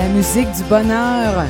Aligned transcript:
La 0.00 0.08
musique 0.08 0.50
du 0.52 0.62
bonheur. 0.64 1.44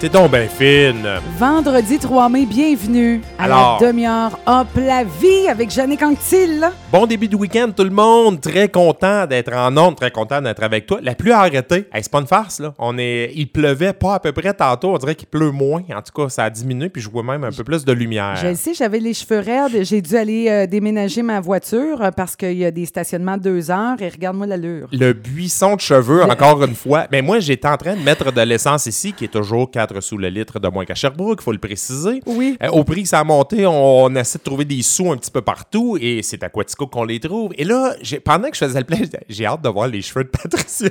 T'es 0.00 0.08
donc 0.08 0.30
bien 0.30 0.48
fine. 0.48 1.06
Vendredi 1.38 1.98
3 1.98 2.30
mai, 2.30 2.46
bienvenue 2.46 3.20
à 3.38 3.44
Alors? 3.44 3.78
la 3.78 3.86
demi-heure 3.86 4.38
Hop 4.46 4.68
la 4.74 5.04
vie 5.04 5.46
avec 5.46 5.70
Jannick 5.70 6.02
Anctil. 6.02 6.70
Bon 6.90 7.04
début 7.04 7.28
de 7.28 7.36
week-end, 7.36 7.68
tout 7.76 7.84
le 7.84 7.90
monde. 7.90 8.40
Très 8.40 8.70
content 8.70 9.26
d'être 9.26 9.52
en 9.52 9.76
onde, 9.76 9.96
très 9.96 10.10
content 10.10 10.40
d'être 10.40 10.62
avec 10.62 10.86
toi. 10.86 11.00
La 11.02 11.14
pluie 11.14 11.32
a 11.32 11.40
arrêté. 11.40 11.86
Hey, 11.92 12.02
c'est 12.02 12.10
pas 12.10 12.20
une 12.20 12.26
farce, 12.26 12.60
là. 12.60 12.72
On 12.78 12.96
est... 12.96 13.30
Il 13.34 13.48
pleuvait 13.48 13.92
pas 13.92 14.14
à 14.14 14.20
peu 14.20 14.32
près 14.32 14.54
tantôt. 14.54 14.94
On 14.94 14.96
dirait 14.96 15.14
qu'il 15.14 15.28
pleut 15.28 15.50
moins. 15.50 15.82
En 15.94 16.00
tout 16.00 16.12
cas, 16.16 16.30
ça 16.30 16.44
a 16.44 16.50
diminué, 16.50 16.88
puis 16.88 17.02
je 17.02 17.10
vois 17.10 17.22
même 17.22 17.44
un 17.44 17.52
peu 17.52 17.62
plus 17.62 17.84
de 17.84 17.92
lumière. 17.92 18.36
Je 18.36 18.46
le 18.46 18.54
sais, 18.54 18.72
j'avais 18.72 19.00
les 19.00 19.12
cheveux 19.12 19.40
raides. 19.40 19.84
J'ai 19.84 20.00
dû 20.00 20.16
aller 20.16 20.46
euh, 20.48 20.66
déménager 20.66 21.20
ma 21.20 21.40
voiture 21.40 22.00
euh, 22.00 22.10
parce 22.10 22.36
qu'il 22.36 22.56
y 22.56 22.64
a 22.64 22.70
des 22.70 22.86
stationnements 22.86 23.36
de 23.36 23.42
deux 23.42 23.70
heures 23.70 24.00
et 24.00 24.08
regarde-moi 24.08 24.46
l'allure. 24.46 24.88
Le 24.92 25.12
buisson 25.12 25.76
de 25.76 25.80
cheveux, 25.82 26.22
encore 26.22 26.64
une 26.64 26.74
fois. 26.74 27.06
Mais 27.12 27.20
moi, 27.20 27.38
j'étais 27.38 27.68
en 27.68 27.76
train 27.76 27.96
de 27.96 28.02
mettre 28.02 28.32
de 28.32 28.40
l'essence 28.40 28.86
ici, 28.86 29.12
qui 29.12 29.26
est 29.26 29.28
toujours 29.28 29.70
4 29.70 29.89
sous 30.00 30.16
le 30.18 30.28
litre 30.28 30.60
de 30.60 30.68
moins 30.68 30.84
qu'à 30.84 30.94
Sherbrooke, 30.94 31.38
il 31.40 31.44
faut 31.44 31.52
le 31.52 31.58
préciser. 31.58 32.20
Oui. 32.26 32.56
Euh, 32.62 32.68
au 32.68 32.84
prix 32.84 33.02
que 33.02 33.08
ça 33.08 33.18
a 33.20 33.24
monté, 33.24 33.66
on, 33.66 34.04
on 34.04 34.14
essaie 34.14 34.38
de 34.38 34.44
trouver 34.44 34.64
des 34.64 34.82
sous 34.82 35.10
un 35.10 35.16
petit 35.16 35.30
peu 35.30 35.40
partout 35.42 35.96
et 36.00 36.22
c'est 36.22 36.42
à 36.44 36.48
Quatico 36.48 36.86
qu'on 36.86 37.04
les 37.04 37.18
trouve. 37.18 37.50
Et 37.58 37.64
là, 37.64 37.94
pendant 38.24 38.48
que 38.50 38.54
je 38.56 38.64
faisais 38.64 38.78
le 38.78 38.84
plein, 38.84 38.98
j'ai- 39.28 39.46
hâte 39.46 39.62
de 39.62 39.68
voir 39.68 39.88
les 39.88 40.02
cheveux 40.02 40.24
de 40.24 40.28
Patricia. 40.42 40.88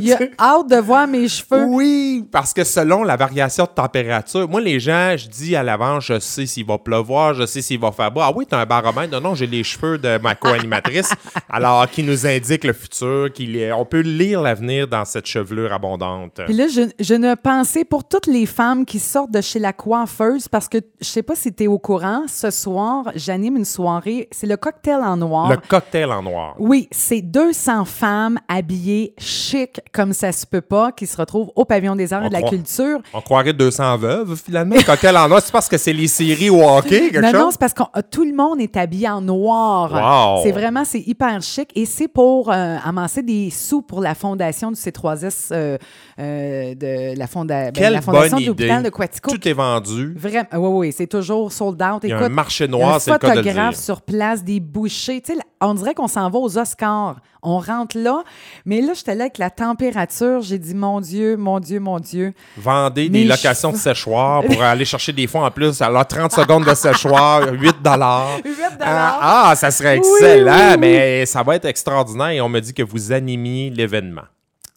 Il 0.00 0.12
a 0.12 0.18
hâte 0.38 0.68
de 0.70 0.76
voir 0.76 1.06
mes 1.06 1.28
cheveux. 1.28 1.64
Oui, 1.68 2.24
parce 2.30 2.52
que 2.52 2.64
selon 2.64 3.04
la 3.04 3.16
variation 3.16 3.64
de 3.64 3.70
température, 3.70 4.48
moi, 4.48 4.60
les 4.60 4.80
gens, 4.80 5.14
je 5.16 5.28
dis 5.28 5.54
à 5.56 5.62
l'avance, 5.62 6.06
je 6.06 6.18
sais 6.18 6.46
s'il 6.46 6.66
va 6.66 6.78
pleuvoir, 6.78 7.34
je 7.34 7.46
sais 7.46 7.62
s'il 7.62 7.78
va 7.80 7.92
faire 7.92 8.10
beau. 8.10 8.20
Ah 8.22 8.32
oui, 8.34 8.46
t'as 8.48 8.60
un 8.60 8.66
baromètre. 8.66 9.12
Non, 9.12 9.20
non, 9.20 9.34
j'ai 9.34 9.46
les 9.46 9.62
cheveux 9.64 9.98
de 9.98 10.18
ma 10.18 10.34
co-animatrice, 10.34 11.12
alors 11.48 11.88
qui 11.90 12.02
nous 12.02 12.26
indique 12.26 12.64
le 12.64 12.72
futur, 12.72 13.32
qu'il 13.32 13.56
est- 13.56 13.72
on 13.72 13.84
peut 13.84 14.00
lire 14.00 14.40
l'avenir 14.40 14.88
dans 14.88 15.04
cette 15.04 15.26
chevelure 15.26 15.72
abondante. 15.72 16.40
Puis 16.46 16.54
là, 16.54 16.66
je, 16.68 16.82
je 16.98 17.14
ne 17.14 17.34
pensais 17.34 17.83
pour 17.84 18.04
toutes 18.04 18.26
les 18.26 18.46
femmes 18.46 18.84
qui 18.84 18.98
sortent 18.98 19.30
de 19.30 19.40
chez 19.40 19.58
la 19.58 19.72
coiffeuse, 19.72 20.48
parce 20.48 20.68
que 20.68 20.78
je 21.00 21.06
sais 21.06 21.22
pas 21.22 21.34
si 21.34 21.52
tu 21.52 21.64
es 21.64 21.66
au 21.66 21.78
courant, 21.78 22.22
ce 22.28 22.50
soir, 22.50 23.04
j'anime 23.14 23.56
une 23.56 23.64
soirée, 23.64 24.28
c'est 24.32 24.46
le 24.46 24.56
cocktail 24.56 25.00
en 25.02 25.16
noir. 25.16 25.50
Le 25.50 25.56
cocktail 25.56 26.10
en 26.10 26.22
noir. 26.22 26.54
Oui, 26.58 26.88
c'est 26.90 27.20
200 27.22 27.84
femmes 27.84 28.38
habillées 28.48 29.14
chic 29.18 29.80
comme 29.92 30.12
ça 30.12 30.32
se 30.32 30.46
peut 30.46 30.60
pas 30.60 30.92
qui 30.92 31.06
se 31.06 31.16
retrouvent 31.16 31.50
au 31.54 31.64
pavillon 31.64 31.96
des 31.96 32.12
arts 32.12 32.24
et 32.24 32.28
de 32.28 32.32
la 32.32 32.40
croit- 32.40 32.50
culture. 32.50 32.98
On 33.12 33.20
croirait 33.20 33.52
200 33.52 33.96
veuves, 33.98 34.36
finalement. 34.42 34.74
Le 34.76 34.82
cocktail 34.82 35.16
en 35.16 35.28
noir, 35.28 35.40
c'est 35.44 35.52
parce 35.52 35.68
que 35.68 35.78
c'est 35.78 35.92
les 35.92 36.08
séries 36.08 36.50
hockey, 36.50 37.10
quelque 37.10 37.18
Non, 37.20 37.32
non, 37.32 37.40
chose? 37.44 37.52
c'est 37.52 37.60
parce 37.60 37.74
que 37.74 37.82
tout 38.10 38.24
le 38.24 38.34
monde 38.34 38.60
est 38.60 38.76
habillé 38.76 39.08
en 39.08 39.20
noir. 39.20 39.92
Wow. 40.36 40.42
C'est 40.42 40.52
vraiment, 40.52 40.84
c'est 40.84 41.00
hyper 41.00 41.40
chic 41.42 41.70
et 41.74 41.86
c'est 41.86 42.08
pour 42.08 42.50
euh, 42.50 42.76
amasser 42.84 43.22
des 43.22 43.50
sous 43.50 43.82
pour 43.82 44.00
la 44.00 44.14
fondation 44.14 44.70
du 44.70 44.76
C3S, 44.80 45.48
euh, 45.52 45.78
euh, 46.18 46.74
de 46.74 47.18
la, 47.18 47.26
fonda- 47.26 47.70
ben, 47.74 47.80
Quelle 47.82 47.92
la 47.94 48.00
fondation 48.00 48.38
de 48.40 48.46
l'hôpital 48.46 48.82
de 48.82 48.88
Quatico. 48.90 49.30
Tout 49.30 49.48
est 49.48 49.52
vendu. 49.52 50.14
Vraiment, 50.16 50.44
oui, 50.54 50.86
oui, 50.88 50.94
c'est 50.96 51.06
toujours 51.06 51.52
sold 51.52 51.80
out. 51.82 52.00
Il 52.04 52.10
y 52.10 52.12
a 52.12 52.16
Écoute, 52.16 52.26
un 52.26 52.34
marché 52.34 52.68
noir, 52.68 53.00
c'est 53.00 53.10
le 53.12 53.18
cas 53.18 53.30
de 53.30 53.36
le 53.40 53.42
dire. 53.42 53.76
sur 53.76 54.02
place, 54.02 54.42
des 54.44 54.60
bouchées. 54.60 55.20
Tu 55.20 55.32
sais, 55.34 55.38
on 55.60 55.74
dirait 55.74 55.94
qu'on 55.94 56.08
s'en 56.08 56.28
va 56.30 56.38
aux 56.38 56.58
Oscars. 56.58 57.16
On 57.42 57.58
rentre 57.58 57.98
là. 57.98 58.22
Mais 58.64 58.80
là, 58.80 58.92
j'étais 58.94 59.14
là 59.14 59.24
avec 59.24 59.38
la 59.38 59.50
température. 59.50 60.40
J'ai 60.40 60.58
dit, 60.58 60.74
mon 60.74 61.00
Dieu, 61.00 61.36
mon 61.36 61.60
Dieu, 61.60 61.78
mon 61.80 61.98
Dieu. 62.00 62.32
Vendez 62.56 63.08
des 63.10 63.24
locations 63.24 63.70
de 63.72 63.76
séchoir 63.76 64.42
pour 64.44 64.62
aller 64.62 64.84
chercher 64.86 65.12
des 65.12 65.26
fonds 65.26 65.44
en 65.44 65.50
plus. 65.50 65.82
Alors, 65.82 66.06
30 66.06 66.32
secondes 66.32 66.64
de 66.64 66.74
séchoir, 66.74 67.42
8 67.52 67.76
dollars. 67.82 68.38
8 68.44 68.54
Ah, 68.80 69.48
ah, 69.50 69.56
ça 69.56 69.70
serait 69.70 69.98
Oui, 69.98 70.06
excellent, 70.16 70.52
oui, 70.52 70.72
oui. 70.72 70.78
mais 70.80 71.26
ça 71.26 71.42
va 71.42 71.56
être 71.56 71.66
extraordinaire 71.66 72.30
et 72.30 72.40
on 72.40 72.48
me 72.48 72.60
dit 72.60 72.72
que 72.72 72.82
vous 72.82 73.12
animiez 73.12 73.70
l'événement. 73.70 74.22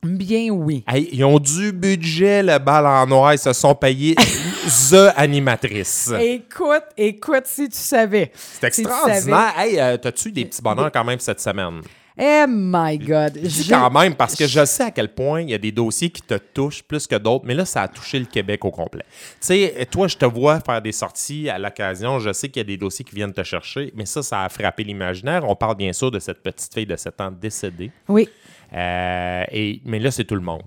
Bien 0.03 0.49
oui. 0.51 0.83
Hey, 0.87 1.09
ils 1.11 1.23
ont 1.25 1.39
du 1.39 1.71
budget, 1.71 2.43
le 2.43 2.59
bal 2.59 2.85
en 2.85 3.05
noir, 3.07 3.33
ils 3.33 3.39
se 3.39 3.51
sont 3.51 3.73
payés 3.73 4.15
The 4.91 5.11
Animatrice. 5.15 6.11
Écoute, 6.19 6.83
écoute, 6.95 7.43
si 7.45 7.67
tu 7.67 7.77
savais. 7.77 8.31
C'est 8.35 8.73
Si 8.73 8.83
tu 8.83 8.87
extraordinaire. 8.87 9.53
Hey, 9.57 9.79
euh, 9.79 9.97
t'as-tu 9.97 10.31
des 10.31 10.45
petits 10.45 10.61
bonheurs 10.61 10.91
quand 10.91 11.03
même 11.03 11.19
cette 11.19 11.39
semaine? 11.41 11.81
Eh 12.19 12.45
my 12.47 12.97
God. 12.97 13.39
Je- 13.43 13.69
quand 13.69 13.91
même 13.91 14.15
parce 14.15 14.35
que 14.35 14.47
je 14.47 14.65
sais 14.65 14.83
à 14.83 14.91
quel 14.91 15.13
point 15.13 15.41
il 15.41 15.49
y 15.51 15.53
a 15.53 15.57
des 15.59 15.71
dossiers 15.71 16.09
qui 16.09 16.21
te 16.23 16.33
touchent 16.35 16.81
plus 16.83 17.05
que 17.05 17.15
d'autres, 17.15 17.45
mais 17.45 17.53
là, 17.53 17.63
ça 17.65 17.83
a 17.83 17.87
touché 17.87 18.17
le 18.17 18.25
Québec 18.25 18.65
au 18.65 18.71
complet. 18.71 19.03
Tu 19.39 19.47
sais, 19.47 19.87
toi, 19.91 20.07
je 20.07 20.17
te 20.17 20.25
vois 20.25 20.59
faire 20.59 20.81
des 20.81 20.91
sorties 20.91 21.47
à 21.49 21.59
l'occasion. 21.59 22.17
Je 22.19 22.33
sais 22.33 22.49
qu'il 22.49 22.59
y 22.59 22.61
a 22.61 22.67
des 22.67 22.77
dossiers 22.77 23.05
qui 23.05 23.13
viennent 23.15 23.33
te 23.33 23.43
chercher, 23.43 23.91
mais 23.95 24.05
ça, 24.07 24.23
ça 24.23 24.43
a 24.43 24.49
frappé 24.49 24.83
l'imaginaire. 24.83 25.43
On 25.47 25.55
parle 25.55 25.75
bien 25.75 25.93
sûr 25.93 26.09
de 26.09 26.17
cette 26.19 26.41
petite 26.41 26.73
fille 26.73 26.87
de 26.87 26.95
7 26.95 27.21
ans 27.21 27.31
décédée. 27.31 27.91
Oui. 28.07 28.27
Euh, 28.73 29.43
et, 29.51 29.81
mais 29.85 29.99
là, 29.99 30.11
c'est 30.11 30.25
tout 30.25 30.35
le 30.35 30.41
monde. 30.41 30.63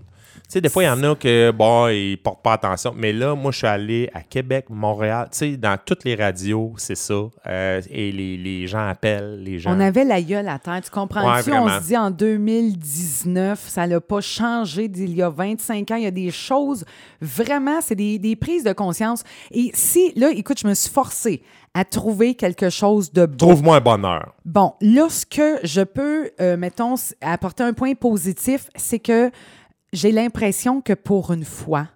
Tu 0.51 0.55
sais, 0.55 0.61
des 0.61 0.69
fois, 0.69 0.83
il 0.83 0.87
y 0.87 0.91
en 0.91 1.01
a 1.05 1.15
que, 1.15 1.53
bon, 1.53 1.87
ils 1.87 2.17
portent 2.17 2.43
pas 2.43 2.55
attention. 2.55 2.93
Mais 2.97 3.13
là, 3.13 3.37
moi, 3.37 3.53
je 3.53 3.59
suis 3.59 3.69
allé 3.69 4.11
à 4.13 4.23
Québec, 4.23 4.65
Montréal. 4.69 5.29
Tu 5.31 5.39
sais, 5.39 5.57
dans 5.57 5.79
toutes 5.79 6.03
les 6.03 6.17
radios, 6.17 6.73
c'est 6.77 6.97
ça. 6.97 7.15
Euh, 7.47 7.81
et 7.89 8.11
les, 8.11 8.37
les 8.37 8.67
gens 8.67 8.89
appellent, 8.89 9.41
les 9.45 9.61
gens... 9.61 9.73
On 9.73 9.79
avait 9.79 10.03
la 10.03 10.21
gueule 10.21 10.49
à 10.49 10.59
terre. 10.59 10.81
Tu 10.83 10.91
comprends-tu? 10.91 11.53
Ouais, 11.53 11.57
on 11.57 11.69
se 11.69 11.87
dit 11.87 11.97
en 11.97 12.11
2019, 12.11 13.61
ça 13.65 13.87
n'a 13.87 14.01
pas 14.01 14.21
changé 14.21 14.89
d'il 14.89 15.15
y 15.15 15.23
a 15.23 15.31
25 15.31 15.89
ans. 15.93 15.95
Il 15.95 16.03
y 16.03 16.07
a 16.07 16.11
des 16.11 16.33
choses, 16.33 16.85
vraiment, 17.21 17.81
c'est 17.81 17.95
des, 17.95 18.19
des 18.19 18.35
prises 18.35 18.65
de 18.65 18.73
conscience. 18.73 19.23
Et 19.53 19.71
si, 19.73 20.13
là, 20.17 20.33
écoute, 20.33 20.59
je 20.61 20.67
me 20.67 20.75
suis 20.75 20.91
forcée 20.91 21.45
à 21.75 21.85
trouver 21.85 22.35
quelque 22.35 22.71
chose 22.71 23.13
de 23.13 23.27
beau. 23.27 23.37
Trouve-moi 23.37 23.77
un 23.77 23.81
bonheur. 23.81 24.35
Bon, 24.45 24.75
là, 24.81 25.09
ce 25.09 25.25
que 25.25 25.61
je 25.63 25.83
peux, 25.83 26.31
euh, 26.41 26.57
mettons, 26.57 26.97
apporter 27.21 27.63
un 27.63 27.73
point 27.73 27.95
positif, 27.95 28.69
c'est 28.75 28.99
que 28.99 29.31
j'ai 29.93 30.13
l'impression 30.13 30.81
que 30.81 30.93
pour 30.93 31.33
une 31.33 31.45
fois, 31.45 31.89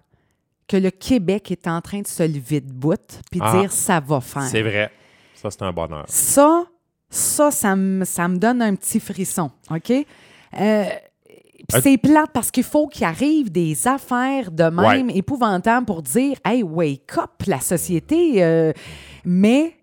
que 0.67 0.77
le 0.77 0.89
Québec 0.89 1.51
est 1.51 1.67
en 1.67 1.79
train 1.81 2.01
de 2.01 2.07
se 2.07 2.23
lever 2.23 2.59
de 2.61 2.71
bout 2.71 3.19
puis 3.29 3.39
Ah. 3.43 3.59
dire 3.59 3.71
ça 3.71 3.99
va 3.99 4.19
faire. 4.21 4.43
C'est 4.43 4.63
vrai. 4.63 4.91
Ça, 5.35 5.51
c'est 5.51 5.61
un 5.61 5.71
bonheur. 5.71 6.05
Ça, 6.07 6.63
ça, 7.09 7.51
ça 7.51 7.75
me, 7.75 8.03
ça 8.03 8.27
me 8.27 8.37
donne 8.37 8.61
un 8.63 8.73
petit 8.75 8.99
frisson, 8.99 9.51
OK? 9.69 9.91
Euh, 9.91 10.85
puis 11.67 11.81
c'est 11.81 11.97
plate 11.97 12.31
parce 12.33 12.49
qu'il 12.51 12.63
faut 12.63 12.87
qu'il 12.87 13.03
arrive 13.05 13.51
des 13.51 13.87
affaires 13.87 14.51
de 14.51 14.63
même 14.65 15.09
épouvantables 15.09 15.85
pour 15.85 16.01
dire 16.01 16.37
Hey, 16.43 16.63
wake 16.63 17.17
up, 17.17 17.31
la 17.47 17.59
société. 17.59 18.43
euh, 18.43 18.71
mais 19.23 19.75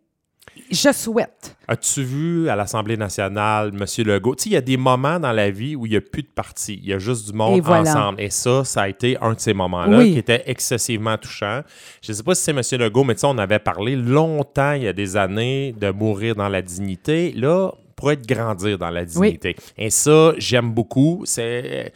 je 0.74 0.92
souhaite. 0.92 1.56
As-tu 1.68 2.02
vu 2.02 2.48
à 2.48 2.56
l'Assemblée 2.56 2.96
nationale, 2.96 3.72
M. 3.72 3.84
Legault? 4.06 4.34
Tu 4.34 4.42
sais, 4.44 4.50
il 4.50 4.52
y 4.52 4.56
a 4.56 4.60
des 4.60 4.76
moments 4.76 5.18
dans 5.20 5.32
la 5.32 5.50
vie 5.50 5.74
où 5.76 5.86
il 5.86 5.90
n'y 5.90 5.96
a 5.96 6.00
plus 6.00 6.22
de 6.22 6.28
parti. 6.28 6.78
Il 6.82 6.88
y 6.88 6.92
a 6.92 6.98
juste 6.98 7.30
du 7.30 7.36
monde 7.36 7.58
Et 7.58 7.60
voilà. 7.60 7.90
ensemble. 7.90 8.20
Et 8.20 8.30
ça, 8.30 8.64
ça 8.64 8.82
a 8.82 8.88
été 8.88 9.16
un 9.20 9.32
de 9.34 9.40
ces 9.40 9.54
moments-là 9.54 9.98
Oui. 9.98 10.12
qui 10.12 10.18
était 10.18 10.42
excessivement 10.46 11.16
touchant. 11.18 11.62
Je 12.02 12.12
ne 12.12 12.16
sais 12.16 12.22
pas 12.22 12.34
si 12.34 12.42
c'est 12.44 12.50
M. 12.76 12.80
Legault, 12.80 13.04
mais 13.04 13.14
tu 13.14 13.20
sais, 13.20 13.26
on 13.26 13.38
avait 13.38 13.58
parlé 13.58 13.96
longtemps, 13.96 14.72
il 14.72 14.82
y 14.84 14.88
a 14.88 14.92
des 14.92 15.16
années, 15.16 15.74
de 15.78 15.90
mourir 15.90 16.34
dans 16.34 16.48
la 16.48 16.62
dignité. 16.62 17.32
Là, 17.32 17.70
pour 17.96 18.10
être 18.10 18.26
grandir 18.26 18.78
dans 18.78 18.90
la 18.90 19.04
dignité. 19.04 19.54
Et 19.78 19.90
ça, 19.90 20.32
j'aime 20.38 20.72
beaucoup. 20.72 21.22
C'est. 21.24 21.92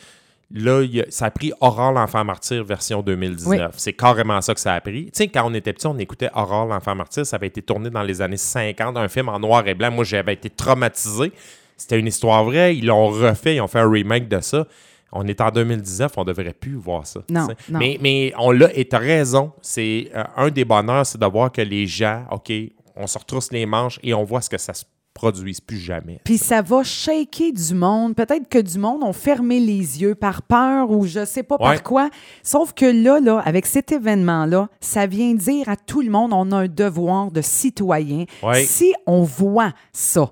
Là, 0.53 0.81
a- 0.83 1.11
ça 1.11 1.27
a 1.27 1.31
pris 1.31 1.53
Aurore 1.61 1.93
l'enfant 1.93 2.25
martyr 2.25 2.63
version 2.65 3.03
2019. 3.03 3.75
C'est 3.77 3.93
carrément 3.95 4.41
ça 4.41 4.55
que 4.55 4.61
ça 4.61 4.75
a 4.75 4.81
pris. 4.81 5.07
Tu 5.07 5.11
sais, 5.15 5.29
quand 5.29 5.43
on 5.45 5.55
était 5.55 5.73
petit, 5.73 5.87
on 5.87 5.99
écoutait 5.99 6.31
Aurore 6.35 6.67
l'enfant 6.67 6.95
martyr. 6.95 7.27
Ça 7.27 7.37
avait 7.37 7.49
été 7.49 7.63
tourné 7.63 7.91
dans 7.91 8.03
les 8.03 8.23
années 8.23 8.37
50, 8.37 8.97
un 8.97 9.09
film 9.09 9.29
en 9.29 9.41
noir 9.41 9.67
et 9.67 9.75
blanc. 9.75 9.91
Moi, 9.91 10.05
j'avais 10.05 10.35
été 10.35 10.49
traumatisé. 10.51 11.33
C'était 11.77 11.99
une 11.99 12.07
histoire 12.07 12.45
vraie. 12.45 12.77
Ils 12.77 12.87
l'ont 12.87 13.09
refait, 13.09 13.57
ils 13.57 13.61
ont 13.61 13.67
fait 13.67 13.81
un 13.81 13.91
remake 13.91 14.29
de 14.29 14.41
ça. 14.41 14.67
On 15.13 15.27
est 15.27 15.41
en 15.41 15.51
2019, 15.51 16.13
on 16.17 16.25
devrait 16.25 16.53
plus 16.53 16.75
voir 16.77 17.07
ça. 17.07 17.21
Non. 17.29 17.79
Mais, 17.79 17.99
mais 18.01 18.33
on 18.39 18.51
l'a, 18.51 18.69
et 18.77 18.87
as 18.93 18.99
raison. 18.99 19.53
C'est 19.63 20.11
euh, 20.15 20.25
un 20.37 20.51
des 20.51 20.65
bonheurs, 20.65 21.07
c'est 21.07 21.19
de 21.21 21.27
voir 21.27 21.51
que 21.51 21.61
les 21.63 21.87
gens, 21.87 22.25
OK, 22.31 22.53
on 22.97 23.07
se 23.07 23.19
retrousse 23.19 23.51
les 23.53 23.67
manches 23.67 23.99
et 24.03 24.15
on 24.15 24.25
voit 24.25 24.41
ce 24.41 24.51
que 24.51 24.59
ça 24.59 24.75
se 24.75 24.85
produise 25.17 25.61
plus 25.61 25.79
jamais. 25.79 26.21
Puis 26.25 26.39
ça 26.39 26.63
va 26.63 26.83
shaker 26.85 27.53
du 27.53 27.75
monde. 27.75 28.15
Peut-être 28.15 28.49
que 28.49 28.59
du 28.59 28.79
monde 28.79 29.03
ont 29.03 29.13
fermé 29.13 29.59
les 29.59 30.01
yeux 30.03 30.15
par 30.15 30.43
peur 30.43 30.91
ou 30.91 31.07
je 31.07 31.25
sais 31.25 31.43
pas 31.43 31.57
Ouais. 31.57 31.65
par 31.75 31.83
quoi. 31.83 32.11
Sauf 32.43 32.73
que 32.75 32.87
là, 32.87 33.19
là, 33.19 33.39
avec 33.45 33.67
cet 33.67 33.91
événement-là, 33.93 34.69
ça 34.81 35.07
vient 35.07 35.35
dire 35.35 35.69
à 35.69 35.77
tout 35.77 36.03
le 36.03 36.11
monde, 36.11 36.33
on 36.33 36.53
a 36.53 36.57
un 36.57 36.69
devoir 36.69 37.31
de 37.31 37.41
citoyen. 37.41 38.25
Ouais. 38.43 38.63
Si 38.65 38.93
on 39.07 39.23
voit 39.23 39.73
ça, 39.93 40.31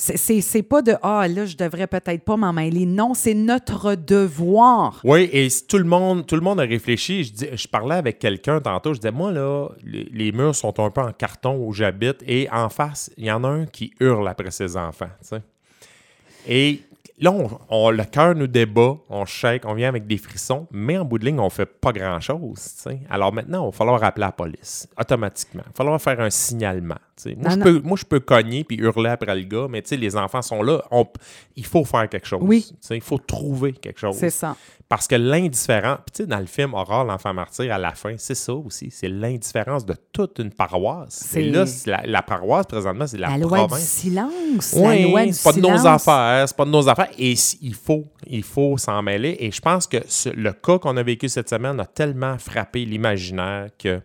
c'est- 0.00 0.62
pas 0.62 0.82
de 0.82 0.94
Ah, 1.02 1.26
là, 1.28 1.44
je 1.44 1.56
devrais 1.56 1.86
peut-être 1.86 2.24
pas 2.24 2.36
m'en 2.36 2.52
mêler. 2.52 2.86
Non, 2.86 3.14
c'est 3.14 3.34
notre 3.34 3.94
devoir. 3.94 5.00
Oui, 5.04 5.28
et 5.32 5.48
tout 5.68 5.78
le 5.78 5.84
monde, 5.84 6.26
tout 6.26 6.34
le 6.34 6.40
monde 6.40 6.60
a 6.60 6.64
réfléchi. 6.64 7.24
Je, 7.24 7.68
parlais 7.68 7.96
avec 7.96 8.18
quelqu'un 8.18 8.60
tantôt. 8.60 8.94
Je 8.94 9.00
disais, 9.00 9.12
moi, 9.12 9.32
là, 9.32 9.68
les, 9.84 10.32
murs 10.32 10.54
sont 10.54 10.78
un 10.80 10.90
peu 10.90 11.00
en 11.00 11.12
carton 11.12 11.56
où 11.56 11.72
j'habite. 11.72 12.22
Et 12.26 12.48
en 12.50 12.68
face, 12.68 13.10
il 13.16 13.26
y 13.26 13.30
en 13.30 13.44
a 13.44 13.48
un 13.48 13.66
qui 13.66 13.92
hurle 14.00 14.26
après 14.28 14.50
ses 14.50 14.76
enfants. 14.76 15.10
Et 16.48 16.80
là, 17.20 17.30
on, 17.32 17.48
on- 17.68 17.90
le 17.90 18.04
cœur 18.04 18.34
nous 18.34 18.46
débat, 18.46 18.96
on 19.08 19.24
shake, 19.24 19.64
on 19.66 19.74
vient 19.74 19.88
avec 19.88 20.06
des 20.06 20.16
frissons, 20.18 20.66
mais 20.70 20.98
en 20.98 21.04
bout 21.04 21.18
de 21.18 21.26
ligne, 21.26 21.38
on 21.40 21.50
fait 21.50 21.66
pas 21.66 21.92
grand-chose. 21.92 22.58
Alors 23.08 23.32
maintenant, 23.32 23.64
il 23.64 23.66
va 23.66 23.72
falloir 23.72 24.02
appeler 24.02 24.26
la 24.26 24.32
police, 24.32 24.88
automatiquement. 24.98 25.62
Il 25.66 25.68
va 25.70 25.74
falloir 25.74 26.00
faire 26.00 26.20
un 26.20 26.30
signalement. 26.30 26.96
Moi, 27.26 27.34
Non, 27.36 27.50
je 27.50 27.58
peux, 27.60 27.80
moi, 27.80 27.96
je 27.98 28.04
peux 28.06 28.20
cogner 28.20 28.64
puis 28.64 28.76
hurler 28.78 29.10
après 29.10 29.34
le 29.34 29.42
gars, 29.42 29.66
mais 29.68 29.82
les 29.90 30.16
enfants 30.16 30.42
sont 30.42 30.62
là. 30.62 30.82
on- 30.90 31.06
il 31.56 31.66
faut 31.66 31.84
faire 31.84 32.08
quelque 32.08 32.26
chose. 32.26 32.40
Oui. 32.42 32.66
Il 32.90 33.00
faut 33.02 33.18
trouver 33.18 33.72
quelque 33.72 34.00
chose. 34.00 34.16
C'est 34.16 34.30
ça. 34.30 34.56
Parce 34.90 35.06
que 35.06 35.14
l'indifférence, 35.14 35.98
puis 36.04 36.12
tu 36.12 36.22
sais, 36.24 36.26
dans 36.26 36.40
le 36.40 36.46
film 36.46 36.74
Aurore, 36.74 37.04
l'enfant 37.04 37.32
martyr, 37.32 37.72
à 37.72 37.78
la 37.78 37.92
fin, 37.94 38.16
c'est 38.18 38.34
ça 38.34 38.52
aussi. 38.52 38.90
C'est 38.90 39.08
l'indifférence 39.08 39.86
de 39.86 39.94
toute 40.12 40.40
une 40.40 40.50
paroisse. 40.50 41.26
C'est- 41.30 41.42
là, 41.42 41.64
la, 41.86 42.02
la 42.04 42.22
paroisse, 42.22 42.66
présentement, 42.66 43.06
c'est 43.06 43.16
la, 43.16 43.28
La, 43.28 43.38
loi 43.38 43.58
du 43.68 43.74
silence. 43.80 44.72
la 44.74 44.80
Oui, 44.88 45.02
loi 45.04 45.26
du 45.26 45.32
c'est 45.32 45.44
pas 45.44 45.52
de 45.52 45.60
nos 45.60 45.86
affaires, 45.86 46.48
c'est 46.48 46.56
pas 46.56 46.64
de 46.64 46.70
nos 46.70 46.88
affaires. 46.88 47.08
Et 47.16 47.34
il 47.62 47.74
faut, 47.74 48.04
il 48.26 48.42
faut 48.42 48.76
s'en 48.78 49.00
mêler. 49.00 49.36
Et 49.38 49.52
je 49.52 49.60
pense 49.60 49.86
que 49.86 49.98
ce- 50.08 50.28
le 50.30 50.52
cas 50.52 50.80
qu'on 50.80 50.96
a 50.96 51.02
vécu 51.04 51.28
cette 51.28 51.48
semaine 51.48 51.78
a 51.78 51.86
tellement 51.86 52.36
frappé 52.38 52.84
l'imaginaire 52.84 53.68
que. 53.78 54.00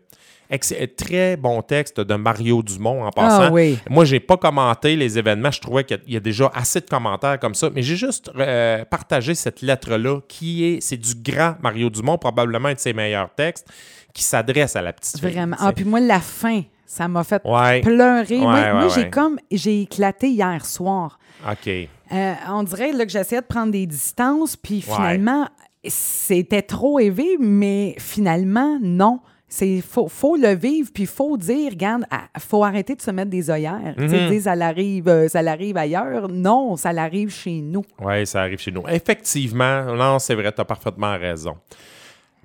Ex- 0.49 0.73
Très 0.97 1.37
bon 1.37 1.61
texte 1.61 1.99
de 1.99 2.15
Mario 2.15 2.61
Dumont 2.63 3.03
en 3.05 3.11
passant. 3.11 3.43
Ah 3.47 3.51
oui. 3.51 3.79
Moi, 3.89 4.05
j'ai 4.05 4.19
pas 4.19 4.37
commenté 4.37 4.95
les 4.95 5.17
événements. 5.17 5.51
Je 5.51 5.59
trouvais 5.61 5.83
qu'il 5.83 5.99
y 6.07 6.15
a- 6.15 6.19
déjà 6.19 6.51
assez 6.53 6.79
de 6.81 6.85
commentaires 6.89 7.39
comme 7.39 7.55
ça. 7.55 7.69
Mais 7.73 7.81
j'ai 7.81 7.95
juste 7.95 8.31
euh, 8.37 8.85
partagé 8.85 9.33
cette 9.35 9.61
lettre-là 9.61 10.19
qui 10.27 10.65
est, 10.65 10.81
c'est 10.81 10.97
du 10.97 11.13
grand 11.15 11.55
Mario 11.61 11.89
Dumont, 11.89 12.17
probablement 12.17 12.69
un 12.69 12.73
de 12.73 12.79
ses 12.79 12.93
meilleurs 12.93 13.29
textes, 13.33 13.67
qui 14.13 14.23
s'adresse 14.23 14.75
à 14.75 14.81
la 14.81 14.93
petite 14.93 15.19
fille. 15.19 15.29
Vraiment. 15.31 15.55
Ah, 15.59 15.71
puis 15.73 15.83
moi, 15.85 15.99
la 15.99 16.19
fin, 16.21 16.61
ça 16.85 17.07
m'a 17.07 17.23
fait 17.23 17.41
Ouais. 17.43 17.81
pleurer. 17.81 18.37
moi, 18.37 18.53
Ouais, 18.53 18.73
moi, 18.73 18.87
j'ai 18.89 19.09
comme, 19.09 19.37
j'ai 19.51 19.81
éclaté 19.81 20.29
hier 20.29 20.65
soir. 20.65 21.19
OK. 21.49 21.67
Euh, 21.67 22.33
on 22.49 22.63
dirait 22.63 22.91
là, 22.93 23.05
que 23.05 23.11
j'essayais 23.11 23.41
de 23.41 23.47
prendre 23.47 23.71
des 23.71 23.85
distances, 23.87 24.55
puis 24.55 24.81
finalement, 24.81 25.47
c'était 25.87 26.61
trop 26.61 26.99
élevé, 26.99 27.37
mais 27.39 27.95
finalement, 27.99 28.77
non. 28.81 29.19
C'est 29.47 29.79
faut, 29.81 30.07
faut 30.07 30.35
le 30.37 30.55
vivre, 30.55 30.89
puis 30.93 31.05
faut 31.05 31.37
dire, 31.37 31.71
regarde, 31.71 32.03
il 32.11 32.41
faut 32.41 32.63
arrêter 32.63 32.95
de 32.95 33.01
se 33.01 33.11
mettre 33.11 33.29
des 33.29 33.49
œillères. 33.49 33.93
Tu 33.97 34.09
sais, 34.09 34.29
Mhm. 34.29 34.41
ça 34.41 34.55
l'arrive, 34.55 35.07
euh, 35.07 35.27
ça 35.27 35.41
l'arrive 35.41 35.77
ailleurs. 35.77 36.27
Non, 36.29 36.75
ça 36.75 36.91
l'arrive 36.91 37.29
chez 37.29 37.61
nous. 37.61 37.83
Oui, 38.01 38.25
ça 38.25 38.41
arrive 38.41 38.59
chez 38.59 38.71
nous. 38.71 38.83
Effectivement, 38.87 39.83
non, 39.95 40.17
c'est 40.19 40.33
vrai, 40.35 40.51
tu 40.51 40.61
as 40.61 40.65
parfaitement 40.65 41.17
raison. 41.17 41.55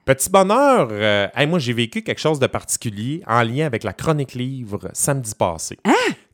Petit 0.04 0.30
bonheur, 0.30 0.88
euh, 0.90 1.28
hey, 1.36 1.46
moi 1.46 1.58
j'ai 1.58 1.72
vécu 1.72 2.02
quelque 2.02 2.18
chose 2.20 2.38
de 2.40 2.46
particulier 2.46 3.22
en 3.26 3.42
lien 3.42 3.66
avec 3.66 3.84
la 3.84 3.92
chronique 3.92 4.34
livre 4.34 4.88
samedi 4.92 5.34
passé. 5.38 5.78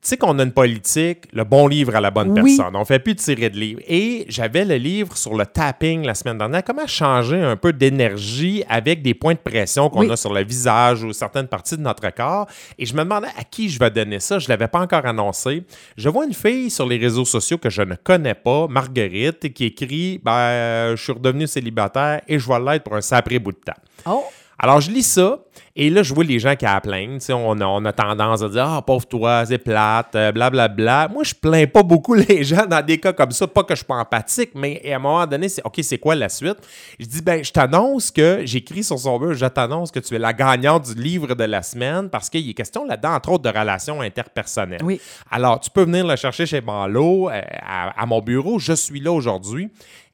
Tu 0.06 0.10
sais 0.10 0.18
qu'on 0.18 0.38
a 0.38 0.44
une 0.44 0.52
politique, 0.52 1.24
le 1.32 1.42
bon 1.42 1.66
livre 1.66 1.96
à 1.96 2.00
la 2.00 2.12
bonne 2.12 2.30
Oui. 2.40 2.56
personne. 2.56 2.76
On 2.76 2.84
fait 2.84 3.00
plus 3.00 3.14
de 3.14 3.18
tirer 3.18 3.50
de 3.50 3.58
livres. 3.58 3.80
Et 3.88 4.24
j'avais 4.28 4.64
le 4.64 4.76
livre 4.76 5.16
sur 5.16 5.34
le 5.34 5.44
tapping 5.44 6.06
la 6.06 6.14
semaine 6.14 6.38
dernière. 6.38 6.62
Comment 6.62 6.86
changer 6.86 7.42
un 7.42 7.56
peu 7.56 7.72
d'énergie 7.72 8.62
avec 8.68 9.02
des 9.02 9.14
points 9.14 9.34
de 9.34 9.40
pression 9.40 9.90
qu'on 9.90 10.02
Oui. 10.02 10.10
a 10.12 10.14
sur 10.16 10.32
le 10.32 10.44
visage 10.44 11.02
ou 11.02 11.12
certaines 11.12 11.48
parties 11.48 11.76
de 11.76 11.82
notre 11.82 12.08
corps? 12.14 12.46
Et 12.78 12.86
je 12.86 12.94
me 12.94 13.02
demandais 13.02 13.26
à 13.36 13.42
qui 13.42 13.68
je 13.68 13.80
vais 13.80 13.90
donner 13.90 14.20
ça. 14.20 14.38
Je 14.38 14.46
ne 14.46 14.50
l'avais 14.50 14.68
pas 14.68 14.78
encore 14.78 15.04
annoncé. 15.04 15.64
Je 15.96 16.08
vois 16.08 16.24
une 16.24 16.34
fille 16.34 16.70
sur 16.70 16.86
les 16.86 16.98
réseaux 16.98 17.24
sociaux 17.24 17.58
que 17.58 17.68
je 17.68 17.82
ne 17.82 17.96
connais 17.96 18.34
pas, 18.34 18.68
Marguerite, 18.68 19.52
qui 19.54 19.64
écrit 19.64 20.20
ben, 20.22 20.94
Je 20.94 21.02
suis 21.02 21.14
redevenu 21.14 21.48
célibataire 21.48 22.20
et 22.28 22.38
je 22.38 22.46
vais 22.48 22.60
l'être 22.60 22.84
pour 22.84 22.94
un 22.94 23.00
sapré 23.00 23.40
bout 23.40 23.50
de 23.50 23.56
temps. 23.58 23.72
Oh! 24.08 24.22
Alors, 24.58 24.80
je 24.80 24.90
lis 24.90 25.02
ça, 25.02 25.38
et 25.78 25.90
là, 25.90 26.02
je 26.02 26.14
vois 26.14 26.24
les 26.24 26.38
gens 26.38 26.56
qui 26.56 26.64
la 26.64 26.80
plaignent. 26.80 27.18
On 27.28 27.60
a, 27.60 27.66
on 27.66 27.84
a 27.84 27.92
tendance 27.92 28.40
à 28.42 28.48
dire 28.48 28.66
Ah, 28.66 28.80
pauvre 28.80 29.06
toi, 29.06 29.44
c'est 29.44 29.58
plate, 29.58 30.14
euh, 30.14 30.32
blablabla. 30.32 31.08
Moi, 31.12 31.22
je 31.22 31.34
plains 31.34 31.66
pas 31.66 31.82
beaucoup 31.82 32.14
les 32.28 32.44
gens 32.44 32.64
dans 32.64 32.84
des 32.84 32.98
cas 32.98 33.12
comme 33.12 33.30
ça. 33.32 33.46
Pas 33.46 33.62
que 33.62 33.74
je 33.74 33.80
suis 33.80 33.86
pas 33.86 33.96
empathique, 33.96 34.52
mais 34.54 34.80
à 34.90 34.96
un 34.96 34.98
moment 34.98 35.26
donné, 35.26 35.50
c'est 35.50 35.60
OK, 35.66 35.78
c'est 35.82 35.98
quoi 35.98 36.14
la 36.14 36.30
suite? 36.30 36.56
Je 36.98 37.04
dis 37.04 37.20
Ben, 37.20 37.44
je 37.44 37.52
t'annonce 37.52 38.10
que 38.10 38.40
j'écris 38.44 38.84
sur 38.84 38.98
son 38.98 39.18
mur, 39.18 39.34
je 39.34 39.44
t'annonce 39.44 39.90
que 39.90 40.00
tu 40.00 40.14
es 40.14 40.18
la 40.18 40.32
gagnante 40.32 40.94
du 40.94 40.94
livre 40.94 41.34
de 41.34 41.44
la 41.44 41.62
semaine 41.62 42.08
parce 42.08 42.30
qu'il 42.30 42.48
est 42.48 42.54
question 42.54 42.86
là-dedans, 42.86 43.14
entre 43.14 43.32
autres, 43.32 43.52
de 43.52 43.58
relations 43.58 44.00
interpersonnelles. 44.00 44.82
Oui. 44.82 44.98
Alors, 45.30 45.60
tu 45.60 45.68
peux 45.68 45.84
venir 45.84 46.06
le 46.06 46.16
chercher 46.16 46.46
chez 46.46 46.62
Banlo, 46.62 47.28
euh, 47.28 47.42
à, 47.60 48.00
à 48.00 48.06
mon 48.06 48.22
bureau. 48.22 48.58
Je 48.58 48.72
suis 48.72 49.00
là 49.00 49.12
aujourd'hui. 49.12 49.68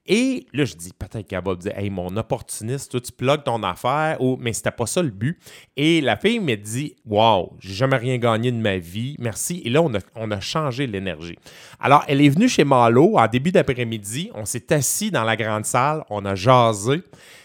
Et 0.07 0.47
là, 0.53 0.65
je 0.65 0.75
dis, 0.75 0.91
peut-être 0.93 1.29
qu'elle 1.29 1.45
va 1.45 1.53
me 1.53 1.57
dire, 1.57 1.79
hey, 1.79 1.89
mon 1.89 2.17
opportuniste, 2.17 3.01
tu 3.01 3.13
plugues 3.13 3.45
ton 3.45 3.63
affaire, 3.63 4.21
ou, 4.21 4.37
mais 4.41 4.53
c'était 4.53 4.73
pas 4.73 4.87
ça 4.87 5.01
le 5.01 5.11
but. 5.11 5.39
Et 5.77 6.01
la 6.01 6.17
fille 6.17 6.41
me 6.41 6.57
dit, 6.57 6.97
wow, 7.07 7.53
j'ai 7.61 7.75
jamais 7.75 7.97
rien 7.97 8.19
gagné 8.19 8.51
de 8.51 8.57
ma 8.57 8.79
vie, 8.79 9.15
merci. 9.21 9.63
Et 9.65 9.71
là, 9.71 9.81
on 9.81 9.95
a, 9.95 9.99
on 10.17 10.31
a 10.33 10.41
changé 10.41 10.89
l'énergie. 10.89 11.39
Alors, 11.79 12.05
elle 12.09 12.21
est 12.21 12.29
venue 12.29 12.49
chez 12.49 12.65
Malo 12.65 13.17
en 13.17 13.29
début 13.29 13.53
d'après-midi, 13.53 14.31
on 14.35 14.45
s'est 14.45 14.73
assis 14.73 15.13
dans 15.13 15.25
la 15.25 15.37
grande 15.37 15.67
salle, 15.67 16.05
on 16.11 16.25
a 16.25 16.35
jasé. 16.35 17.03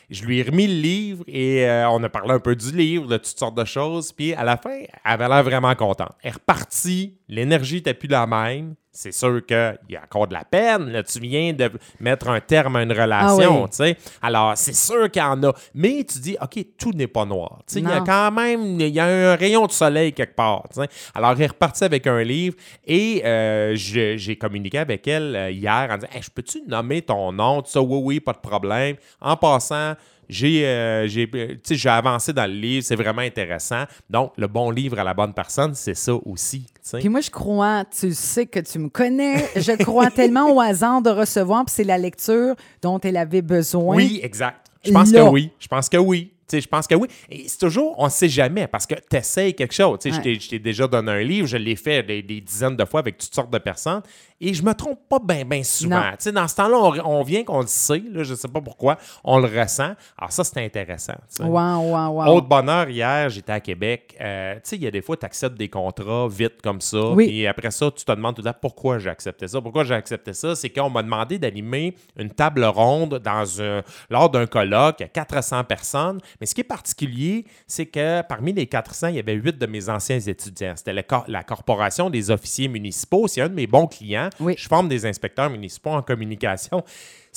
Je 0.10 0.24
lui 0.24 0.39
ai 0.39 0.44
remis 0.44 0.68
le 0.68 0.81
livre 0.81 1.24
et 1.27 1.68
euh, 1.68 1.89
on 1.89 2.01
a 2.01 2.07
parlé 2.07 2.31
un 2.31 2.39
peu 2.39 2.56
du 2.56 2.71
livre, 2.71 3.07
de 3.07 3.18
toutes 3.18 3.38
sortes 3.38 3.57
de 3.57 3.65
choses. 3.65 4.13
Puis 4.13 4.33
à 4.33 4.45
la 4.45 4.56
fin, 4.56 4.71
elle 4.71 4.88
avait 5.03 5.27
l'air 5.27 5.44
vraiment 5.44 5.75
contente. 5.75 6.13
Elle 6.24 6.30
est 6.30 6.33
repartie, 6.33 7.18
l'énergie 7.27 7.75
n'était 7.75 7.94
plus 7.94 8.07
la 8.07 8.25
même. 8.25 8.75
C'est 9.00 9.12
sûr 9.12 9.46
qu'il 9.46 9.78
y 9.90 9.96
a 9.96 10.02
encore 10.02 10.28
de 10.28 10.34
la 10.34 10.44
peine. 10.44 10.90
Là, 10.90 11.04
tu 11.04 11.20
viens 11.20 11.54
de 11.54 11.70
mettre 12.00 12.30
un 12.30 12.40
terme 12.40 12.78
à 12.78 12.82
une 12.82 12.92
relation, 12.92 13.60
Ah 13.60 13.62
oui. 13.66 13.70
tu 13.70 13.76
sais. 13.78 13.98
Alors, 14.24 14.54
c'est 14.58 14.74
sûr 14.74 15.12
qu'il 15.12 15.22
y 15.22 15.26
en 15.26 15.44
a. 15.44 15.54
Mais 15.76 16.04
tu 16.04 16.18
dis, 16.18 16.36
OK, 16.42 16.66
tout 16.80 16.92
n'est 16.94 17.06
pas 17.06 17.24
noir. 17.24 17.60
Tu 17.68 17.76
sais, 17.76 17.80
Il 17.82 17.88
y 17.88 17.92
a 17.92 18.02
quand 18.02 18.32
même 18.32 18.80
il 18.82 18.88
y 18.90 19.00
a 19.00 19.06
un 19.06 19.36
rayon 19.36 19.68
de 19.68 19.72
soleil 19.72 20.14
quelque 20.14 20.36
part. 20.36 20.64
tu 20.74 20.82
sais. 20.82 20.88
Alors, 21.14 21.34
elle 21.34 21.44
est 21.44 21.48
repartie 21.48 21.84
avec 21.84 22.08
un 22.08 22.24
livre 22.24 22.56
et 22.88 23.22
euh, 23.24 23.74
j'ai 23.76 24.36
communiqué 24.36 24.80
avec 24.80 25.08
elle 25.08 25.36
euh, 25.36 25.52
hier 25.52 25.88
en 25.92 25.96
disant 25.98 26.08
Hey, 26.12 26.24
Je 26.24 26.32
peux-tu 26.32 26.64
nommer 26.68 27.04
ton 27.04 27.32
nom 27.32 27.62
ça, 27.66 27.80
oui, 27.80 28.00
oui, 28.04 28.20
pas 28.20 28.34
de 28.34 28.40
problème. 28.40 28.96
En 29.22 29.38
passant, 29.38 29.94
j'ai 30.29 30.65
euh, 30.65 31.07
j'ai 31.07 31.29
euh, 31.35 31.89
avancé 31.89 32.33
dans 32.33 32.45
le 32.45 32.57
livre, 32.57 32.83
c'est 32.85 32.95
vraiment 32.95 33.21
intéressant. 33.21 33.83
Donc, 34.09 34.33
le 34.38 34.47
bon 34.47 34.69
livre 34.71 35.00
à 35.00 35.03
la 35.03 35.13
bonne 35.13 35.33
personne, 35.33 35.74
c'est 35.75 35.94
ça 35.95 36.13
aussi. 36.25 36.65
Puis 36.94 37.09
moi, 37.09 37.21
je 37.21 37.29
crois, 37.31 37.83
tu 37.85 38.13
sais 38.13 38.45
que 38.45 38.59
tu 38.59 38.79
me 38.79 38.89
connais, 38.89 39.45
je 39.56 39.71
crois 39.83 40.09
tellement 40.12 40.50
au 40.53 40.59
hasard 40.62 41.01
de 41.01 41.09
recevoir, 41.09 41.65
puis 41.65 41.74
c'est 41.75 41.83
la 41.83 41.97
lecture 41.97 42.56
dont 42.81 43.00
elle 43.00 43.18
avait 43.18 43.41
besoin. 43.41 43.95
Oui, 43.95 44.19
exact. 44.24 44.68
Je 44.85 44.91
pense 44.91 45.12
Là. 45.12 45.24
que 45.25 45.29
oui. 45.29 45.51
Je 45.59 45.68
pense 45.68 45.89
que 45.89 45.97
oui. 45.97 46.31
Je 46.50 46.65
pense 46.65 46.88
que 46.88 46.95
oui. 46.95 47.09
Et 47.29 47.45
c'est 47.50 47.57
toujours, 47.57 47.94
on 48.00 48.06
ne 48.06 48.09
sait 48.09 48.29
jamais 48.29 48.68
parce 48.68 48.85
que 48.85 48.95
tu 48.95 49.18
essayes 49.18 49.53
quelque 49.53 49.74
chose. 49.74 50.00
Tu 50.01 50.09
sais, 50.09 50.12
je 50.15 50.18
Ouais. 50.19 50.35
t'ai- 50.35 50.39
je 50.39 50.47
t'ai 50.47 50.59
déjà 50.59 50.88
donné 50.88 51.12
un 51.12 51.19
livre, 51.21 51.45
je 51.45 51.57
l'ai 51.57 51.75
fait 51.75 52.03
des, 52.03 52.21
des 52.24 52.39
dizaines 52.39 52.77
de 52.77 52.85
fois 52.85 53.01
avec 53.01 53.18
toutes 53.18 53.35
sortes 53.35 53.51
de 53.51 53.57
personnes 53.57 54.01
et 54.39 54.54
je 54.54 54.62
me 54.63 54.74
trompe 54.74 55.00
pas 55.10 55.19
bien, 55.19 55.44
bien 55.45 55.63
souvent. 55.63 56.01
Dans 56.34 56.48
ce 56.48 56.56
temps-là, 56.56 56.78
on, 57.06 57.19
on 57.19 57.24
vient 57.24 57.44
qu'on 57.44 57.62
le 57.62 57.68
sait, 57.68 58.04
là, 58.12 58.24
je 58.24 58.31
ne 58.31 58.38
sais 58.38 58.48
pas 58.48 58.62
pourquoi, 58.62 58.98
on 59.24 59.39
le 59.39 59.48
ressent. 59.48 59.94
Alors, 60.18 60.31
ça, 60.31 60.44
c'est 60.44 60.63
intéressant. 60.63 61.16
Wow, 61.39 61.80
wow, 61.92 62.07
wow. 62.10 62.36
Autre 62.36 62.48
bonheur, 62.48 62.88
hier, 62.89 63.30
j'étais 63.30 63.51
à 63.54 63.60
Québec. 63.60 64.16
Euh, 64.22 64.56
tu 64.56 64.60
sais, 64.63 64.75
il 64.75 64.84
y 64.84 64.88
a 64.88 64.92
des 64.92 65.01
fois, 65.01 65.18
tu 65.18 65.25
acceptes 65.25 65.57
des 65.57 65.69
contrats 65.69 66.28
vite 66.28 66.62
comme 66.63 66.81
ça. 66.81 67.10
Oui. 67.12 67.28
Et 67.31 67.48
après 67.48 67.72
ça, 67.72 67.89
tu 67.92 68.06
te 68.06 68.12
demandes 68.12 68.36
tout 68.36 68.42
temps 68.42 68.54
pourquoi 68.62 69.00
j'ai 69.00 69.10
accepté 69.10 69.48
ça. 69.48 69.60
Pourquoi 69.62 69.84
j'ai 69.84 69.95
accepté 69.95 70.34
ça? 70.34 70.56
C'est 70.56 70.69
qu'on 70.69 70.89
m'a 70.89 71.01
demandé 71.04 71.39
d'animer 71.39 71.95
une 72.18 72.30
table 72.30 72.63
ronde 72.65 73.20
dans 73.24 73.62
un, 73.62 73.82
lors 74.10 74.29
d'un 74.29 74.46
colloque 74.46 75.01
à 75.01 75.08
400 75.08 75.63
personnes. 75.63 76.20
Mais 76.39 76.46
ce 76.46 76.53
qui 76.56 76.62
est 76.62 76.63
particulier, 76.63 77.46
c'est 77.65 77.86
que 77.88 78.22
parmi 78.22 78.53
les 78.53 78.67
400, 78.67 79.08
il 79.08 79.15
y 79.15 79.20
avait 79.20 79.34
huit 79.34 79.58
de 79.58 79.65
mes 79.65 79.89
anciens 79.89 80.20
étudiants. 80.20 80.74
C'était 80.75 81.03
cor- 81.03 81.25
la 81.27 81.44
Corporation 81.44 82.10
des 82.10 82.29
officiers 82.32 82.67
municipaux. 82.67 83.27
C'est 83.27 83.41
un 83.41 83.50
de 83.50 83.53
mes 83.56 83.67
bons 83.67 83.88
clients. 83.88 84.26
Oui. 84.39 84.55
Je 84.57 84.67
forme 84.67 84.88
des 84.88 85.05
inspecteurs 85.05 85.50
municipaux 85.50 85.91
en 85.91 86.01
communication. 86.01 86.84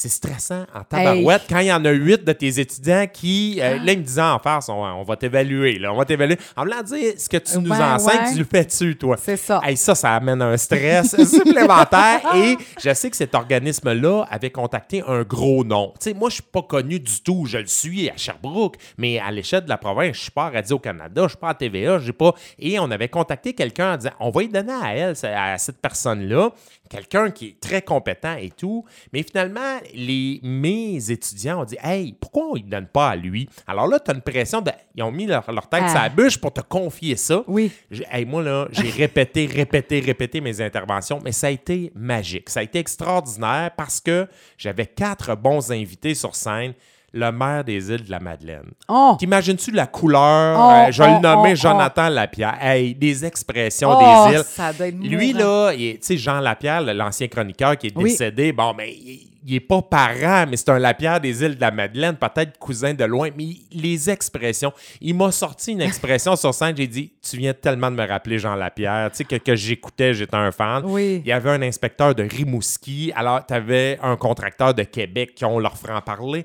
C'est 0.01 0.09
stressant 0.09 0.65
en 0.75 0.83
tabarouette 0.83 1.43
quand 1.47 1.59
il 1.59 1.67
y 1.67 1.73
en 1.73 1.85
a 1.85 1.91
huit 1.91 2.25
de 2.25 2.33
tes 2.33 2.59
étudiants 2.59 3.07
qui, 3.13 3.59
euh, 3.61 3.77
là, 3.85 3.93
ils 3.93 3.99
me 3.99 4.05
disaient 4.05 4.23
en 4.23 4.39
face, 4.39 4.71
on, 4.71 4.83
on 4.83 5.03
va 5.03 5.17
t'évaluer, 5.17 5.79
là, 5.79 5.93
on 5.93 5.97
va 5.99 6.07
t'évaluer. 6.07 6.39
En 6.57 6.63
voulant 6.65 6.83
dire, 6.83 7.13
ce 7.19 7.29
que 7.29 7.37
tu 7.37 7.59
nous 7.59 7.71
enseignes, 7.71 8.21
ouais. 8.21 8.33
tu 8.33 8.39
le 8.39 8.45
fais-tu, 8.45 8.97
toi? 8.97 9.19
C'est 9.23 9.37
ça. 9.37 9.61
Hey, 9.63 9.77
ça, 9.77 9.95
ça 9.95 10.15
amène 10.15 10.41
un 10.41 10.57
stress 10.57 11.23
supplémentaire. 11.31 12.21
Et 12.35 12.57
je 12.83 12.95
sais 12.95 13.11
que 13.11 13.17
cet 13.17 13.35
organisme-là 13.35 14.27
avait 14.31 14.49
contacté 14.49 15.03
un 15.07 15.23
gros 15.23 15.65
nom. 15.65 15.93
Sais, 16.01 16.15
moi, 16.15 16.31
je 16.31 16.37
suis 16.37 16.43
pas 16.45 16.63
connu 16.63 16.99
du 16.99 17.21
tout. 17.21 17.45
Je 17.47 17.59
le 17.59 17.67
suis 17.67 18.09
à 18.09 18.17
Sherbrooke, 18.17 18.77
mais 18.97 19.19
à 19.19 19.31
l'échelle 19.31 19.65
de 19.65 19.69
la 19.69 19.77
province, 19.77 20.17
je 20.17 20.23
suis 20.23 20.31
pas 20.31 20.47
à 20.47 20.51
Radio-Canada, 20.51 21.25
je 21.25 21.29
suis 21.29 21.39
pas 21.39 21.51
à 21.51 21.55
TVA, 21.55 21.99
j'ai 21.99 22.15
pas. 22.15 22.33
Et 22.59 22.79
on 22.79 22.91
avait 22.91 23.09
contacté 23.09 23.53
quelqu'un 23.53 23.93
en 23.93 23.97
disant, 23.99 24.13
on 24.19 24.31
va 24.31 24.45
y 24.45 24.49
donner 24.49 24.73
à 24.73 24.95
elle, 24.95 25.15
à 25.25 25.59
cette 25.59 25.83
personne-là, 25.83 26.53
quelqu'un 26.91 27.31
qui 27.31 27.47
est 27.47 27.61
très 27.61 27.81
compétent 27.81 28.37
et 28.37 28.51
tout. 28.51 28.85
Mais 29.15 29.23
finalement, 29.23 29.79
les, 29.95 30.41
mes 30.43 31.11
étudiants 31.11 31.63
ont 31.63 31.65
dit, 31.65 31.79
hey, 31.83 32.13
pourquoi 32.21 32.49
on 32.51 32.57
ne 32.57 32.61
donne 32.61 32.89
pas 32.89 33.09
à 33.11 33.17
lui? 33.17 33.49
Alors 33.67 33.87
là, 33.87 33.99
tu 34.01 34.11
as 34.11 34.15
une 34.15 34.21
pression 34.21 34.61
de. 34.61 34.71
Ils 34.95 35.03
ont 35.03 35.13
mis 35.13 35.25
leur, 35.27 35.51
leur 35.51 35.69
tête 35.69 35.85
Ah. 35.85 35.89
sur 35.89 35.99
la 36.01 36.09
bûche 36.11 36.37
pour 36.39 36.53
te 36.53 36.61
confier 36.61 37.17
ça. 37.17 37.43
Oui. 37.47 37.71
J'ai- 37.91 38.05
hey, 38.11 38.27
moi, 38.27 38.43
là, 38.43 38.69
j'ai 38.73 38.91
répété, 38.91 39.47
répété, 39.47 40.01
répété 40.01 40.41
mes 40.43 40.61
interventions, 40.61 41.21
mais 41.25 41.33
ça 41.33 41.47
a 41.47 41.51
été 41.51 41.93
magique. 41.95 42.51
Ça 42.51 42.61
a 42.61 42.63
été 42.65 42.79
extraordinaire 42.81 43.71
parce 43.77 44.01
que 44.01 44.27
j'avais 44.59 44.87
quatre 44.87 45.35
bons 45.37 45.71
invités 45.73 46.15
sur 46.15 46.35
scène. 46.35 46.75
Le 47.13 47.31
maire 47.33 47.65
des 47.65 47.91
îles 47.91 48.05
de 48.05 48.11
la 48.11 48.21
Madeleine. 48.21 48.71
Oh! 48.89 49.17
T'imagines-tu 49.19 49.73
la 49.73 49.87
couleur? 49.87 50.57
Oh, 50.59 50.71
euh, 50.89 50.93
je 50.93 51.03
vais 51.03 51.09
oh, 51.11 51.15
le 51.17 51.21
nommer 51.21 51.53
oh, 51.53 51.57
Jonathan 51.57 52.09
Lapierre. 52.09 52.57
Hey, 52.61 52.95
des 52.95 53.25
expressions 53.25 53.91
Oh, 53.93 54.29
des 54.31 54.37
îles. 54.39 54.45
ça 54.45 54.73
doit 54.73 54.87
être 54.89 54.97
Lui, 54.99 55.33
mourant. 55.35 55.67
là, 55.67 55.73
tu 55.75 55.99
sais, 56.01 56.17
Jean 56.17 56.39
Lapierre, 56.41 56.83
l'ancien 56.95 57.27
chroniqueur 57.29 57.77
qui 57.77 57.89
est 57.89 57.97
Oui. 57.97 58.11
décédé, 58.11 58.53
bon, 58.53 58.75
mais 58.77 58.93
il, 58.93 59.27
il 59.45 59.55
est 59.57 59.61
pas 59.61 59.83
parent, 59.83 60.45
mais 60.49 60.57
c'est 60.57 60.69
un 60.69 60.79
Lapierre 60.79 61.21
des 61.21 61.43
îles 61.43 61.57
de 61.57 61.61
la 61.61 61.71
Madeleine, 61.71 62.15
peut-être 62.15 62.59
cousin 62.59 62.95
de 62.95 63.05
loin, 63.05 63.31
mais 63.37 63.45
il- 63.45 63.67
les 63.73 64.09
expressions. 64.11 64.73
Il 65.01 65.15
m'a 65.17 65.33
sorti 65.33 65.73
une 65.73 65.81
expression 65.81 66.37
sur 66.37 66.55
scène, 66.55 66.77
j'ai 66.77 66.87
dit, 66.87 67.11
tu 67.29 67.39
viens 67.39 67.55
tellement 67.55 67.91
de 67.91 67.97
me 67.97 68.07
rappeler 68.07 68.39
Jean 68.39 68.55
Lapierre, 68.55 69.11
tu 69.11 69.17
sais, 69.17 69.25
que, 69.25 69.37
que 69.37 69.57
j'écoutais, 69.57 70.15
j'étais 70.15 70.37
un 70.37 70.53
fan. 70.53 70.83
Oui. 70.85 71.23
Il 71.25 71.29
y 71.29 71.33
avait 71.33 71.51
un 71.51 71.63
inspecteur 71.63 72.15
de 72.15 72.23
Rimouski, 72.23 73.13
alors 73.17 73.45
tu 73.45 73.53
avais 73.55 73.99
un 74.03 74.17
contracteur 74.17 74.75
de 74.75 74.83
Québec 74.85 75.35
qui 75.35 75.45
ont 75.45 75.59
leur 75.59 75.77
franc-parler. 75.77 76.45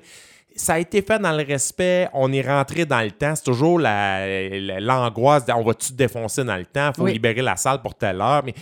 Ça 0.58 0.74
a 0.74 0.78
été 0.78 1.02
fait 1.02 1.18
dans 1.18 1.32
le 1.36 1.44
respect, 1.44 2.08
on 2.14 2.32
est 2.32 2.40
rentré 2.40 2.86
dans 2.86 3.00
le 3.00 3.10
temps. 3.10 3.34
C'est 3.34 3.44
toujours 3.44 3.78
la- 3.78 4.48
la- 4.48 4.80
l'angoisse 4.80 5.44
de 5.44 5.52
on 5.52 5.62
va-tu 5.62 5.92
défoncer 5.92 6.44
dans 6.44 6.56
le 6.56 6.64
temps, 6.64 6.90
il 6.92 6.96
faut 6.96 7.02
Oui. 7.02 7.12
libérer 7.12 7.42
la 7.42 7.56
salle 7.56 7.82
pour 7.82 7.94
telle 7.94 8.20
heure. 8.20 8.42
Mais, 8.44 8.54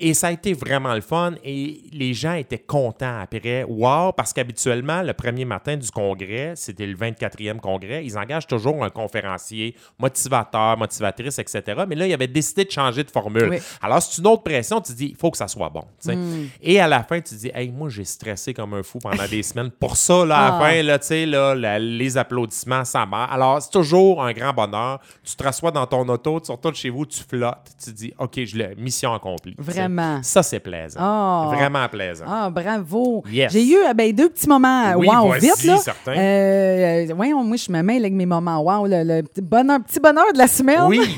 et 0.00 0.14
ça 0.14 0.28
a 0.28 0.32
été 0.32 0.52
vraiment 0.52 0.94
le 0.94 1.00
fun 1.00 1.34
et 1.44 1.80
les 1.92 2.14
gens 2.14 2.32
étaient 2.34 2.58
contents 2.58 3.20
après. 3.20 3.64
Wow, 3.64 4.12
parce 4.12 4.32
qu'habituellement, 4.32 5.02
le 5.02 5.12
premier 5.12 5.44
matin 5.44 5.76
du 5.76 5.90
congrès, 5.90 6.54
c'était 6.56 6.86
le 6.86 6.96
24e 6.96 7.58
congrès, 7.60 8.04
ils 8.04 8.16
engagent 8.18 8.46
toujours 8.46 8.82
un 8.84 8.90
conférencier, 8.90 9.74
motivateur, 9.98 10.76
motivatrice, 10.76 11.38
etc. 11.38 11.62
Mais 11.88 11.94
là, 11.94 12.06
ils 12.06 12.12
avaient 12.14 12.26
décidé 12.26 12.64
de 12.64 12.70
changer 12.70 13.04
de 13.04 13.10
formule. 13.10 13.48
Oui. 13.50 13.58
Alors, 13.82 14.02
c'est 14.02 14.20
une 14.20 14.26
autre 14.26 14.42
pression. 14.42 14.80
Tu 14.80 14.92
dis, 14.92 15.06
il 15.10 15.16
faut 15.16 15.30
que 15.30 15.36
ça 15.36 15.48
soit 15.48 15.68
bon. 15.68 15.84
Hmm. 16.04 16.46
Et 16.62 16.80
à 16.80 16.88
la 16.88 17.02
fin, 17.02 17.20
tu 17.20 17.34
dis, 17.34 17.50
hey, 17.54 17.70
moi, 17.70 17.88
j'ai 17.88 18.04
stressé 18.04 18.54
comme 18.54 18.74
un 18.74 18.82
fou 18.82 18.98
pendant 18.98 19.26
des 19.28 19.42
semaines. 19.44 19.70
Pour 19.70 19.96
ça, 19.96 20.24
là, 20.24 20.36
à 20.38 20.50
la 20.50 20.56
Ah. 20.56 20.60
fin, 20.60 20.82
là, 20.82 20.98
tu 20.98 21.06
sais, 21.06 21.26
là, 21.26 21.54
la- 21.54 21.78
les 21.78 22.16
applaudissements, 22.16 22.84
ça 22.84 23.06
marche. 23.06 23.32
Alors, 23.32 23.62
c'est 23.62 23.70
toujours 23.70 24.22
un 24.22 24.32
grand 24.32 24.52
bonheur. 24.52 25.00
Tu 25.24 25.34
te 25.36 25.42
rassois 25.42 25.70
dans 25.70 25.86
ton 25.86 26.08
auto, 26.08 26.40
tu 26.40 26.50
retournes 26.50 26.74
chez 26.74 26.90
vous, 26.90 27.06
tu 27.06 27.20
flottes. 27.22 27.70
Tu 27.82 27.92
dis, 27.92 28.12
OK, 28.18 28.44
je 28.44 28.56
l'ai, 28.56 28.74
mission 28.76 29.12
accomplie. 29.14 29.54
sais. 29.72 29.88
Vraiment. 29.90 30.22
Ça, 30.22 30.42
c'est 30.42 30.60
plaisant. 30.60 31.00
Ah. 31.00 31.50
Vraiment 31.52 31.88
plaisant. 31.88 32.24
Ah, 32.28 32.50
bravo. 32.50 33.24
Yes. 33.30 33.52
J'ai 33.52 33.66
eu 33.66 33.78
ben, 33.94 34.12
deux 34.12 34.28
petits 34.28 34.48
moments 34.48 34.92
Oui, 34.96 35.08
wow 35.08 35.32
vite. 35.32 35.64
Là. 35.64 35.76
certain. 35.78 36.16
Euh, 36.16 37.14
moi, 37.14 37.26
je 37.56 37.72
me 37.72 37.82
mêle 37.82 38.02
avec 38.02 38.12
mes 38.12 38.26
moments 38.26 38.60
wow. 38.60 38.86
Le, 38.86 39.02
le 39.02 39.22
petit, 39.22 39.40
bonheur, 39.40 39.80
petit 39.82 40.00
bonheur 40.00 40.32
de 40.32 40.38
la 40.38 40.46
semaine. 40.46 40.84
Oui. 40.88 41.00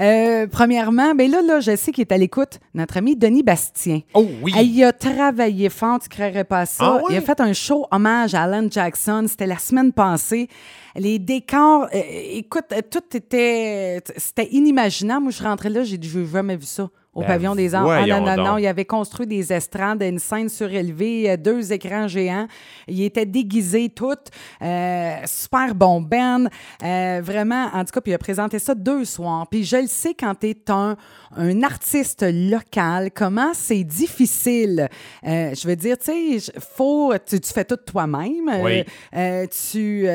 Euh, 0.00 0.46
premièrement, 0.46 1.12
ben 1.14 1.28
là, 1.28 1.42
là, 1.42 1.58
je 1.58 1.74
sais 1.74 1.90
qu'il 1.90 2.02
est 2.02 2.12
à 2.12 2.16
l'écoute, 2.16 2.60
notre 2.72 2.98
ami 2.98 3.16
Denis 3.16 3.42
Bastien. 3.42 4.02
Oh 4.14 4.24
oui. 4.42 4.52
Il 4.56 4.84
a 4.84 4.92
travaillé 4.92 5.70
fort, 5.70 5.98
tu 5.98 6.08
créerais 6.08 6.44
pas 6.44 6.66
ça. 6.66 6.84
Ah 6.84 7.00
oui? 7.02 7.14
Il 7.14 7.16
a 7.16 7.20
fait 7.20 7.40
un 7.40 7.52
show 7.52 7.84
hommage 7.90 8.32
à 8.34 8.44
Alan 8.44 8.68
Jackson. 8.70 9.24
C'était 9.26 9.46
la 9.46 9.58
semaine 9.58 9.92
passée. 9.92 10.48
Les 10.94 11.18
décors, 11.18 11.88
euh, 11.92 12.00
écoute, 12.32 12.66
tout 12.90 13.16
était, 13.16 14.00
c'était 14.16 14.48
inimaginable. 14.52 15.24
Moi, 15.24 15.32
je 15.32 15.42
rentrais 15.42 15.70
là, 15.70 15.82
j'ai 15.82 15.98
dit, 15.98 16.08
j'ai 16.08 16.26
jamais 16.26 16.56
vu 16.56 16.66
ça 16.66 16.88
au 17.18 17.22
Ben, 17.22 17.26
pavillon 17.26 17.54
des 17.56 17.74
Arts. 17.74 17.88
Ah, 17.88 18.06
non, 18.06 18.20
non, 18.20 18.36
non, 18.36 18.58
il 18.58 18.66
avait 18.66 18.84
construit 18.84 19.26
des 19.26 19.52
estrades, 19.52 20.02
une 20.02 20.20
scène 20.20 20.48
surélevée, 20.48 21.30
euh, 21.30 21.36
deux 21.36 21.72
écrans 21.72 22.06
géants. 22.06 22.46
Il 22.86 23.02
était 23.02 23.26
déguisé 23.26 23.88
tout. 23.88 24.14
Euh, 24.62 25.16
super 25.26 25.74
bon 25.74 26.00
Ben. 26.00 26.48
Euh, 26.82 27.20
vraiment, 27.22 27.66
en 27.74 27.84
tout 27.84 27.90
cas, 27.92 28.00
puis 28.00 28.12
il 28.12 28.14
a 28.14 28.18
présenté 28.18 28.60
ça 28.60 28.74
deux 28.74 29.04
soirs. 29.04 29.48
Puis 29.50 29.64
je 29.64 29.78
le 29.78 29.88
sais 29.88 30.14
quand 30.14 30.34
tu 30.36 30.50
es 30.50 30.70
un, 30.70 30.96
un 31.36 31.62
artiste 31.64 32.24
local, 32.24 33.10
comment 33.12 33.50
c'est 33.52 33.84
difficile. 33.84 34.88
Euh, 35.26 35.54
je 35.54 35.66
veux 35.66 35.76
dire, 35.76 35.98
tu 35.98 36.38
sais, 36.38 36.52
faut, 36.60 37.12
tu, 37.26 37.40
tu 37.40 37.52
fais 37.52 37.64
tout 37.64 37.76
toi-même. 37.76 38.48
Oui. 38.62 38.84
tu... 39.50 40.06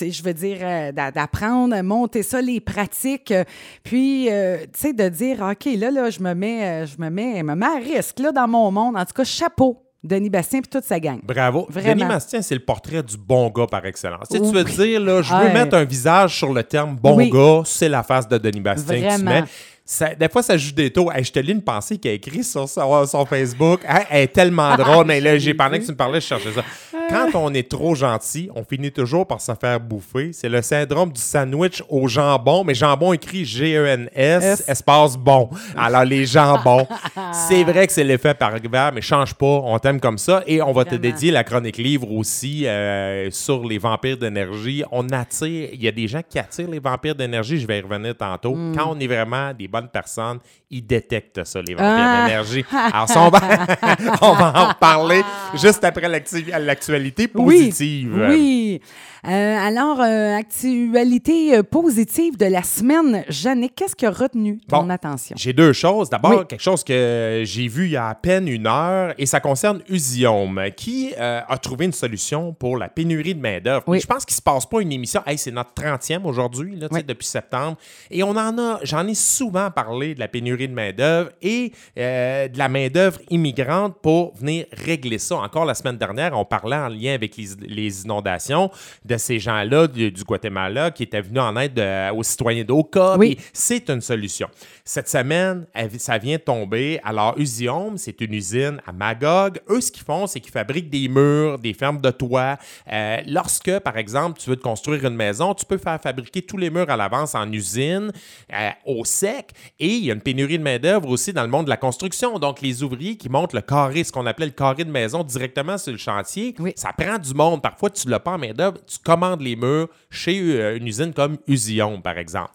je 0.00 0.22
veux 0.22 0.34
dire, 0.34 0.58
euh, 0.62 0.92
d'a- 0.92 1.10
d'apprendre, 1.10 1.80
monter 1.82 2.22
ça, 2.22 2.40
les 2.40 2.60
pratiques, 2.60 3.30
euh, 3.30 3.44
puis, 3.82 4.28
euh, 4.30 4.58
tu 4.64 4.68
sais, 4.74 4.92
de 4.92 5.08
dire, 5.08 5.38
OK, 5.50 5.68
là, 5.76 5.90
là, 5.90 6.10
je 6.10 6.20
me 6.20 6.34
mets, 6.34 6.86
je 6.86 7.00
me 7.00 7.10
mets, 7.10 7.42
me 7.42 7.54
mets 7.54 7.66
à 7.66 7.76
risque, 7.76 8.18
là, 8.18 8.32
dans 8.32 8.48
mon 8.48 8.70
monde. 8.70 8.96
En 8.96 9.04
tout 9.04 9.12
cas, 9.14 9.24
chapeau, 9.24 9.82
Denis 10.02 10.30
Bastien, 10.30 10.60
puis 10.60 10.68
toute 10.70 10.84
sa 10.84 10.98
gang. 10.98 11.20
Bravo. 11.22 11.66
Vraiment. 11.68 11.94
Denis 11.94 12.08
Bastien, 12.08 12.42
c'est 12.42 12.54
le 12.54 12.64
portrait 12.64 13.02
du 13.02 13.16
bon 13.16 13.48
gars 13.50 13.66
par 13.70 13.84
excellence. 13.86 14.28
Tu, 14.30 14.38
sais, 14.38 14.42
tu 14.42 14.50
veux 14.52 14.64
dire, 14.64 15.00
là, 15.00 15.22
je 15.22 15.32
veux 15.32 15.44
Ouais. 15.44 15.52
mettre 15.52 15.76
un 15.76 15.84
visage 15.84 16.36
sur 16.38 16.52
le 16.52 16.62
terme 16.64 16.96
bon 16.96 17.16
Oui. 17.16 17.30
gars, 17.30 17.62
c'est 17.64 17.88
la 17.88 18.02
face 18.02 18.26
de 18.26 18.38
Denis 18.38 18.60
Bastien 18.60 19.00
que 19.00 19.16
tu 19.18 19.22
mets. 19.24 19.44
Ça- 19.84 20.14
des 20.14 20.28
fois, 20.28 20.42
ça 20.44 20.56
joue 20.56 20.72
des 20.72 20.90
taux. 20.92 21.10
Hey, 21.10 21.24
je 21.24 21.32
te 21.32 21.40
lis 21.40 21.52
une 21.52 21.60
pensée 21.62 21.98
qu'il 21.98 22.10
a 22.12 22.14
écrite 22.14 22.44
sur 22.44 22.68
son, 22.68 23.04
son 23.04 23.26
Facebook. 23.26 23.80
Hey, 23.86 24.04
elle 24.10 24.20
est 24.22 24.26
tellement 24.28 24.74
drôle. 24.76 25.06
Mais 25.06 25.20
là, 25.20 25.36
j'ai 25.38 25.54
pendant 25.54 25.76
que 25.76 25.84
tu 25.84 25.90
me 25.90 25.96
parlais, 25.96 26.20
je 26.20 26.26
cherchais 26.26 26.52
ça. 26.52 26.62
Quand 27.12 27.38
on 27.38 27.54
est 27.54 27.68
trop 27.68 27.94
gentil, 27.94 28.48
on 28.54 28.64
finit 28.64 28.90
toujours 28.90 29.26
par 29.26 29.40
se 29.40 29.52
faire 29.54 29.78
bouffer. 29.78 30.30
C'est 30.32 30.48
le 30.48 30.62
syndrome 30.62 31.12
du 31.12 31.20
sandwich 31.20 31.82
au 31.88 32.08
jambon, 32.08 32.64
mais 32.64 32.74
jambon 32.74 33.12
écrit 33.12 33.44
G-E-N-S, 33.44 34.42
S. 34.42 34.68
espace 34.68 35.16
bon. 35.16 35.50
Alors, 35.76 36.04
les 36.04 36.24
jambons. 36.24 36.86
c'est 37.48 37.64
vrai 37.64 37.86
que 37.86 37.92
c'est 37.92 38.04
l'effet 38.04 38.34
pervers, 38.34 38.92
mais 38.92 39.00
change 39.00 39.34
pas. 39.34 39.46
On 39.46 39.78
t'aime 39.78 40.00
comme 40.00 40.18
ça. 40.18 40.42
Et 40.46 40.62
on 40.62 40.72
va 40.72 40.84
te 40.84 40.94
dédier 40.94 41.30
la 41.30 41.44
chronique 41.44 41.76
livre 41.76 42.10
aussi 42.12 42.66
euh, 42.66 43.30
sur 43.30 43.64
les 43.64 43.78
vampires 43.78 44.16
d'énergie. 44.16 44.82
On 44.90 45.08
attire, 45.10 45.68
il 45.72 45.82
y 45.82 45.88
a 45.88 45.92
des 45.92 46.08
gens 46.08 46.22
qui 46.26 46.38
attirent 46.38 46.70
les 46.70 46.78
vampires 46.78 47.14
d'énergie, 47.14 47.58
je 47.58 47.66
vais 47.66 47.78
y 47.78 47.82
revenir 47.82 48.16
tantôt. 48.16 48.54
Hmm. 48.54 48.74
Quand 48.76 48.94
on 48.94 48.98
est 48.98 49.06
vraiment 49.06 49.52
des 49.52 49.68
bonnes 49.68 49.88
personnes, 49.88 50.38
ils 50.72 50.84
détectent 50.84 51.44
ça, 51.44 51.60
les 51.62 51.74
vampires 51.74 51.86
Ah. 51.88 52.24
d'énergie. 52.26 52.64
Alors, 52.72 53.06
on 53.16 53.28
va, 53.28 53.40
on 54.22 54.32
va 54.34 54.52
en 54.56 54.68
reparler 54.70 55.22
juste 55.54 55.84
après 55.84 56.08
l'actualité 56.08 57.28
positive. 57.28 58.12
Oui. 58.14 58.28
oui. 58.28 58.80
Euh, 59.24 59.56
alors, 59.56 60.00
euh, 60.00 60.36
actualité 60.36 61.56
euh, 61.56 61.62
positive 61.62 62.36
de 62.36 62.46
la 62.46 62.64
semaine. 62.64 63.22
Jannick, 63.28 63.74
qu'est-ce 63.76 63.94
qui 63.94 64.04
a 64.04 64.10
retenu 64.10 64.58
ton 64.68 64.82
Bon. 64.82 64.90
attention? 64.90 65.36
J'ai 65.38 65.52
deux 65.52 65.72
choses. 65.72 66.10
D'abord, 66.10 66.32
Oui. 66.40 66.46
quelque 66.48 66.60
chose 66.62 66.82
que 66.82 67.42
j'ai 67.44 67.68
vu 67.68 67.84
il 67.84 67.92
y 67.92 67.96
a 67.96 68.08
à 68.08 68.14
peine 68.16 68.48
une 68.48 68.66
heure 68.66 69.14
et 69.18 69.26
ça 69.26 69.38
concerne 69.38 69.80
Usium 69.88 70.60
qui 70.76 71.12
euh, 71.20 71.40
a 71.48 71.58
trouvé 71.58 71.84
une 71.84 71.92
solution 71.92 72.52
pour 72.52 72.76
la 72.76 72.88
pénurie 72.88 73.36
de 73.36 73.40
main-d'œuvre. 73.40 73.84
Oui. 73.86 74.00
Je 74.00 74.06
pense 74.08 74.24
qu'il 74.24 74.34
se 74.34 74.42
passe 74.42 74.66
pas 74.66 74.80
une 74.80 74.90
émission. 74.90 75.22
Hey, 75.24 75.38
c'est 75.38 75.52
notre 75.52 75.72
30e 75.74 76.24
aujourd'hui, 76.24 76.74
là, 76.74 76.88
Oui. 76.90 77.04
depuis 77.04 77.26
septembre. 77.26 77.76
Et 78.10 78.24
on 78.24 78.30
en 78.30 78.58
a, 78.58 78.80
j'en 78.82 79.06
ai 79.06 79.14
souvent 79.14 79.70
parlé 79.70 80.14
de 80.16 80.20
la 80.20 80.26
pénurie 80.26 80.61
de 80.68 80.74
main-d'œuvre 80.74 81.30
et 81.42 81.72
euh, 81.98 82.48
de 82.48 82.58
la 82.58 82.68
main-d'œuvre 82.68 83.18
immigrante 83.30 83.96
pour 84.02 84.34
venir 84.36 84.66
régler 84.72 85.18
ça. 85.18 85.36
Encore 85.36 85.64
la 85.64 85.74
semaine 85.74 85.96
dernière, 85.96 86.36
on 86.38 86.44
parlait 86.44 86.76
en 86.76 86.88
lien 86.88 87.14
avec 87.14 87.36
les, 87.36 87.48
les 87.66 88.02
inondations 88.04 88.70
de 89.04 89.16
ces 89.16 89.38
gens-là 89.38 89.86
du, 89.86 90.10
du 90.10 90.24
Guatemala 90.24 90.90
qui 90.90 91.02
étaient 91.04 91.20
venus 91.22 91.40
en 91.42 91.56
aide 91.56 91.78
euh, 91.78 92.12
aux 92.12 92.22
citoyens 92.22 92.64
d'Oka. 92.64 93.16
Oui. 93.18 93.38
C'est 93.52 93.88
une 93.90 94.00
solution. 94.00 94.48
Cette 94.84 95.08
semaine, 95.08 95.66
elle- 95.74 95.98
ça 96.00 96.18
vient 96.18 96.38
tomber. 96.38 97.00
Alors, 97.04 97.34
Usium, 97.38 97.96
c'est 97.98 98.20
une 98.20 98.34
usine 98.34 98.80
à 98.86 98.92
Magog. 98.92 99.60
Eux, 99.68 99.80
ce 99.80 99.92
qu'ils 99.92 100.04
font, 100.04 100.26
c'est 100.26 100.40
qu'ils 100.40 100.52
fabriquent 100.52 100.90
des 100.90 101.08
murs, 101.08 101.58
des 101.58 101.74
fermes 101.74 102.00
de 102.00 102.10
toit. 102.10 102.56
Euh, 102.90 103.16
lorsque, 103.26 103.78
par 103.80 103.96
exemple, 103.96 104.40
tu 104.40 104.50
veux 104.50 104.56
te 104.56 104.62
construire 104.62 105.04
une 105.04 105.14
maison, 105.14 105.54
tu 105.54 105.64
peux 105.64 105.78
faire 105.78 106.00
fabriquer 106.00 106.42
tous 106.42 106.56
les 106.56 106.70
murs 106.70 106.90
à 106.90 106.96
l'avance 106.96 107.34
en 107.34 107.50
usine, 107.52 108.10
euh, 108.52 108.70
au 108.86 109.04
sec. 109.04 109.50
Et 109.78 109.86
il 109.88 110.04
y 110.06 110.10
a 110.10 110.14
une 110.14 110.20
pénurie 110.20 110.51
de 110.58 110.62
main-d'œuvre 110.62 111.08
aussi 111.08 111.32
dans 111.32 111.42
le 111.42 111.48
monde 111.48 111.64
de 111.66 111.70
la 111.70 111.76
construction. 111.76 112.38
Donc, 112.38 112.60
les 112.60 112.82
ouvriers 112.82 113.16
qui 113.16 113.28
montent 113.28 113.52
le 113.52 113.60
carré, 113.60 114.04
ce 114.04 114.12
qu'on 114.12 114.26
appelait 114.26 114.46
le 114.46 114.52
carré 114.52 114.84
de 114.84 114.90
maison 114.90 115.22
directement 115.22 115.78
sur 115.78 115.92
le 115.92 115.98
chantier, 115.98 116.54
Oui. 116.58 116.72
ça 116.76 116.92
prend 116.96 117.18
du 117.18 117.34
monde. 117.34 117.62
Parfois, 117.62 117.90
tu 117.90 118.06
ne 118.06 118.10
l'as 118.12 118.20
pas 118.20 118.32
en 118.32 118.38
main-d'œuvre, 118.38 118.78
tu 118.86 118.98
commandes 119.04 119.40
les 119.40 119.56
murs 119.56 119.88
chez 120.10 120.38
euh, 120.40 120.76
une 120.76 120.86
usine 120.86 121.12
comme 121.12 121.36
Usium, 121.46 122.00
par 122.02 122.18
exemple. 122.18 122.50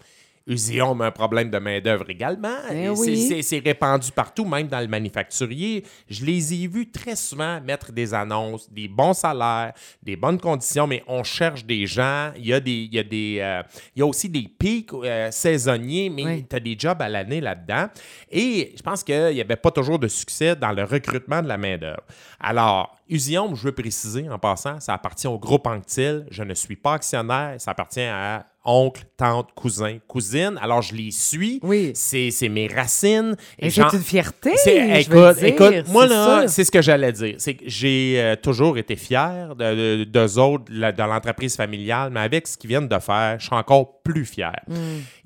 Usium 0.47 1.01
a 1.01 1.05
un 1.07 1.11
problème 1.11 1.49
de 1.49 1.57
main-d'œuvre 1.57 2.09
également. 2.09 2.55
Eh 2.71 2.89
oui. 2.89 3.43
c'est- 3.43 3.59
répandu 3.59 4.11
partout, 4.11 4.45
même 4.45 4.67
dans 4.67 4.79
le 4.79 4.87
manufacturier. 4.87 5.83
Je 6.09 6.23
les 6.25 6.53
ai 6.53 6.67
vus 6.67 6.89
très 6.89 7.15
souvent 7.15 7.59
mettre 7.61 7.91
des 7.91 8.13
annonces, 8.13 8.71
des 8.71 8.87
bons 8.87 9.13
salaires, 9.13 9.73
des 10.01 10.15
bonnes 10.15 10.39
conditions, 10.39 10.87
mais 10.87 11.03
on 11.07 11.23
cherche 11.23 11.65
des 11.65 11.85
gens. 11.85 12.31
Il 12.37 12.45
y 12.47 12.53
a, 12.53 12.59
des, 12.59 12.71
il 12.71 12.93
y 12.95 12.99
a, 12.99 13.03
des, 13.03 13.37
euh, 13.41 13.61
il 13.95 13.99
y 13.99 14.01
a 14.01 14.05
aussi 14.05 14.29
des 14.29 14.47
pics 14.47 14.93
euh, 14.93 15.29
saisonniers, 15.31 16.09
mais 16.09 16.23
Oui. 16.25 16.45
tu 16.49 16.55
as 16.55 16.59
des 16.59 16.75
jobs 16.79 17.01
à 17.01 17.09
l'année 17.09 17.41
là-dedans. 17.41 17.87
Et 18.31 18.73
je 18.77 18.81
pense 18.81 19.03
qu'il 19.03 19.33
n'y 19.33 19.41
avait 19.41 19.55
pas 19.57 19.71
toujours 19.71 19.99
de 19.99 20.07
succès 20.07 20.55
dans 20.55 20.71
le 20.71 20.83
recrutement 20.83 21.41
de 21.41 21.47
la 21.47 21.57
main-d'œuvre. 21.57 22.03
Alors, 22.39 22.95
Usium, 23.09 23.55
je 23.55 23.63
veux 23.63 23.71
préciser 23.71 24.29
en 24.29 24.37
passant, 24.37 24.79
ça 24.79 24.93
appartient 24.93 25.27
au 25.27 25.39
groupe 25.39 25.65
Anctil. 25.67 26.25
Je 26.29 26.43
ne 26.43 26.53
suis 26.53 26.75
pas 26.75 26.93
actionnaire, 26.93 27.55
ça 27.59 27.71
appartient 27.71 28.01
à 28.01 28.45
oncle, 28.67 29.01
tante, 29.17 29.49
cousin, 29.55 29.97
cousine. 30.07 30.59
Alors, 30.61 30.81
je 30.83 30.93
les 30.93 31.09
suis. 31.11 31.59
Oui. 31.63 31.91
C'est 31.95 32.29
mes 32.49 32.67
racines. 32.67 33.35
Et 33.57 33.69
c'est 33.71 33.81
une 33.81 33.99
fierté. 34.01 34.51
c'est- 34.57 35.01
je 35.03 35.09
veux 35.09 35.17
écoute, 35.31 35.37
dire, 35.39 35.47
écoute, 35.47 35.87
moi 35.91 36.05
là, 36.05 36.47
c'est 36.47 36.63
ce 36.63 36.69
que 36.71 36.81
j'allais 36.81 37.11
dire. 37.13 37.35
C'est 37.39 37.55
que 37.55 37.63
j'ai 37.65 38.15
euh, 38.17 38.35
toujours 38.35 38.77
été 38.77 38.95
fier 38.95 39.55
de, 39.55 40.03
de- 40.03 40.03
d'eux 40.03 40.37
autres, 40.37 40.65
de 40.69 41.03
l'entreprise 41.03 41.55
familiale, 41.55 42.09
mais 42.11 42.19
avec 42.19 42.45
ce 42.47 42.57
qu'ils 42.57 42.67
viennent 42.69 42.87
de 42.87 42.99
faire, 42.99 43.37
je 43.39 43.45
suis 43.45 43.55
encore 43.55 43.96
plus 44.07 44.25
fiers. 44.25 44.51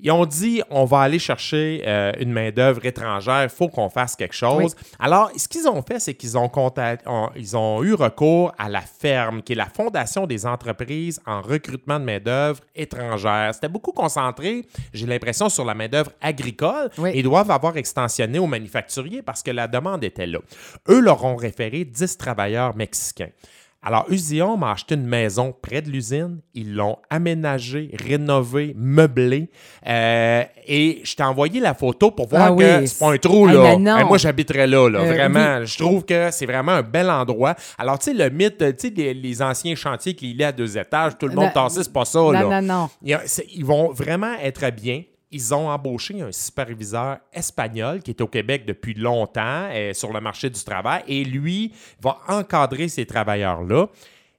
Ils 0.00 0.10
ont 0.10 0.26
dit 0.26 0.62
on 0.70 0.84
va 0.84 1.00
aller 1.00 1.18
chercher 1.18 1.82
euh, 1.86 2.12
une 2.18 2.32
main-d'œuvre 2.32 2.84
étrangère, 2.84 3.44
il 3.44 3.48
faut 3.48 3.68
qu'on 3.68 3.88
fasse 3.88 4.16
quelque 4.16 4.34
chose. 4.34 4.74
Alors, 4.98 5.30
ce 5.36 5.46
qu'ils 5.46 5.68
ont 5.68 5.82
fait, 5.82 6.00
c'est 6.00 6.14
qu'ils 6.14 6.36
ont, 6.36 6.50
ils 7.36 7.56
ont 7.56 7.82
eu 7.84 7.94
recours 7.94 8.52
à 8.58 8.68
la 8.68 8.80
ferme, 8.80 9.42
qui 9.42 9.52
est 9.52 9.56
la 9.56 9.66
fondation 9.66 10.26
des 10.26 10.46
entreprises 10.46 11.20
en 11.26 11.40
recrutement 11.40 12.00
de 12.00 12.04
main-d'œuvre 12.04 12.60
étrangère. 12.74 13.54
C'était 13.54 13.68
beaucoup 13.68 13.92
concentré, 13.92 14.66
j'ai 14.92 15.06
l'impression, 15.06 15.48
sur 15.48 15.64
la 15.64 15.74
main-d'œuvre 15.74 16.10
agricole 16.20 16.90
et 17.12 17.22
doivent 17.22 17.50
avoir 17.50 17.76
extensionné 17.76 18.38
aux 18.38 18.46
manufacturiers 18.46 19.22
parce 19.22 19.42
que 19.42 19.50
la 19.50 19.68
demande 19.68 20.02
était 20.02 20.26
là. 20.26 20.38
Eux 20.88 21.00
leur 21.00 21.24
ont 21.24 21.36
référé 21.36 21.84
10 21.84 22.18
travailleurs 22.18 22.74
mexicains. 22.74 23.30
Alors, 23.84 24.06
Usion 24.08 24.56
m'a 24.56 24.72
acheté 24.72 24.94
une 24.94 25.06
maison 25.06 25.52
près 25.60 25.82
de 25.82 25.90
l'usine. 25.90 26.38
Ils 26.54 26.72
l'ont 26.72 26.98
aménagée, 27.10 27.90
rénovée, 27.94 28.74
meublée. 28.76 29.50
Euh, 29.88 30.44
et 30.68 31.00
je 31.02 31.16
t'ai 31.16 31.24
envoyé 31.24 31.58
la 31.58 31.74
photo 31.74 32.12
pour 32.12 32.28
voir 32.28 32.52
ah 32.52 32.56
que 32.56 32.86
c'est 32.86 32.98
pas 32.98 33.12
un 33.12 33.18
trou, 33.18 33.46
là. 33.46 33.76
moi, 33.76 34.18
j'habiterais 34.18 34.68
là, 34.68 34.88
là. 34.88 35.00
Euh, 35.00 35.12
vraiment. 35.12 35.64
Je 35.64 35.78
trouve 35.78 36.04
que 36.04 36.30
c'est 36.30 36.46
vraiment 36.46 36.72
un 36.72 36.82
bel 36.82 37.10
endroit. 37.10 37.56
Alors, 37.76 37.98
tu 37.98 38.12
sais, 38.12 38.14
le 38.14 38.30
mythe, 38.30 38.58
tu 38.58 38.88
sais, 38.88 39.14
les, 39.14 39.42
anciens 39.42 39.74
chantiers 39.74 40.14
qui 40.14 40.30
y 40.32 40.44
à 40.44 40.52
deux 40.52 40.78
étages, 40.78 41.18
tout 41.18 41.26
le 41.26 41.34
monde 41.34 41.52
tassé, 41.52 41.82
c'est 41.82 41.92
pas 41.92 42.04
ça, 42.04 42.20
là. 42.30 42.42
Non, 42.44 42.62
non, 42.62 42.88
non. 43.02 43.18
Ils 43.52 43.64
vont 43.64 43.92
vraiment 43.92 44.34
être 44.40 44.70
bien 44.70 45.02
ils 45.32 45.54
ont 45.54 45.68
embauché 45.68 46.20
un 46.20 46.30
superviseur 46.30 47.18
espagnol 47.32 48.02
qui 48.02 48.10
est 48.10 48.20
au 48.20 48.28
Québec 48.28 48.64
depuis 48.66 48.94
longtemps 48.94 49.68
euh, 49.72 49.92
sur 49.94 50.12
le 50.12 50.20
marché 50.20 50.50
du 50.50 50.62
travail 50.62 51.02
et 51.08 51.24
lui 51.24 51.72
va 52.00 52.18
encadrer 52.28 52.88
ces 52.88 53.06
travailleurs-là. 53.06 53.88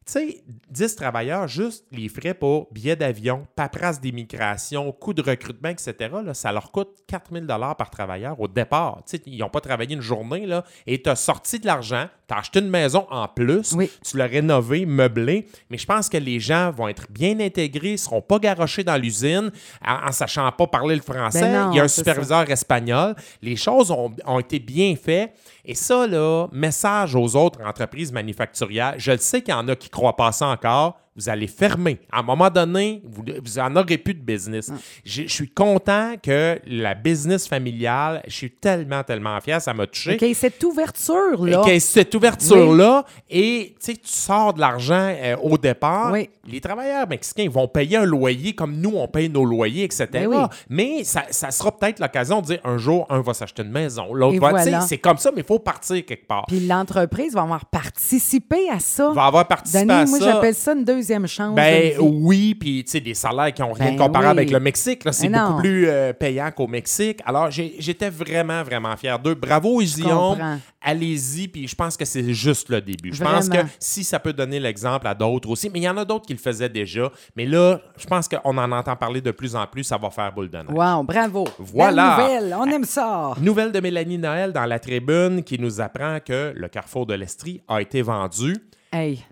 Tu 0.05 0.13
sais, 0.13 0.43
10 0.69 0.95
travailleurs, 0.95 1.47
juste 1.47 1.85
les 1.91 2.09
frais 2.09 2.33
pour 2.33 2.67
billets 2.71 2.95
d'avion, 2.95 3.47
paperasse 3.55 4.01
d'immigration, 4.01 4.91
coûts 4.91 5.13
de 5.13 5.21
recrutement, 5.21 5.69
etc., 5.69 5.93
là, 6.23 6.33
ça 6.33 6.51
leur 6.51 6.71
coûte 6.71 6.89
4000 7.07 7.45
par 7.77 7.89
travailleur 7.89 8.39
au 8.39 8.47
départ. 8.47 9.01
Tu 9.07 9.17
sais, 9.17 9.23
ils 9.25 9.39
n'ont 9.39 9.49
pas 9.49 9.61
travaillé 9.61 9.95
une 9.95 10.01
journée 10.01 10.45
là, 10.45 10.65
et 10.87 11.01
tu 11.01 11.09
as 11.09 11.15
sorti 11.15 11.59
de 11.59 11.65
l'argent, 11.65 12.07
tu 12.27 12.33
as 12.33 12.37
acheté 12.37 12.59
une 12.59 12.69
maison 12.69 13.07
en 13.09 13.27
plus, 13.27 13.75
tu 14.03 14.17
l'as 14.17 14.25
rénovée, 14.25 14.85
meublée, 14.85 15.47
mais 15.69 15.77
je 15.77 15.85
pense 15.85 16.09
que 16.09 16.17
les 16.17 16.39
gens 16.39 16.71
vont 16.71 16.87
être 16.87 17.07
bien 17.09 17.39
intégrés, 17.39 17.93
ne 17.93 17.97
seront 17.97 18.21
pas 18.21 18.39
garochés 18.39 18.83
dans 18.83 18.97
l'usine 18.97 19.51
en, 19.85 20.11
sachant 20.11 20.51
pas 20.51 20.67
parler 20.67 20.95
le 20.95 21.01
français. 21.01 21.41
Ben 21.41 21.71
Il 21.71 21.77
y 21.77 21.79
a 21.79 21.83
un 21.83 21.87
superviseur 21.87 22.49
espagnol. 22.49 23.15
Les 23.41 23.55
choses 23.55 23.91
ont, 23.91 24.11
ont 24.25 24.39
été 24.39 24.59
bien 24.59 24.95
faites. 24.95 25.33
Et 25.65 25.75
ça, 25.75 26.07
là, 26.07 26.47
message 26.51 27.15
aux 27.15 27.35
autres 27.35 27.61
entreprises 27.61 28.11
manufacturières, 28.11 28.95
je 28.97 29.11
le 29.11 29.17
sais 29.17 29.41
qu'il 29.41 29.53
y 29.53 29.57
en 29.57 29.67
a 29.69 29.75
qui 29.75 29.87
ne 29.87 29.91
croient 29.91 30.17
pas 30.17 30.33
ça 30.33 30.47
encore, 30.47 30.99
vous 31.15 31.29
allez 31.29 31.47
fermer. 31.47 31.99
À 32.11 32.19
un 32.19 32.23
moment 32.23 32.49
donné, 32.49 33.01
vous, 33.05 33.23
n'en 33.57 33.75
aurez 33.75 33.97
plus 33.97 34.15
de 34.15 34.21
business. 34.21 34.69
Mm. 34.69 34.77
Je 35.05 35.27
suis 35.27 35.49
content 35.49 36.15
que 36.21 36.59
la 36.65 36.95
business 36.95 37.47
familiale, 37.47 38.23
je 38.27 38.33
suis 38.33 38.51
tellement, 38.51 39.03
tellement 39.03 39.39
fier, 39.39 39.61
ça 39.61 39.73
m'a 39.73 39.85
touché. 39.85 40.15
OK, 40.15 40.35
cette 40.35 40.63
ouverture-là. 40.63 41.61
OK, 41.61 41.71
cette 41.79 42.15
ouverture-là, 42.15 43.05
et 43.29 43.75
tu 43.79 43.91
sais, 43.91 43.97
tu 43.97 44.09
sors 44.09 44.53
de 44.53 44.59
l'argent 44.59 45.13
euh, 45.15 45.35
au 45.37 45.57
départ. 45.57 46.13
Les 46.45 46.59
travailleurs 46.59 47.07
mexicains 47.07 47.47
vont 47.49 47.67
payer 47.67 47.97
un 47.97 48.05
loyer 48.05 48.53
comme 48.53 48.75
nous, 48.75 48.93
on 48.95 49.07
paye 49.07 49.29
nos 49.29 49.45
loyers, 49.45 49.83
etc. 49.83 50.07
Ben 50.29 50.49
mais 50.69 51.03
ça, 51.03 51.23
sera 51.51 51.71
peut-être 51.77 51.99
l'occasion 51.99 52.41
de 52.41 52.47
dire 52.47 52.59
un 52.63 52.77
jour, 52.77 53.05
un 53.09 53.21
va 53.21 53.33
s'acheter 53.33 53.61
une 53.61 53.71
maison, 53.71 54.13
l'autre 54.13 54.39
va. 54.39 54.81
C'est 54.81 54.97
comme 54.97 55.17
ça, 55.17 55.31
mais 55.31 55.41
il 55.41 55.47
faut 55.47 55.59
partir 55.59 56.03
quelque 56.05 56.27
part. 56.27 56.45
Puis 56.47 56.65
l'entreprise 56.65 57.33
va 57.33 57.43
avoir 57.43 57.65
participé 57.65 58.69
à 58.69 58.79
ça. 58.79 59.11
Va 59.11 59.25
avoir 59.25 59.47
participé 59.47 59.91
à 59.91 60.05
ça. 60.05 60.09
Moi, 60.09 60.19
j'appelle 60.19 60.55
ça 60.55 60.73
une 60.73 60.83
deuxième 60.83 61.02
chance. 61.27 61.55
Ben 61.55 61.93
oui, 61.99 62.55
puis 62.55 62.83
tu 62.83 62.91
sais, 62.91 62.99
des 62.99 63.13
salaires 63.13 63.53
qui 63.53 63.61
n'ont 63.61 63.73
rien 63.73 63.91
de 63.91 63.97
ben 63.97 64.05
comparable 64.05 64.39
avec 64.39 64.51
le 64.51 64.59
Mexique. 64.59 65.01
C'est 65.11 65.29
beaucoup 65.29 65.61
plus 65.61 65.87
euh, 65.87 66.13
payant 66.13 66.51
qu'au 66.51 66.67
Mexique. 66.67 67.19
Alors, 67.25 67.49
j'étais 67.51 68.09
vraiment, 68.09 68.63
vraiment 68.63 68.95
fier 68.95 69.17
d'eux. 69.19 69.35
Bravo, 69.35 69.81
Ision. 69.81 70.37
Allez-y, 70.85 71.47
puis 71.47 71.67
je 71.67 71.75
pense 71.75 71.95
que 71.95 72.03
c'est 72.03 72.33
juste 72.33 72.69
le 72.69 72.81
début. 72.81 73.13
Je 73.13 73.23
pense 73.23 73.47
que 73.47 73.57
si 73.79 74.03
ça 74.03 74.19
peut 74.19 74.33
donner 74.33 74.59
l'exemple 74.59 75.07
à 75.07 75.15
d'autres 75.15 75.49
aussi, 75.49 75.69
mais 75.69 75.79
il 75.79 75.83
y 75.83 75.89
en 75.89 75.97
a 75.97 76.03
d'autres 76.03 76.25
qui 76.25 76.33
le 76.33 76.39
faisaient 76.39 76.69
déjà. 76.69 77.09
Mais 77.35 77.45
là, 77.45 77.79
je 77.97 78.05
pense 78.05 78.27
qu'on 78.27 78.57
en 78.57 78.71
entend 78.71 78.95
parler 78.95 79.21
de 79.21 79.31
plus 79.31 79.55
en 79.55 79.65
plus, 79.65 79.83
ça 79.83 79.97
va 79.97 80.09
faire 80.09 80.31
boule 80.33 80.49
de 80.49 80.57
neige. 80.57 80.67
Wow, 80.69 81.03
bravo. 81.03 81.47
Voilà. 81.57 82.17
nouvelle, 82.17 82.55
on 82.59 82.65
aime 82.65 82.83
ça. 82.83 83.33
Nouvelle 83.39 83.71
de 83.71 83.79
Mélanie 83.79 84.17
Noël 84.17 84.51
dans 84.51 84.65
la 84.65 84.79
tribune 84.79 85.43
qui 85.43 85.57
nous 85.59 85.79
apprend 85.79 86.19
que 86.19 86.53
le 86.55 86.67
carrefour 86.67 87.05
de 87.05 87.13
l'Estrie 87.13 87.61
a 87.67 87.81
été 87.81 88.01
vendu. 88.01 88.57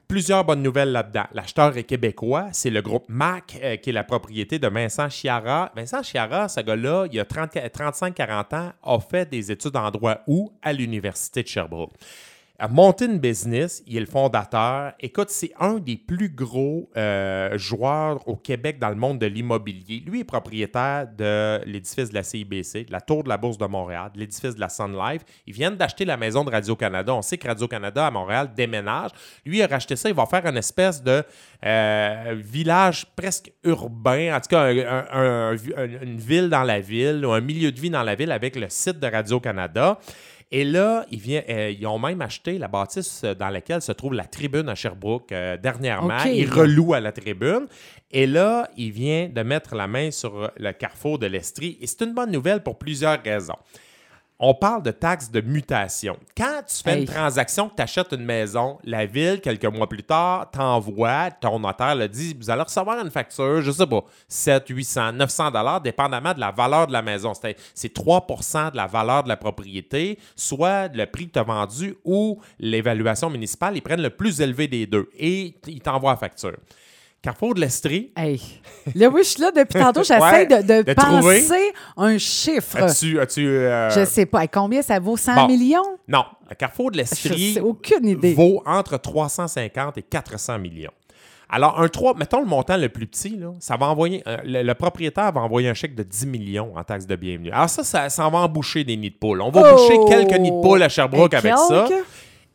Plusieurs 0.08 0.44
bonnes 0.44 0.64
nouvelles 0.64 0.92
là-dedans. 0.92 1.26
L'acheteur 1.34 1.78
est 1.78 1.84
québécois. 1.84 2.48
C'est 2.52 2.70
le 2.70 2.82
groupe 2.82 3.06
MAC 3.08 3.60
euh, 3.62 3.76
qui 3.78 3.92
est 3.92 3.94
la 3.94 4.04
propriété 4.04 4.58
de 4.58 4.68
Vincent 4.68 5.08
Chiara. 5.10 5.72
Vincent 5.76 6.02
Chiara, 6.02 6.50
ce 6.50 6.62
gars-là, 6.62 7.06
il 7.12 7.16
y 7.16 7.20
a 7.20 7.24
35-40 7.24 8.56
ans, 8.56 8.72
a 8.84 9.00
fait 9.00 9.30
des 9.30 9.52
études 9.52 9.76
en 9.76 9.92
droit 9.92 10.18
où? 10.28 10.52
À 10.62 10.74
l'Université 10.74 11.44
de 11.44 11.48
Sherbrooke 11.48 11.94
a 12.62 12.68
monté 12.68 13.06
une 13.06 13.18
business, 13.18 13.82
il 13.88 13.98
est 13.98 14.02
le 14.02 14.06
fondateur. 14.06 14.94
Écoute, 15.00 15.32
c'est 15.32 15.52
un 15.60 15.80
des 15.80 15.98
plus 15.98 16.30
gros 16.30 16.92
euh, 16.96 17.58
joueurs 17.58 18.28
au 18.28 18.36
Québec 18.36 18.78
dans 18.78 18.90
le 18.90 18.96
monde 18.96 19.18
de 19.18 19.26
l'immobilier. 19.26 20.04
Lui 20.06 20.20
est 20.20 20.26
propriétaire 20.26 21.08
de 21.08 21.60
l'édifice 21.66 22.10
de 22.10 22.14
la 22.14 22.22
CIBC, 22.22 22.86
de 22.86 22.92
la 22.92 23.02
Tour 23.02 23.24
de 23.24 23.30
la 23.30 23.38
Bourse 23.38 23.58
de 23.58 23.66
Montréal, 23.66 24.12
de 24.14 24.20
l'édifice 24.20 24.54
de 24.54 24.60
la 24.60 24.70
Sun 24.70 24.96
Life. 24.96 25.24
Ils 25.48 25.54
viennent 25.56 25.76
d'acheter 25.76 26.06
la 26.06 26.18
maison 26.18 26.44
de 26.44 26.52
Radio-Canada. 26.52 27.16
On 27.16 27.24
sait 27.24 27.40
que 27.40 27.48
Radio-Canada 27.48 28.06
à 28.06 28.12
Montréal 28.12 28.52
déménage. 28.56 29.10
Lui 29.44 29.58
il 29.58 29.64
a 29.64 29.68
racheté 29.68 29.96
ça. 29.96 30.08
Il 30.10 30.16
va 30.16 30.28
faire 30.28 30.46
une 30.46 30.58
espèce 30.58 31.02
de 31.02 31.24
euh, 31.66 32.36
village 32.38 33.08
presque 33.16 33.52
urbain, 33.64 34.36
en 34.36 34.40
tout 34.40 34.50
cas 34.50 34.72
une 34.72 36.20
ville 36.20 36.48
dans 36.48 36.64
la 36.64 36.80
ville 36.80 37.26
ou 37.26 37.32
un 37.32 37.42
milieu 37.42 37.72
de 37.72 37.80
vie 37.80 37.90
dans 37.90 38.04
la 38.04 38.14
ville 38.14 38.32
avec 38.32 38.56
le 38.56 38.68
site 38.70 39.00
de 39.00 39.08
Radio-Canada. 39.08 39.98
Et 40.54 40.66
là, 40.66 41.06
ils, 41.10 41.22
euh, 41.50 41.72
ils 41.72 41.88
ont 41.88 41.98
même 41.98 42.22
acheté 42.22 42.58
la 42.58 42.68
bâtisse 42.68 43.24
dans 43.24 43.50
laquelle 43.50 43.82
se 43.82 43.94
trouve 43.94 44.14
la 44.14 44.26
tribune 44.26 44.68
à 44.68 44.76
Sherbrooke 44.76 45.32
euh, 45.32 45.56
dernièrement. 45.56 46.24
Ils 46.26 46.50
relouent 46.50 46.94
à 46.94 47.00
la 47.00 47.14
tribune. 47.14 47.68
Et 48.12 48.28
là, 48.28 48.70
il 48.76 48.92
vient 48.92 49.30
de 49.30 49.42
mettre 49.44 49.76
la 49.76 49.88
main 49.88 50.12
sur 50.12 50.52
le 50.58 50.72
carrefour 50.74 51.20
de 51.20 51.28
l'Estrie. 51.28 51.78
Et 51.80 51.88
c'est 51.88 52.02
une 52.02 52.14
bonne 52.14 52.32
nouvelle 52.32 52.62
pour 52.62 52.78
plusieurs 52.78 53.22
raisons 53.24 53.56
on 54.44 54.56
parle 54.56 54.82
de 54.82 54.90
taxes 54.90 55.30
de 55.30 55.40
mutation. 55.40 56.18
Quand 56.36 56.64
tu 56.68 56.82
fais 56.84 57.00
une 57.00 57.06
transaction, 57.06 57.70
que 57.70 57.76
tu 57.76 57.82
achètes 57.84 58.12
une 58.12 58.26
maison, 58.26 58.80
la 58.84 59.06
ville, 59.06 59.40
quelques 59.40 59.66
mois 59.66 59.88
plus 59.88 60.02
tard, 60.02 60.50
t'envoie, 60.50 61.30
ton 61.30 61.60
notaire 61.60 61.96
le 61.96 62.08
dit, 62.08 62.36
vous 62.38 62.50
allez 62.50 62.64
recevoir 62.64 63.00
une 63.00 63.12
facture, 63.12 63.62
je 63.62 63.72
sais 63.72 63.86
pas, 63.86 64.04
7, 64.28 64.68
800, 64.68 65.14
900 65.14 65.52
dollars, 65.52 65.80
dépendamment 65.80 66.34
de 66.34 66.40
la 66.40 66.50
valeur 66.50 66.88
de 66.88 66.92
la 66.92 67.04
maison. 67.04 67.34
C'est 67.76 67.96
3% 67.96 68.72
de 68.72 68.78
la 68.78 68.88
valeur 68.88 69.24
de 69.24 69.30
la 69.30 69.38
propriété, 69.38 70.18
soit 70.36 70.88
le 70.88 71.06
prix 71.06 71.28
que 71.28 71.34
tu 71.34 71.40
as 71.40 71.44
vendu 71.44 71.96
ou 72.04 72.42
l'évaluation 72.60 73.30
municipale, 73.30 73.78
ils 73.78 73.82
prennent 73.82 74.02
le 74.02 74.10
plus 74.10 74.42
élevé 74.42 74.68
des 74.68 74.88
deux 74.88 75.08
et 75.20 75.54
ils 75.68 75.82
t'envoient 75.82 76.14
la 76.14 76.18
facture. 76.18 76.58
Carrefour 77.22 77.54
de 77.54 77.60
l'Estrie. 77.60 78.12
Hey. 78.16 78.42
Là, 78.96 79.08
oui, 79.10 79.22
je 79.24 79.30
suis 79.30 79.42
là 79.42 79.52
depuis 79.52 79.80
tantôt. 79.80 80.02
J'essaie 80.02 80.48
de, 80.48 80.94
penser 80.94 81.72
un 81.96 82.18
chiffre. 82.18 82.78
As-tu. 82.78 83.20
As 83.20 83.38
euh... 83.38 83.90
Je 83.92 84.06
sais 84.06 84.26
pas. 84.26 84.48
Combien 84.48 84.82
ça 84.82 85.00
vaut? 85.00 85.18
100 85.18 85.48
millions? 85.48 86.00
Non. 86.08 86.24
Carrefour 86.58 86.90
de 86.90 86.98
l'Estrie. 86.98 87.60
aucune 87.62 88.08
idée. 88.08 88.34
Vaut 88.34 88.64
entre 88.66 88.98
350 88.98 90.00
et 90.00 90.02
400 90.02 90.58
millions. 90.58 90.92
Alors, 91.48 91.80
un 91.80 91.90
3, 91.90 92.16
mettons 92.16 92.40
le 92.40 92.48
montant 92.48 92.78
le 92.78 92.90
plus 92.90 93.06
petit, 93.06 93.36
là, 93.36 93.52
ça 93.60 93.76
va 93.76 93.88
envoyer, 93.88 94.24
euh, 94.26 94.38
le, 94.46 94.74
propriétaire 94.74 95.34
va 95.34 95.42
envoyer 95.42 95.68
un 95.68 95.74
chèque 95.74 95.96
de 95.96 96.04
10 96.04 96.26
millions 96.28 96.72
en 96.78 96.84
taxes 96.86 97.06
de 97.06 97.16
bienvenue. 97.18 97.52
Alors, 97.52 97.70
ça, 97.70 97.84
ça, 97.84 98.08
ça 98.08 98.30
va 98.30 98.38
emboucher 98.40 98.86
des 98.86 98.96
nids 98.96 99.12
de 99.12 99.16
poules. 99.16 99.42
On 99.42 99.52
va 99.52 99.74
boucher 99.74 100.00
quelques 100.08 100.40
nids 100.40 100.52
de 100.52 100.62
poules 100.62 100.82
à 100.82 100.88
Sherbrooke 100.88 101.34
avec 101.34 101.54
ça. 101.58 101.88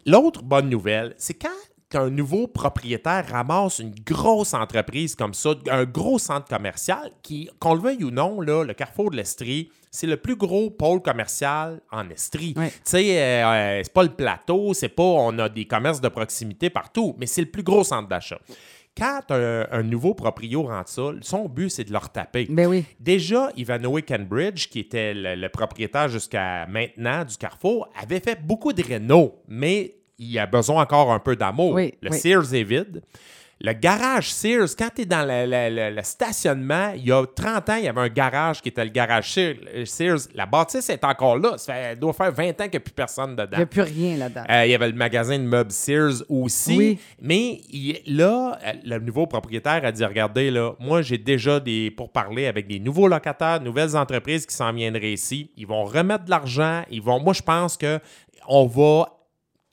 L'autre 0.07 0.43
bonne 0.43 0.71
nouvelle, 0.71 1.15
c'est 1.19 1.35
quand 1.35 1.51
qu'un 1.89 2.11
nouveau 2.11 2.49
propriétaire 2.49 3.27
ramasse 3.31 3.79
une 3.79 3.95
grosse 4.05 4.55
entreprise 4.55 5.15
comme 5.15 5.35
ça, 5.35 5.55
un 5.71 5.85
gros 5.85 6.19
centre 6.19 6.49
commercial, 6.49 7.11
qui, 7.23 7.49
qu'on 7.61 7.75
le 7.75 7.81
veuille 7.81 8.05
ou 8.05 8.11
non, 8.11 8.41
là, 8.41 8.65
le 8.65 8.75
Carrefour 8.75 9.11
de 9.11 9.17
l'Estrie, 9.17 9.71
c'est 9.91 10.07
le 10.07 10.17
plus 10.17 10.37
gros 10.37 10.71
pôle 10.71 11.01
commercial 11.01 11.81
en 11.93 12.11
Estrie. 12.11 12.55
Tu 12.55 12.71
sais, 12.85 13.19
euh, 13.19 13.47
euh, 13.47 13.81
c'est 13.85 13.93
pas 13.93 14.03
le 14.03 14.11
plateau, 14.11 14.75
c'est 14.75 14.89
pas 14.89 15.03
on 15.03 15.39
a 15.39 15.49
des 15.49 15.65
commerces 15.65 16.01
de 16.01 16.09
proximité 16.09 16.71
partout, 16.71 17.15
mais 17.19 17.27
c'est 17.27 17.43
le 17.43 17.51
plus 17.51 17.63
gros 17.63 17.85
centre 17.85 18.09
d'achat. 18.09 18.39
Quand 18.99 19.31
un, 19.31 19.83
nouveau 19.83 20.15
proprio 20.15 20.63
rentre 20.63 20.89
ça, 20.89 21.11
son 21.21 21.51
but, 21.51 21.69
c'est 21.69 21.85
de 21.85 21.93
leur 21.93 22.11
taper. 22.11 22.47
Ben 22.49 22.67
oui. 22.67 22.83
Déjà, 22.99 23.51
Ivanhoe 23.55 24.01
Cambridge, 24.01 24.69
qui 24.69 24.81
était 24.81 25.13
le, 25.13 25.35
le 25.35 25.49
propriétaire 25.51 26.09
jusqu'à 26.09 26.67
maintenant 26.67 27.23
du 27.23 27.37
Carrefour, 27.37 27.91
avait 28.01 28.21
fait 28.21 28.43
beaucoup 28.43 28.73
de 28.73 28.83
rénaux, 28.83 29.35
mais 29.49 29.97
il 30.19 30.39
a 30.39 30.47
besoin 30.47 30.83
encore 30.83 31.13
un 31.13 31.19
peu 31.21 31.37
d'amour. 31.37 31.75
le 32.03 32.11
Sears 32.19 32.55
est 32.55 32.63
vide. 32.65 33.03
Le 33.59 33.73
garage 33.73 34.31
Sears, 34.35 34.69
quand 34.79 34.91
tu 34.95 35.01
es 35.01 35.05
dans 35.07 35.23
le, 35.27 35.47
le- 35.47 35.75
le- 35.91 35.97
le 35.97 36.03
stationnement, 36.03 36.93
il 36.95 37.07
y 37.07 37.11
a 37.13 37.25
30 37.25 37.71
ans, 37.71 37.77
il 37.77 37.85
y 37.85 37.89
avait 37.89 38.03
un 38.03 38.09
garage 38.11 38.61
qui 38.61 38.69
était 38.69 38.85
le 38.85 38.91
garage 38.91 39.33
Sears. 39.33 39.55
Sears. 39.87 40.19
La 40.35 40.45
bâtisse 40.45 40.91
est 40.91 41.03
encore 41.05 41.39
là. 41.39 41.57
Ça 41.57 41.73
fait- 41.73 41.81
elle 41.93 41.99
doit 41.99 42.13
faire 42.13 42.31
20 42.33 42.51
ans 42.61 42.65
qu'il 42.65 42.73
n'y 42.73 42.77
a 42.77 42.81
plus 42.81 42.93
personne 42.93 43.35
dedans. 43.35 43.49
Il 43.53 43.57
n'y 43.57 43.63
a 43.63 43.67
plus 43.67 43.81
rien 43.81 44.17
là-dedans. 44.19 44.43
Euh, 44.51 44.67
il 44.67 44.73
y 44.73 44.75
avait 44.75 44.89
le 44.89 44.95
magasin 44.95 45.39
de 45.39 45.45
meubles 45.45 45.71
Sears 45.73 46.23
aussi. 46.29 46.77
Oui. 46.77 46.99
Mais 47.19 47.63
il- 47.71 48.03
là, 48.15 48.59
euh, 48.63 48.73
le 48.85 48.99
nouveau 48.99 49.27
propriétaire 49.27 49.83
a 49.87 49.91
dit 49.91 50.05
Regardez, 50.05 50.51
là, 50.51 50.73
moi, 50.79 51.01
j'ai 51.01 51.17
déjà 51.17 51.59
des 51.59 51.91
pour 51.91 52.13
parler 52.13 52.47
avec 52.49 52.67
des 52.67 52.79
nouveaux 52.79 53.09
locataires, 53.09 53.63
nouvelles 53.63 53.97
entreprises 53.97 54.45
qui 54.45 54.55
s'en 54.55 54.71
viendraient 54.75 55.15
ici. 55.15 55.51
Ils 55.57 55.67
vont 55.67 55.85
remettre 55.85 56.27
de 56.27 56.31
l'argent. 56.31 56.83
Ils 56.91 57.01
vont. 57.01 57.21
Moi, 57.21 57.33
je 57.33 57.41
pense 57.43 57.79
que 57.79 58.01
on 58.49 58.67
va 58.67 59.16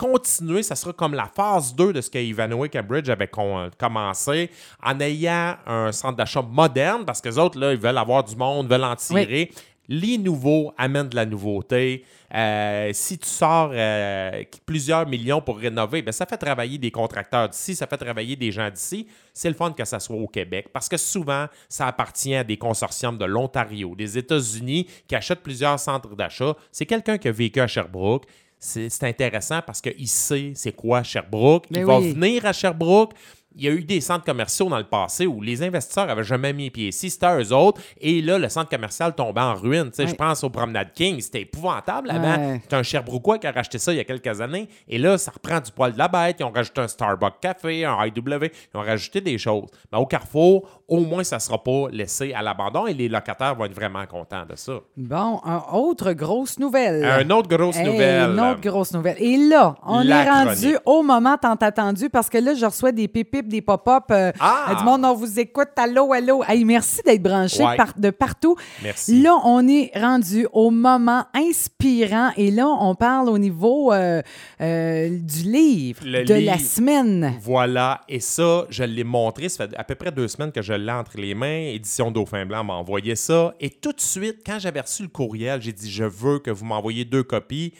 continuer, 0.03 0.63
ça 0.63 0.75
sera 0.75 0.91
comme 0.91 1.13
la 1.13 1.29
phase 1.33 1.73
2 1.75 1.93
de 1.93 2.01
ce 2.01 2.09
que 2.09 2.17
Ivanhoe 2.17 2.67
Cambridge 2.67 3.07
avait 3.09 3.29
con- 3.29 3.69
commencé, 3.77 4.49
en 4.83 4.99
ayant 4.99 5.55
un 5.65 5.93
centre 5.93 6.17
d'achat 6.17 6.41
moderne, 6.41 7.05
parce 7.05 7.21
que 7.21 7.29
les 7.29 7.39
autres, 7.39 7.57
là, 7.57 7.71
ils 7.71 7.79
veulent 7.79 7.97
avoir 7.97 8.23
du 8.23 8.35
monde, 8.35 8.69
veulent 8.69 8.83
en 8.83 8.97
tirer. 8.97 9.49
Les 9.89 10.17
nouveaux 10.17 10.73
amènent 10.77 11.09
de 11.09 11.15
la 11.15 11.25
nouveauté. 11.25 12.05
Euh, 12.33 12.89
si 12.93 13.17
tu 13.17 13.27
sors 13.27 13.71
euh, 13.73 14.43
plusieurs 14.65 15.07
millions 15.07 15.41
pour 15.41 15.57
rénover, 15.57 16.01
ben, 16.01 16.11
ça 16.11 16.25
fait 16.25 16.37
travailler 16.37 16.77
des 16.77 16.89
contracteurs 16.89 17.49
d'ici, 17.49 17.75
ça 17.75 17.85
fait 17.85 17.97
travailler 17.97 18.35
des 18.35 18.51
gens 18.51 18.69
d'ici. 18.69 19.07
C'est 19.33 19.49
le 19.49 19.55
fun 19.55 19.71
que 19.71 19.83
ça 19.83 19.99
soit 19.99 20.15
au 20.15 20.27
Québec 20.27 20.67
parce 20.71 20.87
que 20.87 20.95
souvent, 20.97 21.47
ça 21.67 21.87
appartient 21.87 22.33
à 22.33 22.45
des 22.45 22.57
consortiums 22.57 23.17
de 23.17 23.25
l'Ontario, 23.25 23.93
des 23.93 24.17
États-Unis 24.17 24.87
qui 25.05 25.15
achètent 25.15 25.43
plusieurs 25.43 25.79
centres 25.79 26.15
d'achat. 26.15 26.55
C'est 26.71 26.85
quelqu'un 26.85 27.17
qui 27.17 27.27
a 27.27 27.31
vécu 27.31 27.59
à 27.59 27.67
Sherbrooke. 27.67 28.25
C'est 28.65 29.03
intéressant 29.03 29.61
parce 29.61 29.81
qu'il 29.81 30.07
sait 30.07 30.53
c'est 30.55 30.71
quoi 30.71 31.03
Sherbrooke. 31.03 31.65
Mais 31.69 31.79
Il 31.79 31.85
va 31.85 31.99
venir 31.99 32.45
à 32.45 32.53
Sherbrooke. 32.53 33.11
Il 33.55 33.63
y 33.63 33.67
a 33.67 33.71
eu 33.71 33.83
des 33.83 34.01
centres 34.01 34.25
commerciaux 34.25 34.67
dans 34.69 34.77
le 34.77 34.83
passé 34.83 35.27
où 35.27 35.41
les 35.41 35.61
investisseurs 35.63 36.07
n'avaient 36.07 36.23
jamais 36.23 36.53
mis 36.53 36.69
pied 36.69 36.87
ici. 36.87 37.09
C'était 37.09 37.37
eux 37.41 37.53
autres. 37.53 37.81
Et 38.01 38.21
là, 38.21 38.37
le 38.37 38.49
centre 38.49 38.69
commercial 38.69 39.13
tombait 39.13 39.41
en 39.41 39.53
ruine. 39.55 39.91
Je 39.97 40.13
pense 40.15 40.43
au 40.43 40.49
Promenade 40.49 40.91
King. 40.93 41.19
C'était 41.21 41.41
épouvantable 41.41 42.09
avant. 42.11 42.35
Ouais. 42.35 42.61
C'est 42.67 42.75
un 42.75 42.83
Sherbrookeois 42.83 43.37
qui 43.39 43.47
a 43.47 43.51
racheté 43.51 43.77
ça 43.77 43.91
il 43.93 43.97
y 43.97 43.99
a 43.99 44.03
quelques 44.03 44.41
années. 44.41 44.67
Et 44.87 44.97
là, 44.97 45.17
ça 45.17 45.31
reprend 45.31 45.59
du 45.59 45.71
poil 45.71 45.93
de 45.93 45.97
la 45.97 46.07
bête. 46.07 46.37
Ils 46.39 46.43
ont 46.43 46.51
rajouté 46.51 46.81
un 46.81 46.87
Starbucks 46.87 47.39
Café, 47.41 47.85
un 47.85 47.97
IW. 48.05 48.45
Ils 48.73 48.77
ont 48.77 48.81
rajouté 48.81 49.21
des 49.21 49.37
choses. 49.37 49.69
Mais 49.91 49.97
au 49.97 50.05
Carrefour, 50.05 50.81
au 50.87 50.99
moins, 51.01 51.23
ça 51.23 51.37
ne 51.37 51.41
sera 51.41 51.61
pas 51.63 51.87
laissé 51.91 52.33
à 52.33 52.41
l'abandon 52.41 52.87
et 52.87 52.93
les 52.93 53.07
locataires 53.09 53.55
vont 53.55 53.65
être 53.65 53.73
vraiment 53.75 54.05
contents 54.05 54.45
de 54.49 54.55
ça. 54.55 54.73
Bon, 54.97 55.39
un 55.45 55.61
autre 55.73 56.11
grosse 56.13 56.59
nouvelle. 56.59 57.03
Un 57.05 57.29
autre 57.29 57.49
grosse 57.49 57.77
Hey, 57.77 57.85
nouvelle. 57.85 58.31
Une 58.31 58.39
autre 58.39 58.61
grosse 58.61 58.93
nouvelle. 58.93 59.17
Et 59.19 59.37
là, 59.37 59.75
on 59.85 60.01
La 60.01 60.23
est 60.23 60.29
rendu 60.29 60.55
chronique. 60.61 60.77
au 60.85 61.03
moment 61.03 61.37
tant 61.37 61.55
attendu 61.55 62.09
parce 62.09 62.29
que 62.29 62.37
là, 62.37 62.53
je 62.53 62.65
reçois 62.65 62.91
des 62.91 63.07
des 63.47 63.61
pop-up. 63.61 64.03
euh, 64.11 64.31
Ah! 64.39 64.71
euh, 64.71 64.75
du 64.75 64.83
monde, 64.83 65.03
on 65.05 65.13
vous 65.13 65.39
écoute. 65.39 65.69
Allô, 65.77 66.11
allô. 66.13 66.43
Hey, 66.47 66.65
merci 66.65 67.01
d'être 67.05 67.21
branché 67.21 67.63
Ouais. 67.63 67.77
par- 67.77 67.93
de 67.97 68.09
partout. 68.09 68.55
Merci. 68.81 69.21
Là, 69.21 69.35
on 69.43 69.67
est 69.67 69.91
rendu 69.95 70.47
au 70.53 70.69
moment 70.71 71.25
inspirant 71.33 72.31
et 72.37 72.51
là, 72.51 72.67
on 72.67 72.95
parle 72.95 73.29
au 73.29 73.37
niveau 73.37 73.91
euh, 73.93 74.21
euh, 74.61 75.09
du 75.09 75.43
livre 75.43 76.01
Le 76.05 76.23
de 76.23 76.33
la 76.35 76.57
semaine. 76.57 77.33
Voilà, 77.41 78.01
et 78.09 78.19
ça, 78.19 78.65
je 78.69 78.83
l'ai 78.83 79.03
montré. 79.03 79.49
Ça 79.49 79.67
fait 79.67 79.75
à 79.77 79.83
peu 79.83 79.95
près 79.95 80.11
deux 80.11 80.27
semaines 80.27 80.51
que 80.51 80.61
je 80.61 80.73
l'ai 80.73 80.91
entre 80.91 81.17
les 81.17 81.33
mains. 81.35 81.71
Édition 81.73 82.11
Dauphin 82.11 82.45
Blanc 82.45 82.63
m'a 82.63 82.73
envoyé 82.73 83.15
ça. 83.15 83.53
Et 83.59 83.69
tout 83.69 83.91
de 83.93 84.01
suite, 84.01 84.37
quand 84.45 84.59
j'avais 84.59 84.81
reçu 84.81 85.03
le 85.03 85.09
courriel, 85.09 85.61
j'ai 85.61 85.73
dit 85.73 85.91
Je 85.91 86.03
veux 86.03 86.39
que 86.39 86.51
vous 86.51 86.65
m'envoyiez 86.65 87.05
deux 87.05 87.23
copies. 87.23 87.73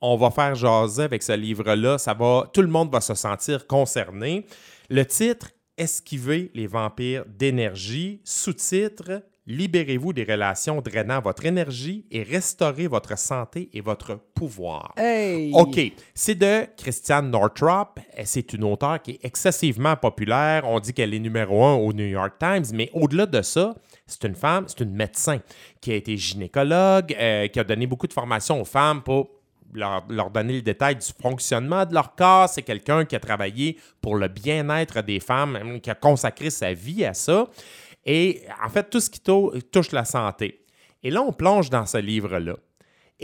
On 0.00 0.16
va 0.16 0.30
faire 0.32 0.54
jaser 0.56 1.04
avec 1.04 1.22
ce 1.22 1.32
livre-là. 1.32 1.96
Ça 1.96 2.12
va, 2.12 2.50
tout 2.52 2.62
le 2.62 2.66
monde 2.68 2.90
va 2.90 3.00
se 3.00 3.14
sentir 3.14 3.66
concerné. 3.68 4.46
Le 4.90 5.04
titre 5.04 5.50
Esquiver 5.78 6.50
les 6.54 6.66
vampires 6.66 7.24
d'énergie. 7.26 8.20
Sous-titre 8.24 9.22
Libérez-vous 9.46 10.12
des 10.12 10.22
relations 10.22 10.80
drainant 10.80 11.20
votre 11.20 11.44
énergie 11.44 12.06
et 12.12 12.22
restaurez 12.22 12.86
votre 12.86 13.18
santé 13.18 13.70
et 13.72 13.80
votre 13.80 14.14
pouvoir. 14.34 14.94
Hey! 14.96 15.50
OK. 15.52 15.80
C'est 16.14 16.36
de 16.36 16.64
Christiane 16.76 17.28
Northrop. 17.28 17.98
C'est 18.24 18.52
une 18.52 18.62
auteure 18.62 19.02
qui 19.02 19.12
est 19.12 19.24
excessivement 19.24 19.96
populaire. 19.96 20.62
On 20.64 20.78
dit 20.78 20.94
qu'elle 20.94 21.12
est 21.12 21.18
numéro 21.18 21.64
un 21.64 21.74
au 21.74 21.92
New 21.92 22.06
York 22.06 22.34
Times, 22.38 22.66
mais 22.72 22.88
au-delà 22.92 23.26
de 23.26 23.42
ça, 23.42 23.74
c'est 24.06 24.24
une 24.24 24.36
femme, 24.36 24.66
c'est 24.68 24.80
une 24.80 24.94
médecin 24.94 25.40
qui 25.80 25.90
a 25.90 25.96
été 25.96 26.16
gynécologue, 26.16 27.12
euh, 27.18 27.48
qui 27.48 27.58
a 27.58 27.64
donné 27.64 27.88
beaucoup 27.88 28.06
de 28.06 28.12
formations 28.12 28.60
aux 28.60 28.64
femmes 28.64 29.02
pour 29.02 29.41
leur, 29.72 30.04
leur 30.08 30.30
donner 30.30 30.54
le 30.54 30.62
détail 30.62 30.96
du 30.96 31.06
fonctionnement 31.20 31.84
de 31.86 31.94
leur 31.94 32.14
corps. 32.14 32.48
C'est 32.48 32.62
quelqu'un 32.62 33.04
qui 33.04 33.16
a 33.16 33.20
travaillé 33.20 33.78
pour 34.00 34.16
le 34.16 34.28
bien-être 34.28 35.02
des 35.02 35.20
femmes, 35.20 35.80
qui 35.80 35.90
a 35.90 35.94
consacré 35.94 36.50
sa 36.50 36.72
vie 36.72 37.04
à 37.04 37.14
ça. 37.14 37.46
Et 38.04 38.42
en 38.64 38.68
fait, 38.68 38.90
tout 38.90 39.00
ce 39.00 39.08
qui 39.10 39.20
tou- 39.20 39.52
touche 39.70 39.92
la 39.92 40.04
santé. 40.04 40.64
Et 41.02 41.10
là, 41.10 41.22
on 41.22 41.32
plonge 41.32 41.70
dans 41.70 41.86
ce 41.86 41.98
livre-là. 41.98 42.54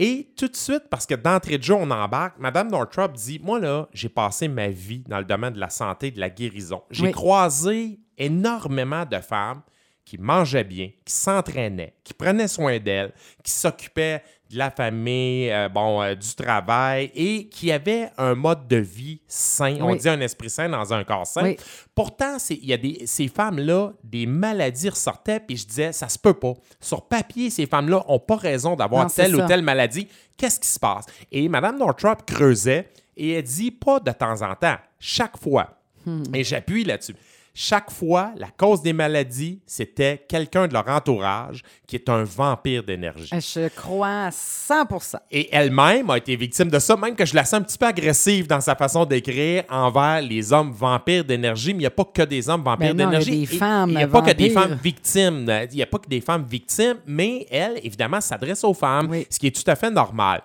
Et 0.01 0.29
tout 0.37 0.47
de 0.47 0.55
suite, 0.55 0.83
parce 0.89 1.05
que 1.05 1.15
d'entrée 1.15 1.57
de 1.57 1.63
jeu, 1.63 1.73
on 1.73 1.91
embarque, 1.91 2.37
Madame 2.39 2.69
Northrop 2.71 3.09
dit 3.09 3.39
Moi, 3.43 3.59
là, 3.59 3.89
j'ai 3.93 4.07
passé 4.07 4.47
ma 4.47 4.69
vie 4.69 5.03
dans 5.07 5.19
le 5.19 5.25
domaine 5.25 5.53
de 5.53 5.59
la 5.59 5.69
santé 5.69 6.07
et 6.07 6.11
de 6.11 6.19
la 6.21 6.29
guérison. 6.29 6.81
J'ai 6.89 7.07
Oui. 7.07 7.11
croisé 7.11 7.99
énormément 8.17 9.05
de 9.05 9.17
femmes 9.19 9.61
qui 10.05 10.17
mangeaient 10.17 10.63
bien, 10.63 10.89
qui 11.05 11.13
s'entraînaient, 11.13 11.93
qui 12.03 12.13
prenaient 12.13 12.47
soin 12.47 12.79
d'elles, 12.79 13.13
qui 13.43 13.51
s'occupaient 13.51 14.23
de 14.49 14.57
la 14.57 14.71
famille, 14.71 15.51
euh, 15.51 15.69
bon, 15.69 16.01
euh, 16.01 16.15
du 16.15 16.33
travail 16.33 17.11
et 17.13 17.47
qui 17.49 17.71
avaient 17.71 18.09
un 18.17 18.33
mode 18.33 18.67
de 18.67 18.77
vie 18.77 19.21
sain. 19.27 19.77
On 19.79 19.93
dit 19.95 20.09
un 20.09 20.19
esprit 20.21 20.49
sain 20.49 20.69
dans 20.69 20.91
un 20.91 21.03
corps 21.03 21.27
sain. 21.27 21.43
Oui. 21.43 21.57
Pourtant, 21.93 22.37
il 22.49 22.65
y 22.65 22.73
a 22.73 22.77
des, 22.77 23.03
ces 23.05 23.27
femmes-là, 23.27 23.91
des 24.03 24.25
maladies 24.25 24.89
ressortaient, 24.89 25.39
puis 25.39 25.55
je 25.55 25.67
disais, 25.67 25.91
ça 25.91 26.09
se 26.09 26.17
peut 26.17 26.33
pas. 26.33 26.53
Sur 26.79 27.07
papier, 27.07 27.49
ces 27.51 27.67
femmes-là 27.67 28.03
n'ont 28.07 28.19
pas 28.19 28.37
raison 28.37 28.75
d'avoir 28.75 29.11
telle 29.13 29.35
ou 29.35 29.45
telle 29.45 29.61
maladie. 29.61 30.07
Qu'est-ce 30.35 30.59
qui 30.59 30.69
se 30.69 30.79
passe? 30.79 31.05
Et 31.31 31.47
Mme 31.47 31.77
Northrop 31.77 32.15
creusait 32.25 32.89
et 33.15 33.33
elle 33.33 33.43
dit 33.43 33.71
pas 33.71 33.99
de 33.99 34.11
temps 34.11 34.41
en 34.41 34.55
temps, 34.55 34.77
chaque 34.99 35.37
fois. 35.37 35.77
Hmm. 36.05 36.23
Et 36.33 36.43
j'appuie 36.43 36.85
là-dessus. 36.85 37.15
Chaque 37.53 37.91
fois, 37.91 38.31
la 38.37 38.47
cause 38.47 38.81
des 38.81 38.93
maladies, 38.93 39.59
c'était 39.65 40.23
quelqu'un 40.29 40.67
de 40.67 40.73
leur 40.73 40.87
entourage 40.87 41.61
qui 41.87 41.95
est 41.95 42.07
un 42.07 42.23
vampire 42.23 42.83
d'énergie. 42.83 43.29
Je 43.33 43.67
crois 43.69 44.25
à 44.25 44.31
100 44.31 44.85
Et 45.31 45.53
elle-même 45.53 46.09
a 46.09 46.17
été 46.17 46.35
victime 46.35 46.69
de 46.69 46.79
ça, 46.79 46.95
même 46.95 47.15
que 47.15 47.25
je 47.25 47.35
la 47.35 47.43
sens 47.45 47.55
un 47.59 47.61
petit 47.63 47.77
peu 47.77 47.87
agressive 47.87 48.47
dans 48.47 48.61
sa 48.61 48.75
façon 48.75 49.05
d'écrire 49.05 49.63
envers 49.69 50.21
les 50.21 50.53
hommes 50.53 50.71
vampires 50.71 51.25
d'énergie. 51.25 51.73
Mais 51.73 51.77
il 51.77 51.79
n'y 51.81 51.85
a 51.87 51.91
pas 51.91 52.05
que 52.05 52.21
des 52.21 52.47
hommes 52.49 52.63
vampires 52.63 52.93
Ben 52.93 52.97
d'énergie. 53.09 53.47
Il 53.51 53.85
n'y 53.87 54.03
a 54.03 54.07
pas 54.07 54.21
que 54.21 54.31
des 54.31 54.49
femmes 54.49 54.79
victimes. 54.81 55.51
Il 55.71 55.75
n'y 55.75 55.83
a 55.83 55.87
pas 55.87 55.97
que 55.97 56.07
des 56.07 56.21
femmes 56.21 56.45
victimes, 56.49 56.97
mais 57.05 57.45
elle, 57.49 57.79
évidemment, 57.83 58.21
s'adresse 58.21 58.63
aux 58.63 58.73
femmes, 58.73 59.07
Oui. 59.09 59.27
ce 59.29 59.39
qui 59.39 59.47
est 59.47 59.55
tout 59.63 59.69
à 59.69 59.75
fait 59.75 59.89
normal. 59.91 60.41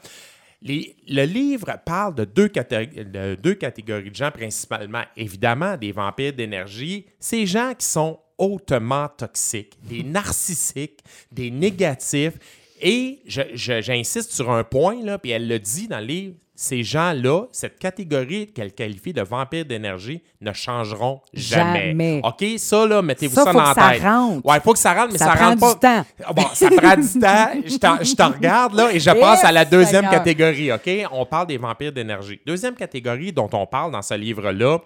Les- 0.64 0.96
le 1.08 1.24
livre 1.26 1.76
parle 1.84 2.14
de 2.14 2.24
deux, 2.24 2.48
catég- 2.48 3.10
de 3.10 3.34
deux 3.34 3.54
catégories 3.54 4.10
de 4.10 4.14
gens, 4.16 4.30
principalement, 4.30 5.02
évidemment, 5.16 5.76
des 5.76 5.92
vampires 5.92 6.32
d'énergie. 6.32 7.04
Ces 7.20 7.44
gens 7.46 7.74
qui 7.78 7.86
sont 7.86 8.18
hautement 8.38 9.08
toxiques, 9.08 9.74
des 9.82 10.02
narcissiques, 10.02 11.00
des 11.30 11.50
négatifs. 11.50 12.34
Et 12.80 13.20
je- 13.26 13.42
je- 13.54 13.80
j'insiste 13.82 14.32
sur 14.32 14.50
un 14.50 14.64
point, 14.64 15.02
là, 15.04 15.18
puis 15.18 15.30
elle 15.30 15.46
le 15.46 15.58
dit 15.58 15.86
dans 15.86 16.00
le 16.00 16.06
livre, 16.06 16.34
ces 16.56 16.82
gens-là, 16.84 17.46
cette 17.52 17.78
catégorie 17.78 18.46
qu'elle 18.52 18.72
qualifie 18.72 19.12
de 19.12 19.22
vampires 19.22 19.64
d'énergie, 19.64 20.22
ne 20.40 20.52
changeront 20.52 21.20
jamais. 21.32 21.88
Jamais. 21.88 22.20
OK? 22.22 22.44
Ça, 22.58 22.86
là, 22.86 23.02
mettez-vous 23.02 23.34
Ça, 23.34 23.44
ça, 23.44 23.52
faut 23.52 23.58
dans 23.58 23.72
que 23.72 23.78
la 23.80 23.82
ça 23.86 23.90
tête. 23.92 24.02
rentre. 24.02 24.46
Ouais, 24.46 24.56
il 24.56 24.60
faut 24.62 24.72
que 24.72 24.78
ça 24.78 24.94
rentre, 24.94 25.12
mais 25.12 25.18
Ça 25.18 25.24
ça, 25.26 25.34
rentre 25.34 25.60
pas. 25.60 25.72
du 25.74 25.80
temps. 25.80 26.04
Ah 26.24 26.32
Bon, 26.32 26.42
ça 26.52 26.68
prend 26.70 26.96
du 26.96 27.18
temps. 27.80 27.98
Je 28.02 28.14
te 28.14 28.22
regarde, 28.22 28.74
là, 28.74 28.92
et 28.92 29.00
je 29.00 29.10
passe 29.10 29.44
à 29.44 29.50
la 29.52 29.64
deuxième 29.64 30.04
Seigneur. 30.04 30.10
catégorie, 30.12 30.72
OK? 30.72 30.90
On 31.12 31.26
parle 31.26 31.46
des 31.48 31.56
vampires 31.58 31.92
d'énergie. 31.92 32.40
Deuxième 32.46 32.74
catégorie 32.74 33.32
dont 33.32 33.48
on 33.52 33.66
parle 33.66 33.90
dans 33.92 34.02
ce 34.02 34.14
livre-là, 34.14 34.78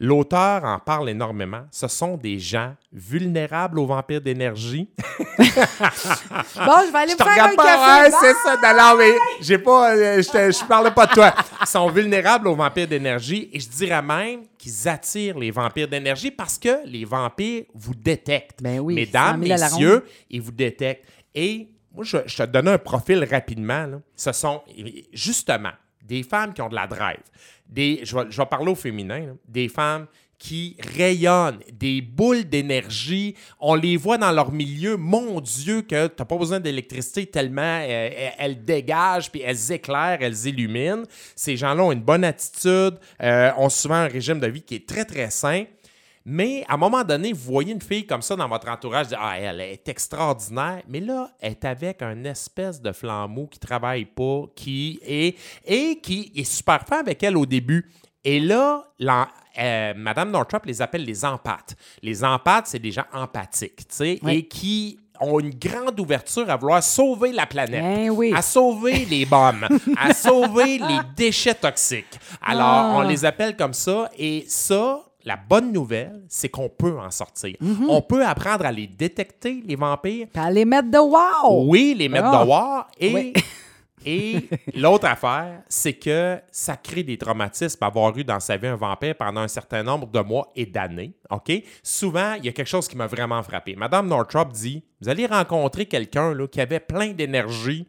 l'auteur 0.00 0.64
en 0.64 0.78
parle 0.78 1.10
énormément. 1.10 1.62
Ce 1.70 1.86
sont 1.86 2.16
des 2.16 2.38
gens 2.38 2.74
vulnérables 2.92 3.78
aux 3.78 3.86
vampires 3.86 4.20
d'énergie. 4.20 4.88
Bon, 5.38 6.72
je 6.86 6.92
vais 6.92 6.98
aller 6.98 7.12
Je 7.18 7.22
me 7.24 7.30
faire 7.30 7.44
un 7.44 7.54
pas, 7.54 7.64
café. 7.64 8.10
ouais, 8.10 8.10
c'est 8.20 8.34
ça. 8.42 8.56
Non, 8.62 8.78
non, 8.82 8.96
mais 8.98 9.12
j'ai 9.40 9.58
pas, 9.58 9.94
euh, 9.94 10.16
je, 10.22 10.22
je 10.58 10.64
parlais 10.66 10.90
pas 10.90 11.06
de 11.06 11.12
toi. 11.12 11.34
Ils 11.60 11.66
sont 11.66 11.88
vulnérables 11.90 12.48
aux 12.48 12.54
vampires 12.54 12.86
d'énergie 12.88 13.48
et 13.52 13.60
je 13.60 13.68
dirais 13.68 14.02
même 14.02 14.42
qu'ils 14.58 14.88
attirent 14.88 15.38
les 15.38 15.50
vampires 15.50 15.88
d'énergie 15.88 16.30
parce 16.30 16.58
que 16.58 16.84
les 16.86 17.04
vampires 17.04 17.64
vous 17.74 17.94
détectent. 17.94 18.62
Ben 18.62 18.78
oui, 18.80 18.94
Mesdames, 18.94 19.40
100 19.42 19.46
000 19.48 19.52
à 19.54 19.56
la 19.56 19.70
messieurs, 19.70 20.04
ils 20.30 20.40
vous 20.40 20.52
détectent. 20.52 21.06
Et 21.34 21.68
moi, 21.94 22.04
je, 22.04 22.18
je 22.26 22.36
te 22.38 22.42
donne 22.44 22.68
un 22.68 22.78
profil 22.78 23.24
rapidement. 23.30 23.86
là. 23.86 24.00
Ce 24.16 24.32
sont 24.32 24.62
justement 25.12 25.72
des 26.02 26.22
femmes 26.22 26.52
qui 26.52 26.62
ont 26.62 26.68
de 26.68 26.74
la 26.74 26.86
drive. 26.86 27.20
Des, 27.70 28.00
je, 28.02 28.16
vais, 28.16 28.46
parler 28.46 28.70
au 28.70 28.74
féminin. 28.74 29.36
Des 29.48 29.68
femmes 29.68 30.06
qui 30.38 30.76
rayonnent, 30.96 31.60
des 31.70 32.00
boules 32.00 32.44
d'énergie. 32.44 33.36
On 33.60 33.74
les 33.74 33.98
voit 33.98 34.16
dans 34.16 34.32
leur 34.32 34.50
milieu. 34.50 34.96
Mon 34.96 35.40
Dieu, 35.40 35.82
que 35.82 36.06
tu 36.06 36.14
n'as 36.18 36.24
pas 36.24 36.36
besoin 36.36 36.58
d'électricité 36.58 37.26
tellement 37.26 37.60
euh, 37.62 38.10
elles, 38.16 38.32
elles 38.38 38.64
dégagent, 38.64 39.30
puis 39.30 39.42
elles 39.42 39.70
éclairent, 39.70 40.18
elles 40.22 40.46
illuminent. 40.46 41.04
Ces 41.36 41.58
gens-là 41.58 41.84
ont 41.84 41.92
une 41.92 42.02
bonne 42.02 42.24
attitude, 42.24 42.94
euh, 43.22 43.50
ont 43.58 43.68
souvent 43.68 43.96
un 43.96 44.08
régime 44.08 44.40
de 44.40 44.46
vie 44.46 44.62
qui 44.62 44.76
est 44.76 44.88
très, 44.88 45.04
très 45.04 45.30
sain. 45.30 45.64
Mais 46.24 46.64
à 46.68 46.74
un 46.74 46.76
moment 46.76 47.02
donné, 47.02 47.32
vous 47.32 47.52
voyez 47.52 47.72
une 47.72 47.80
fille 47.80 48.06
comme 48.06 48.20
ça 48.22 48.36
dans 48.36 48.48
votre 48.48 48.68
entourage, 48.68 49.06
vous 49.06 49.10
dites, 49.10 49.18
ah, 49.20 49.38
elle 49.38 49.60
est 49.60 49.88
extraordinaire, 49.88 50.82
mais 50.88 51.00
là, 51.00 51.30
elle 51.40 51.52
est 51.52 51.64
avec 51.64 52.02
un 52.02 52.24
espèce 52.24 52.80
de 52.80 52.92
flambeau 52.92 53.46
qui 53.46 53.58
travaille 53.58 54.04
pas, 54.04 54.42
qui 54.54 55.00
est 55.02 55.36
et 55.66 55.98
qui 56.00 56.30
est 56.36 56.44
super 56.44 56.82
fin 56.86 57.00
avec 57.00 57.22
elle 57.22 57.36
au 57.36 57.46
début. 57.46 57.90
Et 58.22 58.38
là, 58.38 58.84
la, 58.98 59.28
euh, 59.58 59.94
Madame 59.96 60.30
Northrop 60.30 60.60
les 60.66 60.82
appelle 60.82 61.04
les 61.04 61.24
empathes. 61.24 61.74
Les 62.02 62.22
empathes, 62.22 62.66
c'est 62.66 62.78
des 62.78 62.92
gens 62.92 63.06
empathiques, 63.14 63.88
tu 63.88 63.96
sais, 63.96 64.18
Oui. 64.22 64.32
et 64.34 64.46
qui 64.46 64.98
ont 65.22 65.40
une 65.40 65.54
grande 65.54 65.98
ouverture 66.00 66.48
à 66.50 66.56
vouloir 66.56 66.82
sauver 66.82 67.32
la 67.32 67.46
planète, 67.46 68.10
oui. 68.12 68.32
à 68.34 68.42
sauver 68.42 69.04
les 69.06 69.24
bombes, 69.26 69.66
à 69.96 70.12
sauver 70.14 70.78
les 70.78 70.98
déchets 71.16 71.54
toxiques. 71.54 72.18
Alors, 72.42 72.66
Ah. 72.66 72.92
on 72.96 73.00
les 73.02 73.24
appelle 73.24 73.56
comme 73.56 73.74
ça, 73.74 74.10
et 74.18 74.44
ça, 74.48 75.02
la 75.24 75.36
bonne 75.36 75.72
nouvelle, 75.72 76.22
c'est 76.28 76.48
qu'on 76.48 76.68
peut 76.68 76.98
en 76.98 77.10
sortir. 77.10 77.56
Mm-hmm. 77.62 77.86
On 77.88 78.02
peut 78.02 78.24
apprendre 78.24 78.64
à 78.64 78.72
les 78.72 78.86
détecter, 78.86 79.62
les 79.66 79.76
vampires, 79.76 80.26
Puis 80.32 80.42
à 80.42 80.50
les 80.50 80.64
mettre 80.64 80.90
de 80.90 80.98
wow! 80.98 81.64
oui, 81.68 81.94
les 81.96 82.08
mettre 82.08 82.26
Ah. 82.32 82.44
dehors. 82.44 82.86
Et, 82.98 83.12
Oui. 83.12 83.32
et 84.06 84.48
l'autre 84.74 85.06
affaire, 85.06 85.62
c'est 85.68 85.92
que 85.94 86.38
ça 86.50 86.76
crée 86.76 87.02
des 87.02 87.18
traumatismes 87.18 87.82
avoir 87.84 88.16
eu 88.16 88.24
dans 88.24 88.40
sa 88.40 88.56
vie 88.56 88.66
un 88.68 88.76
vampire 88.76 89.14
pendant 89.14 89.42
un 89.42 89.48
certain 89.48 89.82
nombre 89.82 90.06
de 90.06 90.20
mois 90.20 90.50
et 90.56 90.64
d'années. 90.66 91.12
OK? 91.30 91.52
Souvent, 91.82 92.34
il 92.34 92.46
y 92.46 92.48
a 92.48 92.52
quelque 92.52 92.66
chose 92.68 92.88
qui 92.88 92.96
m'a 92.96 93.06
vraiment 93.06 93.42
frappé. 93.42 93.76
Madame 93.76 94.08
Northrop 94.08 94.46
dit 94.52 94.82
Vous 95.02 95.08
allez 95.08 95.26
rencontrer 95.26 95.86
quelqu'un 95.86 96.34
qui 96.50 96.60
avait 96.60 96.80
plein 96.80 97.08
d'énergie. 97.12 97.86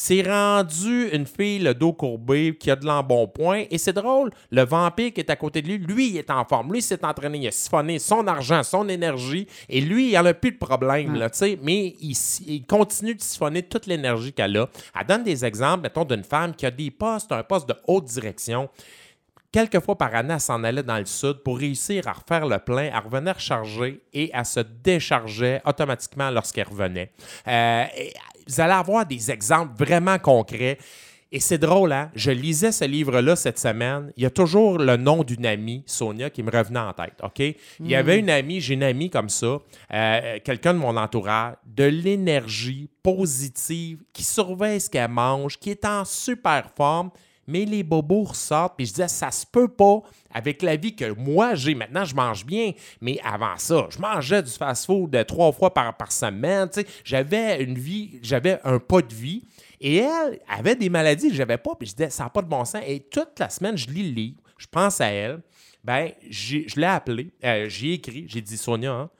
C'est 0.00 0.22
rendu 0.22 1.08
une 1.08 1.26
fille 1.26 1.58
le 1.58 1.74
dos 1.74 1.92
courbé 1.92 2.56
qui 2.56 2.70
a 2.70 2.76
de 2.76 2.86
l'embonpoint. 2.86 3.64
Et 3.68 3.78
c'est 3.78 3.92
drôle, 3.92 4.30
le 4.52 4.64
vampire 4.64 5.12
qui 5.12 5.18
est 5.18 5.28
à 5.28 5.34
côté 5.34 5.60
de 5.60 5.66
lui, 5.66 5.78
lui, 5.78 6.10
il 6.10 6.16
est 6.18 6.30
en 6.30 6.44
forme. 6.44 6.70
Lui, 6.70 6.78
il 6.78 6.82
s'est 6.82 7.04
entraîné, 7.04 7.38
il 7.38 7.48
a 7.48 7.50
siphonné 7.50 7.98
son 7.98 8.24
argent, 8.28 8.62
son 8.62 8.88
énergie. 8.88 9.48
Et 9.68 9.80
lui, 9.80 10.10
il 10.10 10.14
n'en 10.14 10.24
a 10.26 10.34
plus 10.34 10.52
de 10.52 10.56
problème, 10.56 11.16
là, 11.16 11.28
tu 11.28 11.38
sais. 11.38 11.58
Mais 11.60 11.96
il, 12.00 12.16
il 12.46 12.64
continue 12.64 13.16
de 13.16 13.20
siphonner 13.20 13.64
toute 13.64 13.86
l'énergie 13.86 14.32
qu'elle 14.32 14.56
a. 14.58 14.68
Elle 15.00 15.06
donne 15.08 15.24
des 15.24 15.44
exemples, 15.44 15.82
mettons, 15.82 16.04
d'une 16.04 16.22
femme 16.22 16.54
qui 16.54 16.64
a 16.64 16.70
des 16.70 16.92
postes, 16.92 17.32
un 17.32 17.42
poste 17.42 17.68
de 17.68 17.74
haute 17.88 18.04
direction. 18.04 18.68
Quelques 19.50 19.80
fois 19.80 19.98
par 19.98 20.14
année, 20.14 20.34
elle 20.34 20.40
s'en 20.40 20.62
allait 20.62 20.84
dans 20.84 20.98
le 20.98 21.06
sud 21.06 21.38
pour 21.42 21.58
réussir 21.58 22.06
à 22.06 22.12
refaire 22.12 22.46
le 22.46 22.58
plein, 22.58 22.92
à 22.92 23.00
revenir 23.00 23.34
recharger 23.34 24.00
et 24.12 24.30
elle 24.32 24.44
se 24.44 24.60
déchargeait 24.60 25.60
automatiquement 25.64 26.30
lorsqu'elle 26.30 26.68
revenait. 26.68 27.10
Euh, 27.48 27.84
vous 28.48 28.60
allez 28.60 28.72
avoir 28.72 29.06
des 29.06 29.30
exemples 29.30 29.72
vraiment 29.76 30.18
concrets. 30.18 30.78
Et 31.30 31.40
c'est 31.40 31.58
drôle, 31.58 31.92
hein? 31.92 32.10
Je 32.14 32.30
lisais 32.30 32.72
ce 32.72 32.86
livre-là 32.86 33.36
cette 33.36 33.58
semaine. 33.58 34.10
Il 34.16 34.22
y 34.22 34.26
a 34.26 34.30
toujours 34.30 34.78
le 34.78 34.96
nom 34.96 35.22
d'une 35.22 35.44
amie, 35.44 35.82
Sonia, 35.84 36.30
qui 36.30 36.42
me 36.42 36.50
revenait 36.50 36.80
en 36.80 36.94
tête, 36.94 37.20
OK? 37.22 37.40
Il 37.40 37.86
y 37.86 37.94
avait 37.94 38.18
une 38.18 38.30
amie, 38.30 38.62
j'ai 38.62 38.72
une 38.72 38.82
amie 38.82 39.10
comme 39.10 39.28
ça, 39.28 39.58
euh, 39.92 40.38
quelqu'un 40.42 40.72
de 40.72 40.78
mon 40.78 40.96
entourage, 40.96 41.56
de 41.66 41.84
l'énergie 41.84 42.88
positive, 43.02 43.98
qui 44.14 44.22
surveille 44.22 44.80
ce 44.80 44.88
qu'elle 44.88 45.10
mange, 45.10 45.58
qui 45.58 45.70
est 45.70 45.84
en 45.84 46.06
super 46.06 46.70
forme, 46.74 47.10
mais 47.48 47.64
les 47.64 47.82
bobos 47.82 48.24
ressortent. 48.24 48.76
Puis 48.76 48.86
je 48.86 48.92
disais, 48.92 49.08
ça 49.08 49.30
se 49.32 49.44
peut 49.44 49.66
pas 49.66 50.02
avec 50.32 50.62
la 50.62 50.76
vie 50.76 50.94
que 50.94 51.10
moi 51.12 51.54
j'ai. 51.54 51.74
Maintenant, 51.74 52.04
je 52.04 52.14
mange 52.14 52.44
bien, 52.44 52.72
mais 53.00 53.18
avant 53.24 53.56
ça, 53.56 53.88
je 53.90 53.98
mangeais 53.98 54.42
du 54.42 54.50
fast-food 54.50 55.24
trois 55.26 55.50
fois 55.50 55.72
par, 55.74 55.96
par 55.96 56.12
semaine. 56.12 56.68
J'avais 57.02 57.62
une 57.62 57.78
vie, 57.78 58.20
j'avais 58.22 58.60
un 58.62 58.78
pas 58.78 59.02
de 59.02 59.14
vie. 59.14 59.42
Et 59.80 59.96
elle 59.96 60.40
avait 60.48 60.76
des 60.76 60.90
maladies 60.90 61.28
que 61.28 61.34
j'avais 61.34 61.58
pas. 61.58 61.74
Puis 61.74 61.88
je 61.88 61.94
disais, 61.94 62.10
ça 62.10 62.24
n'a 62.24 62.30
pas 62.30 62.42
de 62.42 62.48
bon 62.48 62.64
sens. 62.64 62.82
Et 62.86 63.00
toute 63.00 63.38
la 63.38 63.48
semaine, 63.48 63.76
je 63.76 63.88
lis 63.88 64.10
le 64.10 64.14
livre, 64.14 64.36
je 64.58 64.66
pense 64.66 65.00
à 65.00 65.06
elle. 65.06 65.40
Ben, 65.82 66.10
je 66.28 66.78
l'ai 66.78 66.86
appelée, 66.86 67.30
euh, 67.44 67.66
j'ai 67.68 67.94
écrit, 67.94 68.26
j'ai 68.28 68.42
dit, 68.42 68.58
Sonia, 68.58 68.92
hein, 68.92 69.10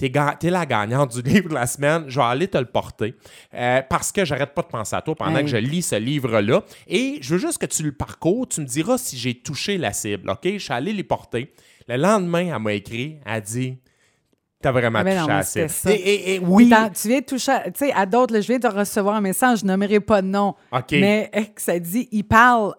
T'es, 0.00 0.10
t'es 0.38 0.48
la 0.48 0.64
gagnante 0.64 1.14
du 1.14 1.20
livre 1.30 1.50
de 1.50 1.54
la 1.54 1.66
semaine. 1.66 2.04
Je 2.08 2.18
vais 2.18 2.24
aller 2.24 2.48
te 2.48 2.56
le 2.56 2.64
porter 2.64 3.14
euh, 3.52 3.82
parce 3.86 4.10
que 4.12 4.24
j'arrête 4.24 4.54
pas 4.54 4.62
de 4.62 4.68
penser 4.68 4.96
à 4.96 5.02
toi 5.02 5.14
pendant 5.14 5.36
Hey. 5.36 5.44
que 5.44 5.50
je 5.50 5.58
lis 5.58 5.82
ce 5.82 5.96
livre-là. 5.96 6.62
Et 6.88 7.18
je 7.20 7.34
veux 7.34 7.38
juste 7.38 7.58
que 7.58 7.66
tu 7.66 7.82
le 7.82 7.92
parcours. 7.92 8.48
Tu 8.48 8.62
me 8.62 8.66
diras 8.66 8.96
si 8.96 9.18
j'ai 9.18 9.34
touché 9.34 9.76
la 9.76 9.92
cible. 9.92 10.30
OK? 10.30 10.40
Je 10.44 10.56
suis 10.58 10.72
allé 10.72 10.94
les 10.94 11.04
porter. 11.04 11.52
Le 11.86 11.96
lendemain, 11.98 12.50
elle 12.54 12.62
m'a 12.62 12.72
écrit. 12.72 13.18
Elle 13.26 13.32
a 13.34 13.40
dit 13.42 13.76
T'as 14.62 14.72
vraiment 14.72 15.00
Ah 15.00 15.04
ben 15.04 15.16
non, 15.16 15.22
touché 15.26 15.34
la 15.36 15.42
cible. 15.42 15.68
ça. 15.70 15.90
Et, 15.92 15.94
et- 15.96 16.34
et 16.36 16.38
oui. 16.38 16.70
Attends, 16.72 16.92
tu 16.94 17.08
viens 17.08 17.20
de 17.20 17.24
toucher, 17.26 17.52
à- 17.52 17.70
tu 17.70 17.78
sais, 17.86 17.92
à 17.92 18.06
d'autres, 18.06 18.40
je 18.40 18.46
viens 18.46 18.58
de 18.58 18.68
recevoir 18.68 19.16
un 19.16 19.20
message, 19.20 19.60
je 19.60 19.64
nommerai 19.66 20.00
pas 20.00 20.22
de 20.22 20.26
nom. 20.28 20.54
OK. 20.72 20.92
Mais 20.92 21.30
eh, 21.34 21.46
que 21.46 21.60
ça 21.62 21.78
dit, 21.78 22.08
il 22.12 22.24
parle, 22.24 22.74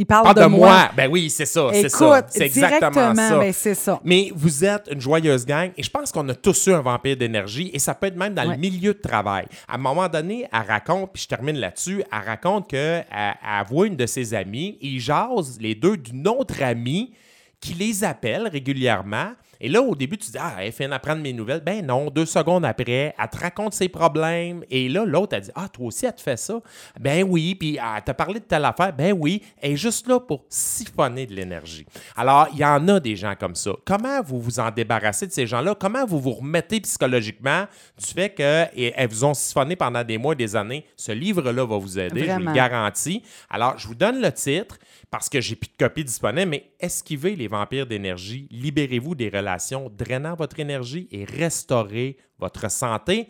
il 0.00 0.06
parle 0.06 0.26
Ah, 0.28 0.34
de, 0.34 0.40
de 0.40 0.46
moi. 0.46 0.90
Ben 0.96 1.08
oui, 1.10 1.28
c'est 1.28 1.44
ça. 1.46 1.68
C'est 1.72 1.88
ça. 1.90 2.22
C'est 2.28 2.44
exactement 2.46 3.14
ça. 3.14 3.38
ben 3.38 3.52
c'est 3.52 3.74
ça. 3.74 4.00
Mais 4.02 4.30
vous 4.34 4.64
êtes 4.64 4.88
une 4.90 5.00
joyeuse 5.00 5.44
gang 5.44 5.70
et 5.76 5.82
je 5.82 5.90
pense 5.90 6.10
qu'on 6.10 6.26
a 6.30 6.34
tous 6.34 6.66
eu 6.68 6.72
un 6.72 6.80
vampire 6.80 7.16
d'énergie 7.16 7.70
et 7.74 7.78
ça 7.78 7.94
peut 7.94 8.06
être 8.06 8.16
même 8.16 8.32
dans 8.34 8.46
Ouais. 8.48 8.54
le 8.54 8.60
milieu 8.60 8.94
de 8.94 8.98
travail. 9.00 9.44
À 9.68 9.74
un 9.74 9.78
moment 9.78 10.08
donné, 10.08 10.46
elle 10.52 10.66
raconte, 10.66 11.12
puis 11.12 11.22
je 11.22 11.28
termine 11.28 11.58
là-dessus, 11.58 12.02
elle 12.10 12.26
raconte 12.26 12.68
qu'elle 12.70 13.04
elle 13.10 13.66
voit 13.68 13.86
une 13.86 13.96
de 13.96 14.06
ses 14.06 14.32
amies, 14.34 14.78
ils 14.80 14.98
jasent 15.00 15.58
les 15.60 15.74
deux 15.74 15.96
d'une 15.98 16.26
autre 16.26 16.62
amie 16.62 17.12
qui 17.60 17.74
les 17.74 18.02
appelle 18.04 18.48
régulièrement. 18.48 19.32
Et 19.60 19.68
là, 19.68 19.82
au 19.82 19.94
début, 19.94 20.16
tu 20.16 20.30
dis, 20.30 20.38
ah, 20.40 20.54
elle 20.60 20.70
vient 20.70 20.88
d'apprendre 20.88 21.20
mes 21.20 21.34
nouvelles. 21.34 21.60
Ben 21.60 21.84
non, 21.84 22.08
deux 22.08 22.24
secondes 22.24 22.64
après, 22.64 23.14
elle 23.18 23.28
te 23.30 23.38
raconte 23.38 23.74
ses 23.74 23.90
problèmes. 23.90 24.64
Et 24.70 24.88
là, 24.88 25.04
l'autre, 25.04 25.36
elle 25.36 25.42
dit, 25.42 25.50
ah, 25.54 25.68
toi 25.68 25.86
aussi, 25.86 26.06
elle 26.06 26.14
te 26.14 26.22
fait 26.22 26.38
ça? 26.38 26.60
Ben 26.98 27.24
oui, 27.28 27.54
puis 27.54 27.76
elle 27.76 28.02
t'a 28.02 28.14
parlé 28.14 28.40
de 28.40 28.44
telle 28.44 28.64
affaire? 28.64 28.94
Ben 28.94 29.14
oui, 29.18 29.42
elle 29.60 29.72
est 29.72 29.76
juste 29.76 30.08
là 30.08 30.18
pour 30.18 30.46
siphonner 30.48 31.26
de 31.26 31.34
l'énergie. 31.34 31.84
Alors, 32.16 32.48
il 32.54 32.58
y 32.58 32.64
en 32.64 32.88
a 32.88 33.00
des 33.00 33.16
gens 33.16 33.34
comme 33.38 33.54
ça. 33.54 33.72
Comment 33.84 34.22
vous 34.22 34.40
vous 34.40 34.60
en 34.60 34.70
débarrassez 34.70 35.26
de 35.26 35.32
ces 35.32 35.46
gens-là? 35.46 35.74
Comment 35.74 36.06
vous 36.06 36.20
vous 36.20 36.32
remettez 36.32 36.80
psychologiquement 36.80 37.66
du 37.98 38.06
fait 38.06 38.30
qu'elles 38.30 39.08
vous 39.10 39.24
ont 39.24 39.34
siphonné 39.34 39.76
pendant 39.76 40.02
des 40.02 40.16
mois 40.16 40.32
et 40.32 40.36
des 40.36 40.56
années? 40.56 40.86
Ce 40.96 41.12
livre-là 41.12 41.66
va 41.66 41.76
vous 41.76 41.98
aider, 41.98 42.24
je 42.24 42.32
vous 42.32 42.38
le 42.38 42.52
garantis. 42.52 43.22
Alors, 43.50 43.78
je 43.78 43.86
vous 43.86 43.94
donne 43.94 44.22
le 44.22 44.32
titre 44.32 44.78
parce 45.10 45.28
que 45.28 45.40
j'ai 45.40 45.56
plus 45.56 45.68
de 45.68 45.76
copies 45.76 46.04
disponibles, 46.04 46.48
mais 46.48 46.70
esquivez 46.78 47.36
les 47.36 47.48
vampires 47.48 47.86
d'énergie, 47.86 48.46
libérez-vous 48.50 49.14
des 49.14 49.28
relations 49.28 49.49
drainant 49.90 50.34
votre 50.34 50.58
énergie 50.60 51.08
et 51.10 51.24
restaurez 51.24 52.16
votre 52.38 52.70
santé. 52.70 53.28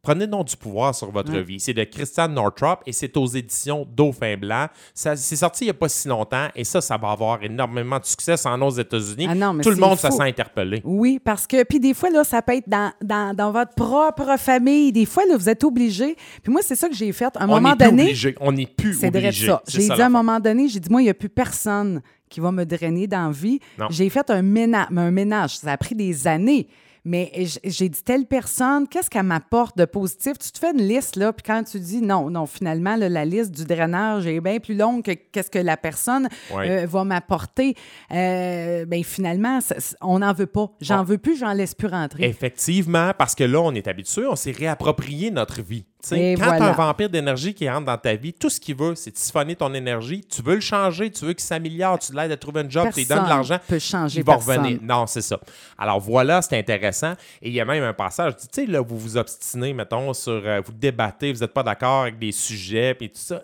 Prenez 0.00 0.28
donc 0.28 0.46
du 0.46 0.56
pouvoir 0.56 0.94
sur 0.94 1.10
votre 1.10 1.36
vie. 1.38 1.58
C'est 1.58 1.74
de 1.74 1.82
Christian 1.82 2.28
Northrop 2.28 2.76
et 2.86 2.92
c'est 2.92 3.16
aux 3.16 3.26
éditions 3.26 3.84
Dauphin 3.90 4.36
Blanc. 4.36 4.66
Ça- 4.94 5.16
C'est 5.16 5.34
sorti 5.34 5.64
il 5.64 5.66
n'y 5.66 5.70
a 5.70 5.74
pas 5.74 5.88
si 5.88 6.06
longtemps 6.06 6.46
et 6.54 6.62
ça, 6.62 6.80
ça 6.80 6.96
va 6.96 7.10
avoir 7.10 7.42
énormément 7.42 7.98
de 7.98 8.04
succès 8.04 8.36
en 8.46 8.62
aux 8.62 8.70
États-Unis. 8.70 9.26
Ah 9.28 9.34
Tout 9.60 9.70
le 9.70 9.76
monde 9.76 9.98
se 9.98 10.06
fou. 10.06 10.16
sent 10.18 10.22
interpellé. 10.22 10.82
Oui, 10.84 11.18
parce 11.18 11.48
que, 11.48 11.64
puis 11.64 11.80
des 11.80 11.94
fois, 11.94 12.10
là, 12.10 12.22
ça 12.22 12.40
peut 12.42 12.54
être 12.54 12.68
dans, 12.68 12.92
dans, 13.02 13.34
dans 13.34 13.50
votre 13.50 13.74
propre 13.74 14.38
famille. 14.38 14.92
Des 14.92 15.04
fois, 15.04 15.24
là, 15.28 15.36
vous 15.36 15.48
êtes 15.48 15.64
obligé. 15.64 16.14
Puis 16.44 16.52
moi, 16.52 16.60
c'est 16.62 16.76
ça 16.76 16.88
que 16.88 16.94
j'ai 16.94 17.10
fait. 17.12 17.36
À 17.36 17.42
un 17.42 17.44
On 17.46 17.54
moment 17.60 17.70
n'est 17.70 17.76
plus 17.76 17.84
donné, 17.90 18.02
obligé. 18.04 18.34
On 18.40 18.52
n'est 18.52 18.66
plus 18.66 18.94
c'est 18.94 19.10
vrai 19.10 19.20
de 19.20 19.26
obligé. 19.26 19.46
ça. 19.48 19.62
C'est 19.66 19.80
J'ai 19.80 19.94
dit 19.94 20.00
à 20.00 20.06
un 20.06 20.10
moment 20.10 20.38
donné, 20.38 20.68
j'ai 20.68 20.78
dit, 20.78 20.90
moi, 20.90 21.00
il 21.02 21.04
n'y 21.06 21.10
a 21.10 21.14
plus 21.14 21.28
personne 21.28 22.02
qui 22.28 22.40
va 22.40 22.52
me 22.52 22.64
drainer 22.64 23.06
dans 23.06 23.26
la 23.26 23.32
vie. 23.32 23.60
Non. 23.78 23.86
J'ai 23.90 24.08
fait 24.10 24.30
un 24.30 24.42
ménage, 24.42 24.88
un 24.96 25.10
ménage. 25.10 25.56
Ça 25.58 25.72
a 25.72 25.76
pris 25.76 25.94
des 25.94 26.26
années. 26.26 26.68
Mais 27.04 27.32
j'ai 27.64 27.88
dit, 27.88 28.02
telle 28.02 28.26
personne, 28.26 28.86
qu'est-ce 28.86 29.08
qu'elle 29.08 29.22
m'apporte 29.22 29.78
de 29.78 29.86
positif? 29.86 30.36
Tu 30.36 30.50
te 30.50 30.58
fais 30.58 30.72
une 30.72 30.82
liste, 30.82 31.16
là, 31.16 31.32
puis 31.32 31.42
quand 31.46 31.62
tu 31.64 31.80
dis 31.80 32.02
non, 32.02 32.28
non, 32.28 32.44
finalement, 32.44 32.96
là, 32.96 33.08
la 33.08 33.24
liste 33.24 33.52
du 33.52 33.64
drainage 33.64 34.26
est 34.26 34.40
bien 34.40 34.58
plus 34.58 34.74
longue 34.76 35.02
que 35.02 35.12
qu'est-ce 35.12 35.48
que 35.50 35.60
la 35.60 35.78
personne 35.78 36.28
Ouais. 36.54 36.68
euh, 36.82 36.86
va 36.86 37.04
m'apporter, 37.04 37.76
euh, 38.12 38.84
ben 38.84 39.02
finalement, 39.04 39.60
on 40.02 40.18
n'en 40.18 40.34
veut 40.34 40.46
pas. 40.46 40.70
J'en 40.82 41.02
veux 41.04 41.18
plus, 41.18 41.38
j'en 41.38 41.52
laisse 41.54 41.74
plus 41.74 41.88
rentrer. 41.88 42.24
Effectivement, 42.24 43.12
parce 43.16 43.34
que 43.34 43.44
là, 43.44 43.60
on 43.62 43.72
est 43.72 43.86
habitué, 43.88 44.26
on 44.26 44.36
s'est 44.36 44.50
réapproprié 44.52 45.30
notre 45.30 45.62
vie. 45.62 45.86
Tu 46.00 46.14
quand 46.14 46.44
voilà. 46.44 46.68
un 46.68 46.72
vampire 46.72 47.10
d'énergie 47.10 47.52
qui 47.52 47.68
rentre 47.68 47.86
dans 47.86 47.98
ta 47.98 48.14
vie, 48.14 48.32
tout 48.32 48.48
ce 48.48 48.60
qu'il 48.60 48.76
veut, 48.76 48.94
c'est 48.94 49.16
siphonner 49.18 49.56
ton 49.56 49.74
énergie. 49.74 50.24
Tu 50.30 50.42
veux 50.42 50.54
le 50.54 50.60
changer, 50.60 51.10
tu 51.10 51.24
veux 51.24 51.32
qu'il 51.32 51.44
s'améliore, 51.44 51.98
tu 51.98 52.12
l'aides 52.12 52.30
à 52.30 52.36
trouver 52.36 52.60
un 52.60 52.70
job, 52.70 52.88
tu 52.92 53.00
lui 53.00 53.06
donnes 53.06 53.24
de 53.24 53.28
l'argent. 53.28 53.58
peut 53.66 53.80
changer 53.80 54.20
il 54.20 54.24
va 54.24 54.34
personne. 54.34 54.58
revenir. 54.58 54.78
Non, 54.80 55.08
c'est 55.08 55.22
ça. 55.22 55.40
Alors 55.76 55.98
voilà, 55.98 56.40
c'est 56.40 56.56
intéressant. 56.56 57.14
Et 57.42 57.48
il 57.48 57.54
y 57.54 57.60
a 57.60 57.64
même 57.64 57.82
un 57.82 57.94
passage, 57.94 58.36
tu 58.36 58.46
sais, 58.52 58.66
là, 58.66 58.80
vous 58.80 58.96
vous 58.96 59.16
obstinez, 59.16 59.72
mettons, 59.72 60.12
sur. 60.14 60.32
euh, 60.32 60.60
vous 60.64 60.72
débattez, 60.72 61.32
vous 61.32 61.40
n'êtes 61.40 61.52
pas 61.52 61.64
d'accord 61.64 62.02
avec 62.02 62.18
des 62.18 62.32
sujets, 62.32 62.94
puis 62.94 63.08
tout 63.08 63.18
ça 63.18 63.42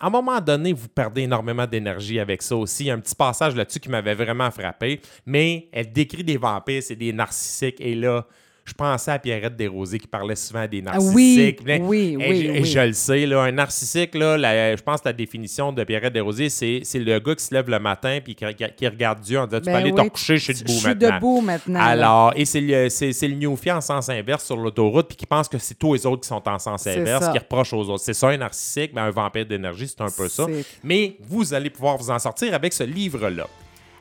à 0.00 0.06
un 0.06 0.10
moment 0.10 0.40
donné, 0.40 0.72
vous 0.72 0.88
perdez 0.88 1.22
énormément 1.22 1.66
d'énergie 1.66 2.20
avec 2.20 2.42
ça 2.42 2.56
aussi. 2.56 2.84
Il 2.84 2.86
y 2.86 2.90
a 2.90 2.94
un 2.94 3.00
petit 3.00 3.14
passage 3.14 3.54
là-dessus 3.56 3.80
qui 3.80 3.88
m'avait 3.88 4.14
vraiment 4.14 4.50
frappé. 4.50 5.00
Mais 5.26 5.68
elle 5.72 5.92
décrit 5.92 6.22
des 6.22 6.36
vampires, 6.36 6.82
c'est 6.82 6.96
des 6.96 7.12
narcissiques. 7.12 7.80
Et 7.80 7.94
là, 7.94 8.24
je 8.68 8.74
pensais 8.74 9.10
à 9.10 9.18
Pierrette 9.18 9.56
Desrosiers 9.56 9.98
qui 9.98 10.06
parlait 10.06 10.36
souvent 10.36 10.66
des 10.66 10.82
Ah 10.86 10.98
oui, 11.00 11.36
narcissiques. 11.54 11.60
Oui, 11.66 12.16
et 12.20 12.28
oui, 12.28 12.42
je, 12.42 12.46
et 12.48 12.60
oui. 12.60 12.64
je 12.64 12.78
le 12.80 12.92
sais, 12.92 13.26
là, 13.26 13.42
un 13.42 13.52
narcissique, 13.52 14.14
là, 14.14 14.36
la- 14.36 14.76
je 14.76 14.82
pense 14.82 15.00
que 15.00 15.08
la 15.08 15.12
définition 15.12 15.72
de 15.72 15.82
Pierrette 15.84 16.12
Desrosiers, 16.12 16.48
c'est, 16.50 16.80
c'est 16.84 16.98
le 16.98 17.18
gars 17.18 17.34
qui 17.34 17.44
se 17.44 17.54
lève 17.54 17.68
le 17.70 17.78
matin 17.78 18.18
puis 18.22 18.34
qui, 18.34 18.44
qui 18.76 18.86
regarde 18.86 19.20
Dieu 19.20 19.38
en 19.38 19.46
disant 19.46 19.58
Tu 19.60 19.66
Ben 19.66 19.72
peux 19.72 19.78
aller 19.78 19.92
oui, 19.92 20.04
te 20.04 20.08
coucher, 20.10 20.36
je 20.36 20.44
suis 20.44 20.54
je 20.54 20.60
debout 20.64 20.72
suis 20.72 20.88
maintenant. 20.88 21.14
debout 21.16 21.40
maintenant. 21.40 21.80
Alors, 21.80 22.32
et 22.36 22.44
c'est 22.44 22.60
le, 22.60 22.88
c'est, 22.88 23.12
c'est 23.12 23.28
le 23.28 23.34
newfie 23.34 23.72
en 23.72 23.80
sens 23.80 24.08
inverse 24.08 24.44
sur 24.44 24.56
l'autoroute 24.56 25.08
puis 25.08 25.16
qui 25.16 25.26
pense 25.26 25.48
que 25.48 25.58
c'est 25.58 25.74
tous 25.78 25.94
les 25.94 26.06
autres 26.06 26.22
qui 26.22 26.28
sont 26.28 26.46
en 26.48 26.58
sens 26.58 26.86
inverse, 26.86 27.28
qui 27.32 27.38
reprochent 27.38 27.72
aux 27.72 27.88
autres. 27.88 28.04
C'est 28.04 28.14
ça 28.14 28.28
un 28.28 28.36
narcissique, 28.36 28.92
mais 28.94 29.00
un 29.00 29.10
vampire 29.10 29.46
d'énergie, 29.46 29.88
c'est 29.88 30.00
un 30.02 30.10
peu 30.10 30.28
ça. 30.28 30.46
Mais 30.84 31.16
vous 31.28 31.54
allez 31.54 31.70
pouvoir 31.70 31.96
vous 31.96 32.10
en 32.10 32.18
sortir 32.18 32.54
avec 32.54 32.72
ce 32.72 32.84
livre-là. 32.84 33.46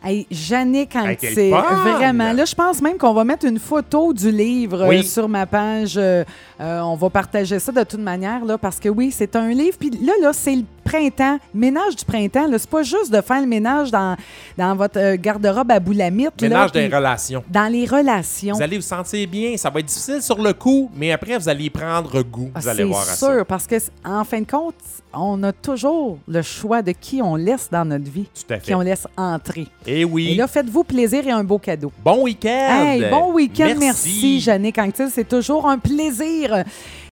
Hey, 0.08 0.26
Jannick 0.32 0.96
vraiment. 0.96 2.32
Là, 2.32 2.46
je 2.46 2.56
pense 2.56 2.82
même 2.82 2.98
qu'on 2.98 3.13
va 3.13 3.26
mettre 3.26 3.46
une 3.46 3.60
photo 3.60 4.13
du 4.13 4.32
livre 4.32 4.84
euh, 4.89 5.02
sur 5.02 5.28
ma 5.28 5.46
page. 5.46 5.96
Euh, 5.98 6.24
euh, 6.60 6.80
on 6.82 6.96
va 6.96 7.10
partager 7.10 7.60
ça 7.60 7.72
de 7.72 7.84
toute 7.84 8.00
manière, 8.00 8.43
là, 8.46 8.58
parce 8.58 8.80
que 8.80 8.89
oui, 8.89 9.12
c'est 9.12 9.36
un 9.36 9.50
livre. 9.50 9.78
Puis 9.80 9.91
là, 9.91 10.13
là, 10.22 10.32
c'est 10.34 10.56
le 10.56 10.63
printemps, 10.84 11.38
ménage 11.54 11.96
du 11.98 12.06
printemps. 12.06 12.46
C'est 12.58 12.70
pas 12.70 12.82
juste 12.84 13.12
de 13.12 13.20
faire 13.22 13.41
le 13.41 13.48
ménage 13.48 13.91
dans, 13.91 14.15
dans 14.58 14.74
votre 14.76 14.98
euh, 14.98 15.17
garde-robe 15.20 15.70
à 15.72 15.80
boulamite. 15.80 16.41
là, 16.41 16.48
Ménage 16.48 16.72
des 16.72 16.88
relations. 16.88 17.43
Dans 17.50 17.72
les 17.72 17.86
relations. 17.86 18.56
Vous 18.56 18.62
allez 18.62 18.78
vous 18.78 18.82
sentir 18.84 19.28
bien. 19.28 19.56
Ça 19.58 19.70
va 19.70 19.82
être 19.82 19.86
difficile 19.88 20.22
sur 20.22 20.41
le 20.41 20.54
coup, 20.54 20.89
mais 20.96 21.12
après, 21.12 21.38
vous 21.38 21.50
allez 21.50 21.65
y 21.65 21.70
prendre 21.70 22.22
goût. 22.24 22.50
Ah, 22.56 22.60
Vous 22.62 22.67
allez 22.70 22.86
voir 22.86 23.02
à 23.02 23.06
C'est 23.06 23.26
sûr, 23.26 23.46
parce 23.46 23.67
que 23.67 23.76
en 24.06 24.24
fin 24.24 24.39
de 24.41 24.50
compte, 24.50 24.76
on 25.13 25.41
a 25.43 25.52
toujours 25.52 26.17
le 26.28 26.41
choix 26.41 26.82
de 26.82 26.91
qui 26.91 27.22
on 27.22 27.36
laisse 27.36 27.70
dans 27.72 27.84
notre 27.86 28.10
vie, 28.10 28.26
Tout 28.34 28.54
à 28.54 28.56
fait. 28.58 28.62
qui 28.67 28.74
on 28.76 28.82
laisse 28.82 29.08
entrer. 29.17 29.67
Et 29.86 30.06
oui. 30.06 30.30
Et 30.32 30.36
là, 30.36 30.48
faites-vous 30.48 30.84
plaisir 30.86 31.28
et 31.28 31.32
un 31.32 31.43
beau 31.43 31.58
cadeau. 31.60 31.91
bon 32.04 32.24
week-end. 32.24 32.50
Hey, 32.86 33.10
bon 33.10 33.34
week-end, 33.34 33.74
merci, 33.78 34.39
Jannick 34.39 34.78
Anctil. 34.78 35.10
C'est 35.12 35.28
toujours 35.28 35.67
un 35.67 35.78
plaisir 35.80 36.47
dire 36.48 36.56
euh, 36.56 36.64